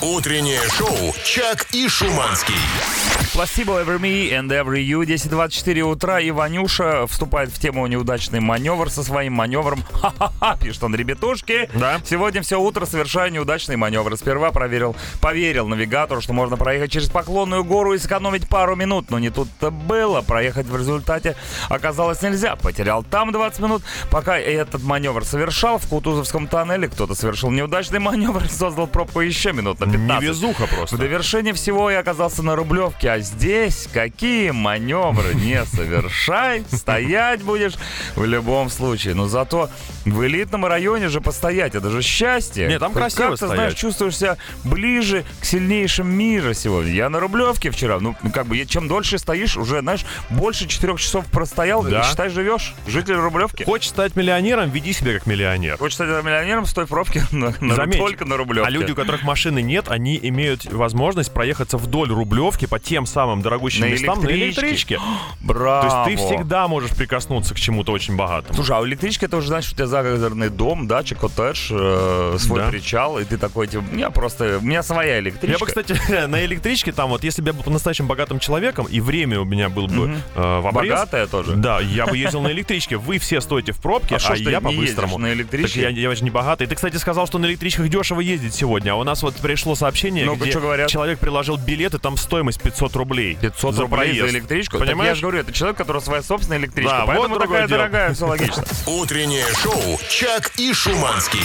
Утреннее 0.00 0.60
шоу 0.70 1.14
«Чак 1.24 1.66
и 1.72 1.88
Шуманский». 1.88 2.54
Placebo 3.34 3.82
Every 3.82 3.98
Me 3.98 4.30
and 4.30 4.48
Every 4.48 4.84
You. 4.84 5.04
10.24 5.06 5.80
утра. 5.80 6.20
И 6.20 6.30
Ванюша 6.30 7.06
вступает 7.06 7.50
в 7.50 7.58
тему 7.58 7.86
неудачный 7.86 8.40
маневр 8.40 8.90
со 8.90 9.02
своим 9.02 9.32
маневром. 9.32 9.82
Ха-ха-ха, 9.90 10.56
пишет 10.56 10.84
он, 10.84 10.94
ребятушки. 10.94 11.70
Да. 11.74 11.98
Сегодня 12.04 12.42
все 12.42 12.60
утро 12.60 12.84
совершаю 12.84 13.32
неудачный 13.32 13.76
маневр. 13.76 14.18
Сперва 14.18 14.52
проверил, 14.52 14.94
поверил 15.22 15.66
навигатору, 15.66 16.20
что 16.20 16.34
можно 16.34 16.58
проехать 16.58 16.92
через 16.92 17.08
Поклонную 17.08 17.64
гору 17.64 17.94
и 17.94 17.98
сэкономить 17.98 18.48
пару 18.50 18.76
минут. 18.76 19.10
Но 19.10 19.18
не 19.18 19.30
тут-то 19.30 19.70
было. 19.70 20.20
Проехать 20.20 20.66
в 20.66 20.76
результате 20.76 21.34
оказалось 21.70 22.20
нельзя. 22.20 22.56
Потерял 22.56 23.02
там 23.02 23.32
20 23.32 23.60
минут. 23.60 23.82
Пока 24.10 24.38
этот 24.38 24.82
маневр 24.82 25.24
совершал, 25.24 25.78
в 25.78 25.88
Кутузовском 25.88 26.48
тоннеле 26.48 26.86
кто-то 26.88 27.14
совершил 27.14 27.50
неудачный 27.50 27.98
маневр 27.98 28.11
и 28.14 28.48
создал 28.48 28.86
пробку 28.86 29.20
еще 29.20 29.52
минут 29.52 29.80
на 29.80 29.86
15. 29.90 30.22
Невезуха 30.22 30.66
В 30.66 30.70
просто. 30.74 30.96
довершение 30.98 31.54
всего 31.54 31.90
я 31.90 32.00
оказался 32.00 32.42
на 32.42 32.54
Рублевке, 32.56 33.10
а 33.10 33.18
здесь 33.20 33.88
какие 33.92 34.50
маневры 34.50 35.34
не 35.34 35.64
совершай, 35.64 36.64
стоять 36.72 37.42
будешь 37.42 37.74
в 38.16 38.24
любом 38.24 38.70
случае. 38.70 39.14
Но 39.14 39.26
зато 39.28 39.70
в 40.04 40.24
элитном 40.26 40.66
районе 40.66 41.08
же 41.08 41.20
постоять, 41.20 41.74
это 41.74 41.90
же 41.90 42.02
счастье. 42.02 42.68
Не, 42.68 42.78
там 42.78 42.92
красиво 42.92 43.22
как 43.22 43.30
ты, 43.32 43.36
стоять. 43.36 43.54
знаешь, 43.56 43.74
чувствуешь 43.74 44.16
себя 44.16 44.36
ближе 44.64 45.24
к 45.40 45.44
сильнейшим 45.44 46.08
мира 46.10 46.52
сегодня. 46.54 46.92
Я 46.92 47.08
на 47.08 47.20
Рублевке 47.20 47.70
вчера, 47.70 47.98
ну, 48.00 48.14
как 48.32 48.46
бы, 48.46 48.64
чем 48.66 48.88
дольше 48.88 49.18
стоишь, 49.18 49.56
уже, 49.56 49.80
знаешь, 49.80 50.04
больше 50.30 50.66
четырех 50.68 51.00
часов 51.00 51.26
простоял, 51.26 51.82
Да. 51.82 52.02
считай, 52.04 52.28
живешь. 52.28 52.74
Житель 52.86 53.14
Рублевки. 53.14 53.64
Хочешь 53.64 53.90
стать 53.90 54.16
миллионером, 54.16 54.70
веди 54.70 54.92
себя 54.92 55.14
как 55.14 55.26
миллионер. 55.26 55.76
Хочешь 55.78 55.94
стать 55.94 56.08
миллионером, 56.24 56.66
стой 56.66 56.86
в 56.86 56.88
пробке 56.88 57.24
на, 57.30 57.54
на- 57.60 57.74
Заметь, 57.74 57.98
только 58.08 58.24
на 58.24 58.36
Рублевке. 58.36 58.66
А 58.66 58.70
люди, 58.70 58.92
у 58.92 58.94
которых 58.94 59.22
машины 59.22 59.62
нет, 59.62 59.86
они 59.88 60.18
имеют 60.22 60.64
возможность 60.72 61.32
проехаться 61.32 61.78
вдоль 61.78 62.10
Рублевки 62.10 62.66
по 62.66 62.78
тем 62.78 63.06
самым 63.06 63.42
дорогущим 63.42 63.82
На 63.82 63.86
местам 63.86 64.22
на 64.22 64.30
электричке. 64.30 64.96
электричке. 64.96 65.00
Браво. 65.40 66.04
То 66.04 66.10
есть 66.10 66.20
ты 66.22 66.26
всегда 66.26 66.68
можешь 66.68 66.90
прикоснуться 66.90 67.54
к 67.54 67.58
чему-то 67.60 67.92
очень 67.92 68.16
богатому. 68.16 68.54
Слушай, 68.54 68.76
а 68.76 68.80
у 68.80 68.86
электрички 68.86 69.24
это 69.24 69.36
уже 69.36 69.48
значит, 69.48 69.72
у 69.72 69.76
тебя 69.76 69.86
загородный 69.86 70.48
дом, 70.50 70.86
дача, 70.86 71.14
коттедж, 71.14 71.68
э, 71.70 72.36
свой 72.38 72.60
Да. 72.60 72.68
причал, 72.68 73.18
и 73.18 73.24
ты 73.24 73.38
такой, 73.38 73.66
типа, 73.66 73.84
у 73.90 73.94
меня 73.94 74.10
просто, 74.10 74.58
у 74.58 74.64
меня 74.64 74.82
своя 74.82 75.18
электричка. 75.20 75.52
Я 75.52 75.58
бы, 75.58 75.66
кстати, 75.66 75.96
на 76.26 76.44
электричке 76.44 76.92
там 76.92 77.10
вот, 77.10 77.24
если 77.24 77.42
бы 77.42 77.48
я 77.48 77.52
был 77.52 77.62
по-настоящему 77.62 78.08
богатым 78.08 78.38
человеком, 78.38 78.86
и 78.90 79.00
время 79.00 79.40
у 79.40 79.44
меня 79.44 79.68
было 79.68 79.86
бы 79.86 80.16
э, 80.34 80.60
в 80.60 80.66
обрез, 80.66 80.90
Богатая 80.92 81.26
тоже. 81.26 81.56
Да, 81.56 81.80
я 81.80 82.06
бы 82.06 82.16
ездил 82.16 82.40
на 82.42 82.50
электричке. 82.52 82.96
Вы 82.96 83.18
все 83.18 83.40
стоите 83.40 83.72
в 83.72 83.78
пробке, 83.80 84.14
А 84.16 84.18
а, 84.18 84.20
что 84.20 84.50
я 84.50 84.60
по-быстрому. 84.60 85.18
на 85.18 85.32
электричке? 85.32 85.82
Так 85.82 85.92
я, 85.92 86.08
я 86.08 86.14
же 86.14 86.24
не 86.24 86.30
богатый. 86.30 86.66
Ты, 86.66 86.74
кстати, 86.74 86.96
сказал, 86.96 87.26
что 87.26 87.38
на 87.38 87.46
электричках 87.46 87.81
дешево 87.88 88.20
ездить 88.20 88.54
сегодня. 88.54 88.92
А 88.92 88.94
у 88.96 89.04
нас 89.04 89.22
вот 89.22 89.34
пришло 89.36 89.74
сообщение, 89.74 90.24
Ну-ка, 90.24 90.42
где 90.42 90.50
что 90.50 90.60
говорят? 90.60 90.88
человек 90.90 91.18
приложил 91.18 91.56
билет, 91.56 91.94
и 91.94 91.98
там 91.98 92.16
стоимость 92.16 92.60
500 92.62 92.96
рублей. 92.96 93.36
500 93.40 93.74
за 93.74 93.82
рублей 93.82 93.96
проезд. 93.96 94.20
за 94.20 94.28
электричку. 94.38 94.78
Так 94.78 94.86
я 94.88 94.92
Понимаешь? 94.94 95.16
же 95.16 95.22
говорю, 95.22 95.38
это 95.40 95.52
человек, 95.52 95.76
у 95.76 95.78
которого 95.78 96.00
своя 96.02 96.22
собственная 96.22 96.58
электричка. 96.58 96.92
Да, 96.98 97.04
поэтому 97.06 97.28
вот 97.34 97.42
такая 97.42 97.66
дело. 97.66 97.78
дорогая, 97.78 98.14
все 98.14 98.26
логично. 98.26 98.64
Утреннее 98.86 99.46
шоу 99.62 99.98
«Чак 100.08 100.52
и 100.58 100.72
Шуманский». 100.72 101.40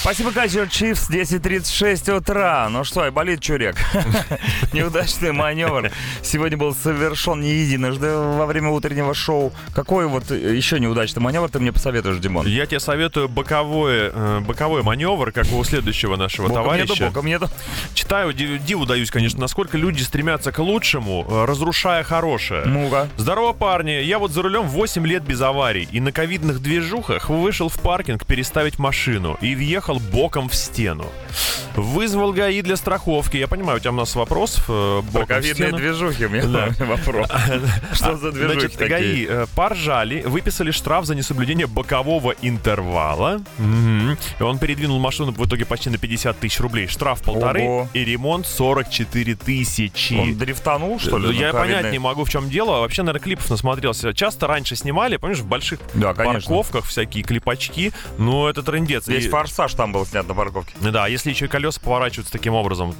Спасибо, 0.00 0.32
Качер 0.32 0.66
Чифс, 0.70 1.10
10.36 1.10 2.16
утра. 2.16 2.68
Ну 2.70 2.84
что, 2.84 3.06
и 3.06 3.10
болит 3.10 3.40
чурек. 3.40 3.76
Неудачный 4.72 5.32
маневр. 5.32 5.90
Сегодня 6.22 6.56
был 6.56 6.74
совершен 6.74 7.42
не 7.42 7.50
единожды 7.50 8.16
во 8.16 8.46
время 8.46 8.70
утреннего 8.70 9.12
шоу. 9.12 9.52
Какой 9.74 10.06
вот 10.06 10.30
еще 10.30 10.80
неудачный 10.80 11.20
маневр 11.20 11.50
ты 11.50 11.60
мне 11.60 11.70
посоветуешь, 11.70 12.16
Димон? 12.18 12.46
Я 12.46 12.64
тебе 12.64 12.80
советую 12.80 13.28
боковой, 13.28 14.10
э, 14.10 14.40
боковой 14.40 14.82
маневр, 14.82 15.32
как 15.32 15.52
у 15.52 15.62
следующего 15.64 16.16
нашего 16.16 16.48
Боком 16.48 16.62
товарища. 16.64 16.92
нету, 16.94 17.04
боком 17.06 17.26
нету. 17.26 17.48
Читаю, 17.92 18.32
ди- 18.32 18.56
диву 18.56 18.86
даюсь, 18.86 19.10
конечно, 19.10 19.38
насколько 19.40 19.76
люди 19.76 20.00
стремятся 20.02 20.50
к 20.50 20.60
лучшему, 20.60 21.26
э, 21.28 21.44
разрушая 21.44 22.04
хорошее. 22.04 22.62
Ну-ка. 22.64 23.10
Здорово, 23.18 23.52
парни. 23.52 23.90
Я 24.02 24.18
вот 24.18 24.30
за 24.32 24.40
рулем 24.40 24.66
8 24.66 25.06
лет 25.06 25.24
без 25.24 25.42
аварий 25.42 25.86
и 25.92 26.00
на 26.00 26.10
ковидных 26.10 26.60
движухах 26.62 27.28
вышел 27.28 27.68
в 27.68 27.78
паркинг 27.78 28.24
переставить 28.24 28.78
машину 28.78 29.36
и 29.42 29.54
въехал 29.54 29.89
боком 29.98 30.48
в 30.48 30.54
стену. 30.54 31.06
Вызвал 31.76 32.32
ГАИ 32.32 32.62
для 32.62 32.76
страховки. 32.76 33.36
Я 33.36 33.46
понимаю, 33.48 33.76
у 33.78 33.80
тебя 33.80 33.92
у 33.92 33.94
нас 33.94 34.14
вопрос 34.16 34.58
э, 34.68 35.02
боком 35.12 35.26
ковидные 35.26 35.72
движухи 35.72 36.26
у 36.26 36.28
меня 36.28 36.44
Да. 36.46 36.68
вопрос. 36.84 37.28
Что 37.94 38.16
за 38.16 38.32
движухи 38.32 38.60
Значит, 38.60 38.72
такие? 38.78 38.88
ГАИ 38.88 39.26
э, 39.28 39.46
поржали, 39.54 40.22
выписали 40.22 40.70
штраф 40.72 41.04
за 41.06 41.14
несоблюдение 41.14 41.66
бокового 41.66 42.34
интервала. 42.42 43.40
Он 44.40 44.58
передвинул 44.58 44.98
машину 44.98 45.32
в 45.32 45.46
итоге 45.46 45.64
почти 45.64 45.90
на 45.90 45.98
50 45.98 46.38
тысяч 46.38 46.58
рублей. 46.60 46.86
Штраф 46.88 47.22
полторы 47.22 47.62
Ого. 47.62 47.88
и 47.94 48.04
ремонт 48.04 48.46
44 48.46 49.34
тысячи. 49.36 50.14
Он 50.14 50.36
дрифтанул, 50.36 50.98
что 50.98 51.18
ли? 51.18 51.26
Ну, 51.26 51.32
Я 51.32 51.52
понять 51.52 51.92
не 51.92 51.98
могу, 51.98 52.24
в 52.24 52.30
чем 52.30 52.50
дело. 52.50 52.80
Вообще, 52.80 53.02
наверное, 53.02 53.22
клипов 53.22 53.48
насмотрелся. 53.50 54.12
Часто 54.12 54.46
раньше 54.46 54.74
снимали, 54.76 55.16
помнишь, 55.16 55.38
в 55.38 55.46
больших 55.46 55.80
Да, 55.94 56.14
парковках 56.14 56.84
всякие 56.86 57.22
клипачки. 57.22 57.92
Но 58.18 58.48
это 58.50 58.62
трендец. 58.62 59.06
Весь 59.06 59.26
И- 59.26 59.28
форсаж 59.28 59.74
там 59.80 59.92
был 59.92 60.04
снят 60.04 60.28
на 60.28 60.34
парковке. 60.34 60.74
Да, 60.82 61.06
если 61.06 61.30
еще 61.30 61.46
и 61.46 61.48
колеса 61.48 61.80
поворачиваются 61.82 62.30
таким 62.30 62.52
образом 62.52 62.94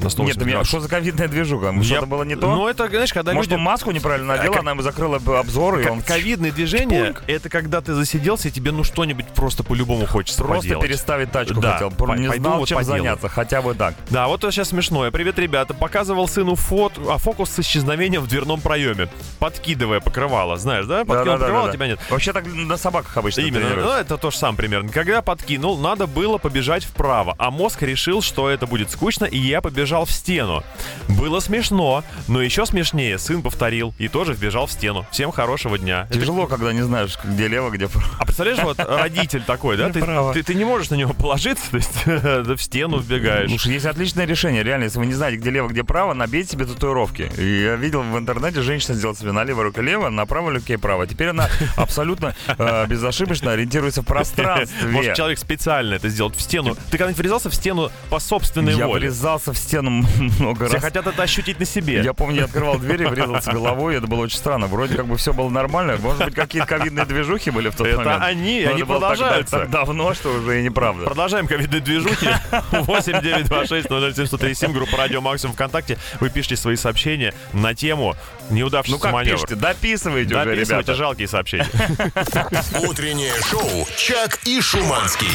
на 0.00 0.10
180 0.10 0.36
Нет, 0.36 0.36
меня- 0.46 0.56
градусов. 0.56 0.68
что 0.68 0.80
за 0.80 0.88
ковидная 0.90 1.28
движуха? 1.28 1.72
Я- 1.74 1.82
Что-то 1.82 2.06
было 2.06 2.24
не 2.24 2.36
то? 2.36 2.46
Ну, 2.54 2.68
это, 2.68 2.88
знаешь, 2.88 3.10
когда 3.14 3.32
Может, 3.32 3.50
люди... 3.52 3.58
он 3.58 3.64
маску 3.64 3.90
неправильно 3.90 4.36
надел, 4.36 4.52
Ка- 4.52 4.60
она 4.60 4.72
ему 4.72 4.82
закрыла 4.82 5.18
бы 5.18 5.38
обзор, 5.38 5.78
и 5.80 5.88
он 5.88 6.02
Ковидные 6.02 6.52
движения— 6.52 7.14
это 7.26 7.48
когда 7.48 7.80
ты 7.80 7.94
засиделся, 7.94 8.48
и 8.48 8.50
тебе 8.50 8.70
ну 8.70 8.84
что-нибудь 8.84 9.24
просто 9.28 9.64
по-любому 9.64 10.04
хочется 10.04 10.44
просто 10.44 10.64
поделать. 10.64 10.86
переставить 10.86 11.32
тачку 11.32 11.58
Да, 11.58 11.72
хотел. 11.72 11.90
Пой- 11.90 12.18
Не 12.18 12.28
знал, 12.28 12.58
вот 12.58 12.68
чем 12.68 12.76
поделаю. 12.78 13.02
заняться, 13.02 13.28
хотя 13.30 13.62
бы 13.62 13.72
так. 13.74 13.94
Да, 14.10 14.28
вот 14.28 14.44
это 14.44 14.52
сейчас 14.52 14.68
смешное. 14.68 15.10
Привет, 15.10 15.38
ребята. 15.38 15.72
Показывал 15.72 16.28
сыну 16.28 16.54
фото, 16.54 17.00
а 17.08 17.16
фокус 17.16 17.48
с 17.48 17.60
исчезновением 17.60 18.20
в 18.20 18.26
дверном 18.28 18.60
проеме, 18.60 19.08
подкидывая 19.38 20.00
покрывало. 20.00 20.58
Знаешь, 20.58 20.84
да? 20.84 21.06
Подкинул 21.06 21.38
покрывало, 21.38 21.72
тебя 21.72 21.86
нет. 21.86 21.98
Вообще 22.10 22.34
так 22.34 22.44
на 22.46 22.76
собаках 22.76 23.16
обычно 23.16 23.40
Именно, 23.40 23.70
ну, 23.76 23.90
это 23.92 24.18
то 24.18 24.30
же 24.30 24.36
самое 24.36 24.58
примерно. 24.58 24.90
Когда 24.90 25.22
подкинул, 25.22 25.78
надо 25.78 26.06
было 26.06 26.25
побежать 26.38 26.84
вправо, 26.84 27.34
а 27.38 27.50
мозг 27.50 27.82
решил, 27.82 28.20
что 28.22 28.50
это 28.50 28.66
будет 28.66 28.90
скучно, 28.90 29.24
и 29.24 29.38
я 29.38 29.60
побежал 29.60 30.04
в 30.04 30.10
стену. 30.10 30.62
Было 31.08 31.40
смешно, 31.40 32.04
но 32.28 32.42
еще 32.42 32.66
смешнее 32.66 33.18
сын 33.18 33.40
повторил 33.42 33.94
и 33.98 34.08
тоже 34.08 34.32
вбежал 34.34 34.66
в 34.66 34.72
стену. 34.72 35.06
Всем 35.10 35.30
хорошего 35.32 35.78
дня. 35.78 36.06
Это- 36.10 36.20
Тяжело, 36.20 36.46
когда 36.46 36.72
не 36.72 36.82
знаешь, 36.82 37.16
где 37.24 37.48
лево, 37.48 37.70
где 37.70 37.88
право. 37.88 38.06
А 38.18 38.24
представляешь, 38.24 38.58
вот 38.62 38.78
родитель 38.86 39.42
такой, 39.42 39.76
да? 39.76 39.90
Ты, 39.90 40.00
Вправо. 40.00 40.32
ты, 40.34 40.42
ты 40.42 40.54
не 40.54 40.64
можешь 40.64 40.90
на 40.90 40.96
него 40.96 41.12
положиться, 41.14 41.70
то 41.70 41.76
есть 41.76 42.04
в 42.06 42.58
стену 42.58 42.98
вбегаешь. 42.98 43.48
Слушай, 43.50 43.74
есть 43.74 43.86
отличное 43.86 44.26
решение. 44.26 44.62
Реально, 44.62 44.84
если 44.84 44.98
вы 44.98 45.06
не 45.06 45.14
знаете, 45.14 45.36
где 45.38 45.50
лево, 45.50 45.68
где 45.68 45.84
право, 45.84 46.12
набейте 46.14 46.50
себе 46.52 46.64
татуировки. 46.66 47.30
Я 47.40 47.76
видел 47.76 48.02
в 48.02 48.18
интернете, 48.18 48.62
женщина 48.62 48.94
сделала 48.94 49.16
себе 49.16 49.32
на 49.32 49.44
левой 49.44 49.64
руке 49.64 49.82
лево, 49.82 50.08
на 50.08 50.26
правой 50.26 50.54
руке 50.54 50.78
право. 50.78 51.06
Теперь 51.06 51.28
она 51.28 51.48
абсолютно 51.76 52.34
э, 52.48 52.86
безошибочно 52.86 53.52
ориентируется 53.52 54.02
в 54.02 54.06
пространстве. 54.06 54.88
Может, 54.88 55.14
человек 55.14 55.38
специально 55.38 55.94
это 55.94 56.08
сделал 56.08 56.15
в 56.18 56.40
стену. 56.40 56.74
Ты 56.90 56.98
когда-нибудь 56.98 57.18
врезался 57.18 57.50
в 57.50 57.54
стену 57.54 57.90
по 58.10 58.18
собственной 58.18 58.74
Я 58.74 58.86
воле? 58.86 59.00
врезался 59.08 59.52
в 59.52 59.58
стену 59.58 59.90
много 60.38 60.66
Все 60.66 60.74
раз. 60.74 60.82
хотят 60.84 61.06
это 61.06 61.22
ощутить 61.22 61.58
на 61.60 61.66
себе. 61.66 62.02
Я 62.02 62.14
помню, 62.14 62.38
я 62.38 62.44
открывал 62.44 62.78
дверь 62.78 63.02
и 63.02 63.06
врезался 63.06 63.52
головой, 63.52 63.94
и 63.94 63.98
это 63.98 64.06
было 64.06 64.20
очень 64.22 64.38
странно. 64.38 64.66
Вроде 64.66 64.94
как 64.96 65.06
бы 65.06 65.16
все 65.16 65.32
было 65.32 65.48
нормально. 65.50 65.96
Может 66.00 66.24
быть, 66.24 66.34
какие-то 66.34 66.66
ковидные 66.68 67.04
движухи 67.06 67.50
были 67.50 67.68
в 67.68 67.76
тот 67.76 67.86
Это 67.86 67.98
момент. 67.98 68.22
они, 68.24 68.62
Но 68.64 68.70
они 68.70 68.82
это 68.82 68.86
было 68.86 69.00
так- 69.00 69.08
продолжаются. 69.10 69.58
так 69.58 69.70
давно, 69.70 70.14
что 70.14 70.30
уже 70.32 70.60
и 70.60 70.64
неправда. 70.64 71.04
Продолжаем 71.04 71.46
ковидные 71.46 71.80
движухи. 71.80 72.28
8 72.72 73.20
9 73.20 73.46
2 73.46 73.66
6 73.66 73.90
0 73.90 74.14
7 74.14 74.26
137 74.26 74.72
группа 74.72 74.96
Радио 74.96 75.20
Максимум 75.20 75.54
ВКонтакте. 75.54 75.98
Вы 76.20 76.30
пишите 76.30 76.56
свои 76.56 76.76
сообщения 76.76 77.34
на 77.52 77.74
тему 77.74 78.14
неудавшийся 78.50 78.96
Ну 78.96 79.02
как 79.02 79.12
маневр. 79.12 79.36
пишите, 79.36 79.54
дописывайте 79.56 80.34
уже, 80.34 80.44
Дописывайте 80.44 80.72
ребята. 80.92 80.94
жалкие 80.94 81.28
сообщения. 81.28 81.68
Утреннее 82.88 83.32
шоу 83.50 83.86
«Чак 83.96 84.38
и 84.44 84.60
Шуманский». 84.60 85.26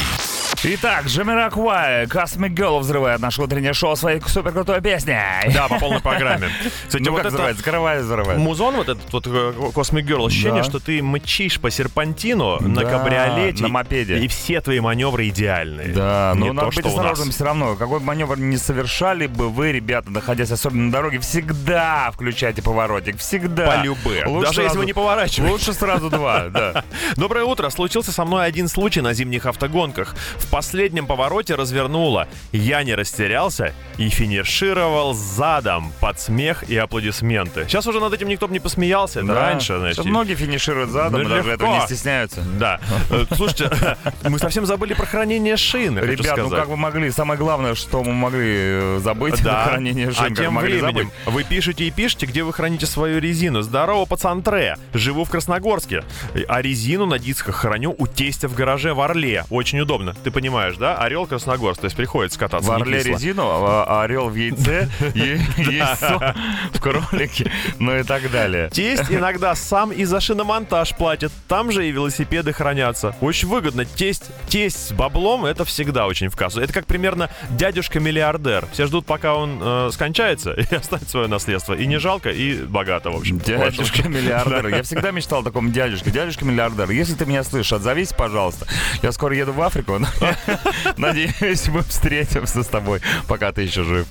Итак, 0.64 1.06
Джамираквай, 1.08 2.04
Cosmic 2.06 2.54
Girl 2.54 2.80
взрывает 2.82 3.20
наше 3.20 3.42
утреннее 3.42 3.74
шоу 3.74 3.96
своей 3.96 4.22
супер 4.22 4.52
крутой 4.52 4.80
песней. 4.80 5.18
Да, 5.56 5.68
по 5.68 5.80
полной 5.80 6.02
программе. 6.02 6.50
Кстати, 6.88 7.02
Ну 7.02 7.12
вот 7.12 7.18
как 7.18 7.26
это 7.26 7.30
взрывает, 7.34 7.58
закрывает, 7.58 8.04
взрывает. 8.04 8.38
Музон, 8.40 8.76
вот 8.76 8.88
этот 8.90 9.12
вот 9.12 9.26
э, 9.26 9.30
Cosmic 9.74 10.04
Girl, 10.06 10.28
ощущение, 10.28 10.62
Да. 10.62 10.70
что 10.70 10.80
ты 10.80 11.02
мчишь 11.02 11.60
по 11.60 11.72
серпантину 11.72 12.60
на 12.62 12.82
Да, 12.84 12.90
кабриолете. 12.92 13.64
на 13.64 13.70
мопеде. 13.70 14.20
И 14.20 14.28
все 14.28 14.62
твои 14.62 14.80
маневры 14.80 15.30
идеальные. 15.30 15.88
Да, 15.94 16.34
но 16.36 16.54
надо 16.54 16.70
то, 16.70 16.76
быть 16.76 16.86
осторожным 16.86 17.32
все 17.32 17.44
равно. 17.44 17.76
Какой 17.76 18.00
бы 18.00 18.06
маневр 18.06 18.38
не 18.38 18.58
совершали 18.58 19.26
бы 19.26 19.50
вы, 19.50 19.72
ребята, 19.72 20.12
находясь 20.12 20.52
особенно 20.52 20.84
на 20.86 20.92
дороге, 20.92 21.20
всегда 21.22 22.12
включайте 22.14 22.62
поворотик. 22.62 23.18
Всегда. 23.18 23.66
По 23.66 23.82
любые. 23.84 24.26
Даже 24.42 24.62
если 24.62 24.78
вы 24.78 24.86
не 24.86 24.94
поворачиваете. 24.94 25.52
Лучше 25.54 25.74
сразу 25.74 26.12
два, 26.12 26.50
да. 26.50 26.84
Доброе 27.16 27.46
утро. 27.46 27.68
Случился 27.72 28.12
со 28.12 28.26
мной 28.26 28.46
один 28.46 28.68
случай 28.68 29.02
на 29.02 29.14
зимних 29.16 29.48
автогонках. 29.48 30.16
В 30.38 30.51
последнем 30.52 31.08
повороте 31.08 31.56
развернуло. 31.56 32.28
Я 32.52 32.84
не 32.84 32.94
растерялся 32.94 33.74
и 33.98 34.10
финишировал 34.10 35.14
задом 35.14 35.92
под 36.00 36.20
смех 36.20 36.64
и 36.70 36.78
аплодисменты. 36.78 37.66
Сейчас 37.68 37.88
уже 37.88 38.00
над 38.00 38.14
этим 38.14 38.28
никто 38.28 38.48
бы 38.48 38.54
не 38.54 38.60
посмеялся. 38.60 39.24
Да. 39.24 39.34
Раньше, 39.34 39.78
значит. 39.80 40.06
Многие 40.06 40.36
финишируют 40.36 40.90
задом, 40.92 41.24
Ну, 41.24 41.30
даже 41.30 41.50
легко. 41.50 41.66
этого 41.66 41.74
не 41.80 41.86
стесняются. 41.86 42.42
Да. 42.60 42.80
Э, 43.10 43.26
Слушайте, 43.36 43.72
мы 44.24 44.38
совсем 44.40 44.66
забыли 44.66 44.94
про 44.94 45.06
хранение 45.06 45.58
шин. 45.58 45.98
Ребят, 45.98 46.38
ну 46.38 46.50
как 46.50 46.68
вы 46.68 46.78
могли? 46.78 47.10
Самое 47.12 47.38
главное, 47.40 47.76
что 47.76 48.04
мы 48.04 48.14
могли 48.14 48.42
э, 48.46 49.00
забыть, 49.02 49.42
Да. 49.44 49.62
это 49.64 49.70
хранение 49.72 50.12
шин. 50.12 50.26
а 50.26 50.30
тем 50.36 50.58
временем 50.58 51.12
вы 51.26 51.44
пишете 51.44 51.86
и 51.86 51.92
пишете, 51.92 52.26
где 52.26 52.44
вы 52.44 52.52
храните 52.54 52.86
свою 52.86 53.20
резину. 53.20 53.62
Здорово, 53.62 54.06
пацантре. 54.06 54.78
Живу 54.94 55.24
в 55.24 55.30
Красногорске. 55.30 56.04
А 56.48 56.62
резину 56.62 57.06
на 57.06 57.20
дисках 57.20 57.56
храню 57.56 57.96
у 57.98 58.08
тестя 58.08 58.48
в 58.48 58.56
гараже 58.56 58.94
в 58.94 59.00
Орле. 59.02 59.46
Очень 59.50 59.80
удобно. 59.80 60.14
Ты 60.24 60.32
понимаешь, 60.42 60.76
да? 60.78 60.98
Орел, 60.98 61.28
Красногорск. 61.28 61.82
То 61.82 61.86
есть 61.86 61.96
приходится 61.96 62.40
кататься 62.40 62.68
В 62.68 62.74
орле 62.74 63.04
резину, 63.04 63.44
а 63.46 63.86
а 63.88 64.04
орел 64.04 64.28
в 64.28 64.36
яйце, 64.36 64.90
яйцо 65.14 66.34
в 66.74 66.82
кролике, 66.82 67.52
ну 67.78 67.96
и 67.96 68.02
так 68.02 68.32
далее. 68.32 68.72
Тесть 68.72 69.12
иногда 69.12 69.54
сам 69.54 69.92
и 69.92 70.04
за 70.04 70.20
шиномонтаж 70.20 70.96
платит. 70.96 71.32
Там 71.48 71.72
же 71.72 71.88
и 71.88 71.92
велосипеды 71.92 72.54
хранятся. 72.54 73.16
Очень 73.22 73.50
выгодно. 73.50 73.86
Тесть, 73.86 74.32
тесть 74.48 74.88
с 74.88 74.92
баблом 74.94 75.46
это 75.46 75.64
всегда 75.64 76.08
очень 76.08 76.30
в 76.30 76.36
кассу. 76.36 76.60
Это 76.60 76.74
как 76.74 76.88
примерно 76.88 77.30
дядюшка-миллиардер. 77.52 78.68
Все 78.74 78.88
ждут, 78.88 79.06
пока 79.06 79.36
он 79.36 79.60
э, 79.62 79.90
скончается 79.94 80.54
и 80.72 80.74
оставит 80.74 81.08
свое 81.08 81.28
наследство. 81.28 81.76
И 81.76 81.86
не 81.86 82.00
жалко, 82.00 82.32
и 82.32 82.64
богато, 82.64 83.12
в 83.12 83.16
общем. 83.16 83.38
Дядюшка 83.38 84.10
миллиардер. 84.10 84.68
Я 84.76 84.82
всегда 84.82 85.12
мечтал 85.12 85.42
о 85.42 85.44
таком 85.44 85.72
дядюшке. 85.72 86.10
Дядюшка 86.10 86.46
миллиардер. 86.46 86.90
Если 86.90 87.14
ты 87.14 87.28
меня 87.28 87.44
слышишь, 87.44 87.74
отзовись, 87.74 88.12
пожалуйста. 88.14 88.66
Я 89.04 89.12
скоро 89.12 89.36
еду 89.36 89.54
в 89.54 89.62
Африку. 89.62 90.00
но 90.00 90.08
Надеюсь, 90.98 91.68
мы 91.68 91.82
встретимся 91.84 92.64
с 92.64 92.68
тобой, 92.68 93.02
пока 93.28 93.52
ты 93.52 93.62
еще 93.64 93.84
жив. 93.84 94.08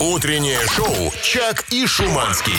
Утреннее 0.00 0.58
шоу 0.74 1.12
«Чак 1.22 1.64
и 1.70 1.86
Шуманский». 1.86 2.52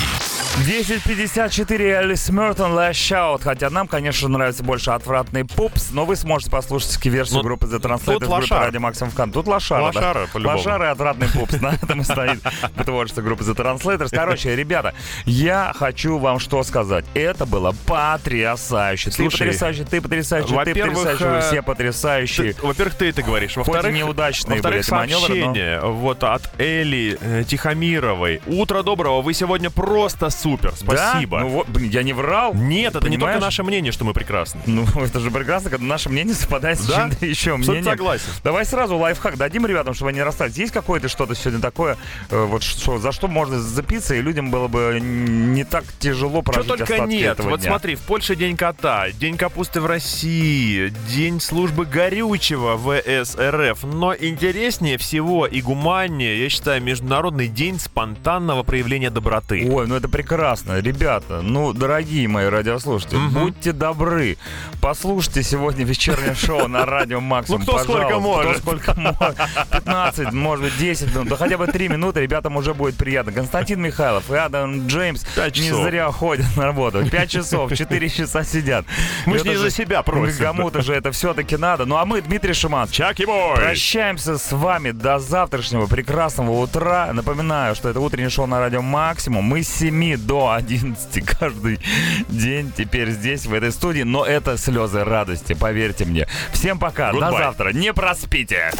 10.54 0.65 1.81
Элис 2.01 2.29
Мертон 2.29 2.71
Last 2.71 2.93
Shout. 2.93 3.43
Хотя 3.43 3.69
нам, 3.69 3.87
конечно, 3.87 4.27
нравится 4.27 4.63
больше 4.63 4.89
отвратный 4.89 5.45
пупс, 5.45 5.89
но 5.91 6.03
вы 6.03 6.15
сможете 6.15 6.49
послушать 6.49 7.05
версию 7.05 7.37
Ну, 7.37 7.43
группы 7.43 7.67
The 7.67 7.79
группы 7.79 8.25
лошара. 8.25 8.65
Радио 8.65 8.79
Максим 8.79 9.11
Вкан. 9.11 9.31
Тут 9.31 9.47
лошара, 9.47 9.83
Лошара, 9.83 10.25
да. 10.25 10.31
по-любому. 10.33 10.57
Лошара 10.57 10.87
и 10.87 10.89
отвратный 10.89 11.27
пупс. 11.29 11.61
На 11.61 11.75
этом 11.75 12.01
и 12.01 12.03
стоит 12.03 12.41
творчество 12.85 13.21
группы 13.21 13.43
The 13.43 13.55
Translators. 13.55 14.09
Короче, 14.11 14.55
ребята, 14.55 14.95
я 15.25 15.73
хочу 15.77 16.17
вам 16.17 16.39
что 16.39 16.63
сказать. 16.63 17.05
Это 17.13 17.45
было 17.45 17.75
потрясающе. 17.85 19.11
Ты 19.11 19.15
Слушай, 19.15 19.47
потрясающий, 19.47 19.83
ты 19.83 20.01
потрясающий, 20.01 20.49
ты 20.49 20.55
потрясающий, 20.55 21.23
вы 21.23 21.29
э, 21.37 21.41
все 21.41 21.61
потрясающие. 21.61 22.53
Ты- 22.53 22.65
Во-первых, 22.65 22.95
ты 22.97 23.09
это 23.09 23.21
говоришь. 23.21 23.55
Во-вторых, 23.55 23.93
неудачные 23.95 24.55
во-вторых, 24.61 24.89
маневры, 24.89 25.19
но- 25.21 25.27
сообщение 25.27 25.79
вот 25.81 26.23
от 26.23 26.49
Эли 26.59 27.17
э, 27.21 27.43
Тихомировой. 27.47 28.41
Утро 28.47 28.83
доброго, 28.83 29.21
вы 29.21 29.33
сегодня 29.33 29.69
просто 29.69 30.29
супер. 30.29 30.73
Спасибо. 30.75 31.37
Да? 31.39 31.43
Ну 31.43 31.49
вот, 31.49 31.69
блин, 31.69 31.89
я 31.89 32.03
не 32.03 32.13
врал. 32.13 32.53
Нет, 32.53 32.95
это 32.95 33.05
не 33.09 33.17
только 33.17 33.33
Понимаешь? 33.33 33.41
наше 33.41 33.63
мнение, 33.63 33.91
что 33.91 34.05
мы 34.05 34.13
прекрасны. 34.13 34.61
Ну, 34.65 34.85
это 35.03 35.19
же 35.19 35.31
прекрасно, 35.31 35.69
когда 35.69 35.85
наше 35.85 36.09
мнение 36.09 36.33
совпадает 36.35 36.79
с 36.79 36.85
Да? 36.87 36.95
чем-то 36.95 37.25
еще 37.25 37.55
мнением. 37.57 37.83
согласен. 37.85 38.25
Давай 38.43 38.65
сразу 38.65 38.97
лайфхак 38.97 39.37
дадим 39.37 39.65
ребятам, 39.65 39.93
чтобы 39.93 40.09
они 40.09 40.21
расстались. 40.21 40.57
Есть 40.57 40.73
какое-то 40.73 41.07
что-то 41.09 41.35
сегодня 41.35 41.61
такое, 41.61 41.97
э, 42.29 42.43
вот 42.45 42.63
что, 42.63 42.97
за 42.97 43.11
что 43.11 43.27
можно 43.27 43.59
зацепиться, 43.59 44.15
и 44.15 44.21
людям 44.21 44.49
было 44.51 44.67
бы 44.67 44.99
не 45.01 45.63
так 45.63 45.83
тяжело 45.99 46.41
Что 46.41 46.51
прожить 46.51 46.67
только 46.67 46.83
остатки 46.95 47.11
нет. 47.13 47.31
этого 47.39 47.49
Вот 47.51 47.59
дня. 47.61 47.69
смотри, 47.69 47.95
в 47.95 48.01
Польше 48.01 48.35
День 48.35 48.57
кота, 48.57 49.09
День 49.11 49.37
капусты 49.37 49.81
в 49.81 49.85
России, 49.85 50.93
День 51.09 51.39
службы 51.39 51.85
горючего 51.85 52.75
в 52.75 52.86
СРФ. 52.95 53.83
Но 53.83 54.15
интереснее 54.15 54.97
всего 54.97 55.45
и 55.45 55.61
гуманнее, 55.61 56.41
я 56.43 56.49
считаю, 56.49 56.81
Международный 56.81 57.47
день 57.47 57.79
спонтанного 57.79 58.63
проявления 58.63 59.09
доброты. 59.09 59.67
Ой, 59.71 59.87
ну 59.87 59.95
это 59.95 60.07
прекрасно. 60.09 60.79
Ребята, 60.79 61.41
ну, 61.41 61.73
дорогие 61.73 62.27
мои 62.27 62.47
радиослушатели, 62.47 63.17
Мгм. 63.17 63.33
будьте 63.33 63.71
добры. 63.71 64.37
Послушайте 64.81 65.43
сегодня 65.43 65.85
вечернее 65.85 66.35
шоу 66.35 66.67
на 66.67 66.85
радио 66.85 67.19
Максимум. 67.19 67.61
Ну, 67.61 67.65
кто 67.65 67.79
сколько 67.83 68.19
может. 68.19 68.51
Кто 68.51 68.59
сколько 68.61 68.93
может. 68.99 69.37
15, 69.71 70.31
может 70.33 70.65
быть, 70.65 70.77
10 70.77 71.13
минут. 71.13 71.27
Да 71.29 71.35
хотя 71.37 71.57
бы 71.57 71.67
3 71.67 71.87
минуты 71.89 72.21
ребятам 72.21 72.55
уже 72.57 72.73
будет 72.73 72.95
приятно. 72.95 73.31
Константин 73.31 73.81
Михайлов 73.81 74.29
и 74.31 74.35
Адам 74.35 74.87
Джеймс 74.87 75.25
не 75.55 75.71
зря 75.73 76.11
ходят 76.11 76.45
на 76.55 76.65
работу. 76.65 77.05
5 77.09 77.29
часов, 77.29 77.73
4 77.75 78.09
часа 78.09 78.43
сидят. 78.43 78.85
Мы 79.25 79.37
ж 79.37 79.41
Это 79.41 79.49
не 79.49 79.55
за 79.55 79.69
себя 79.71 80.01
просим. 80.03 80.43
Кому-то 80.43 80.81
же 80.81 80.93
это 80.93 81.11
все-таки 81.11 81.57
надо. 81.57 81.85
Ну 81.85 81.95
а 81.97 82.05
мы, 82.05 82.21
Дмитрий 82.21 82.53
Шиманский, 82.67 82.97
Чаки 82.97 83.25
бой! 83.25 83.55
Прощаемся 83.55 84.37
с 84.37 84.51
вами 84.51 84.91
до 84.91 85.19
завтрашнего 85.19 85.87
прекрасного 85.87 86.51
утра. 86.51 87.09
Напоминаю, 87.13 87.75
что 87.75 87.87
это 87.87 88.01
утреннее 88.01 88.29
шоу 88.29 88.45
на 88.45 88.59
радио 88.59 88.81
Максимум. 88.81 89.45
Мы 89.45 89.63
с 89.63 89.69
7 89.69 90.17
до 90.17 90.51
11 90.51 91.25
каждый 91.25 91.79
день 92.27 92.73
теперь 92.75 93.11
здесь, 93.11 93.45
в 93.45 93.53
этой 93.53 93.71
студии. 93.71 94.01
Но 94.01 94.25
это 94.25 94.57
слезы 94.57 95.05
радости, 95.05 95.53
поверьте 95.53 96.03
мне. 96.03 96.27
Всем 96.51 96.77
пока, 96.77 97.13
до 97.13 97.19
Goodbye. 97.19 97.37
завтра. 97.37 97.69
Не 97.71 97.93
проспите. 97.93 98.71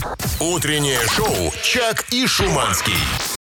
Утреннее 0.41 0.99
шоу 1.07 1.53
«Чак 1.63 2.03
и 2.11 2.27
Шуманский». 2.27 3.36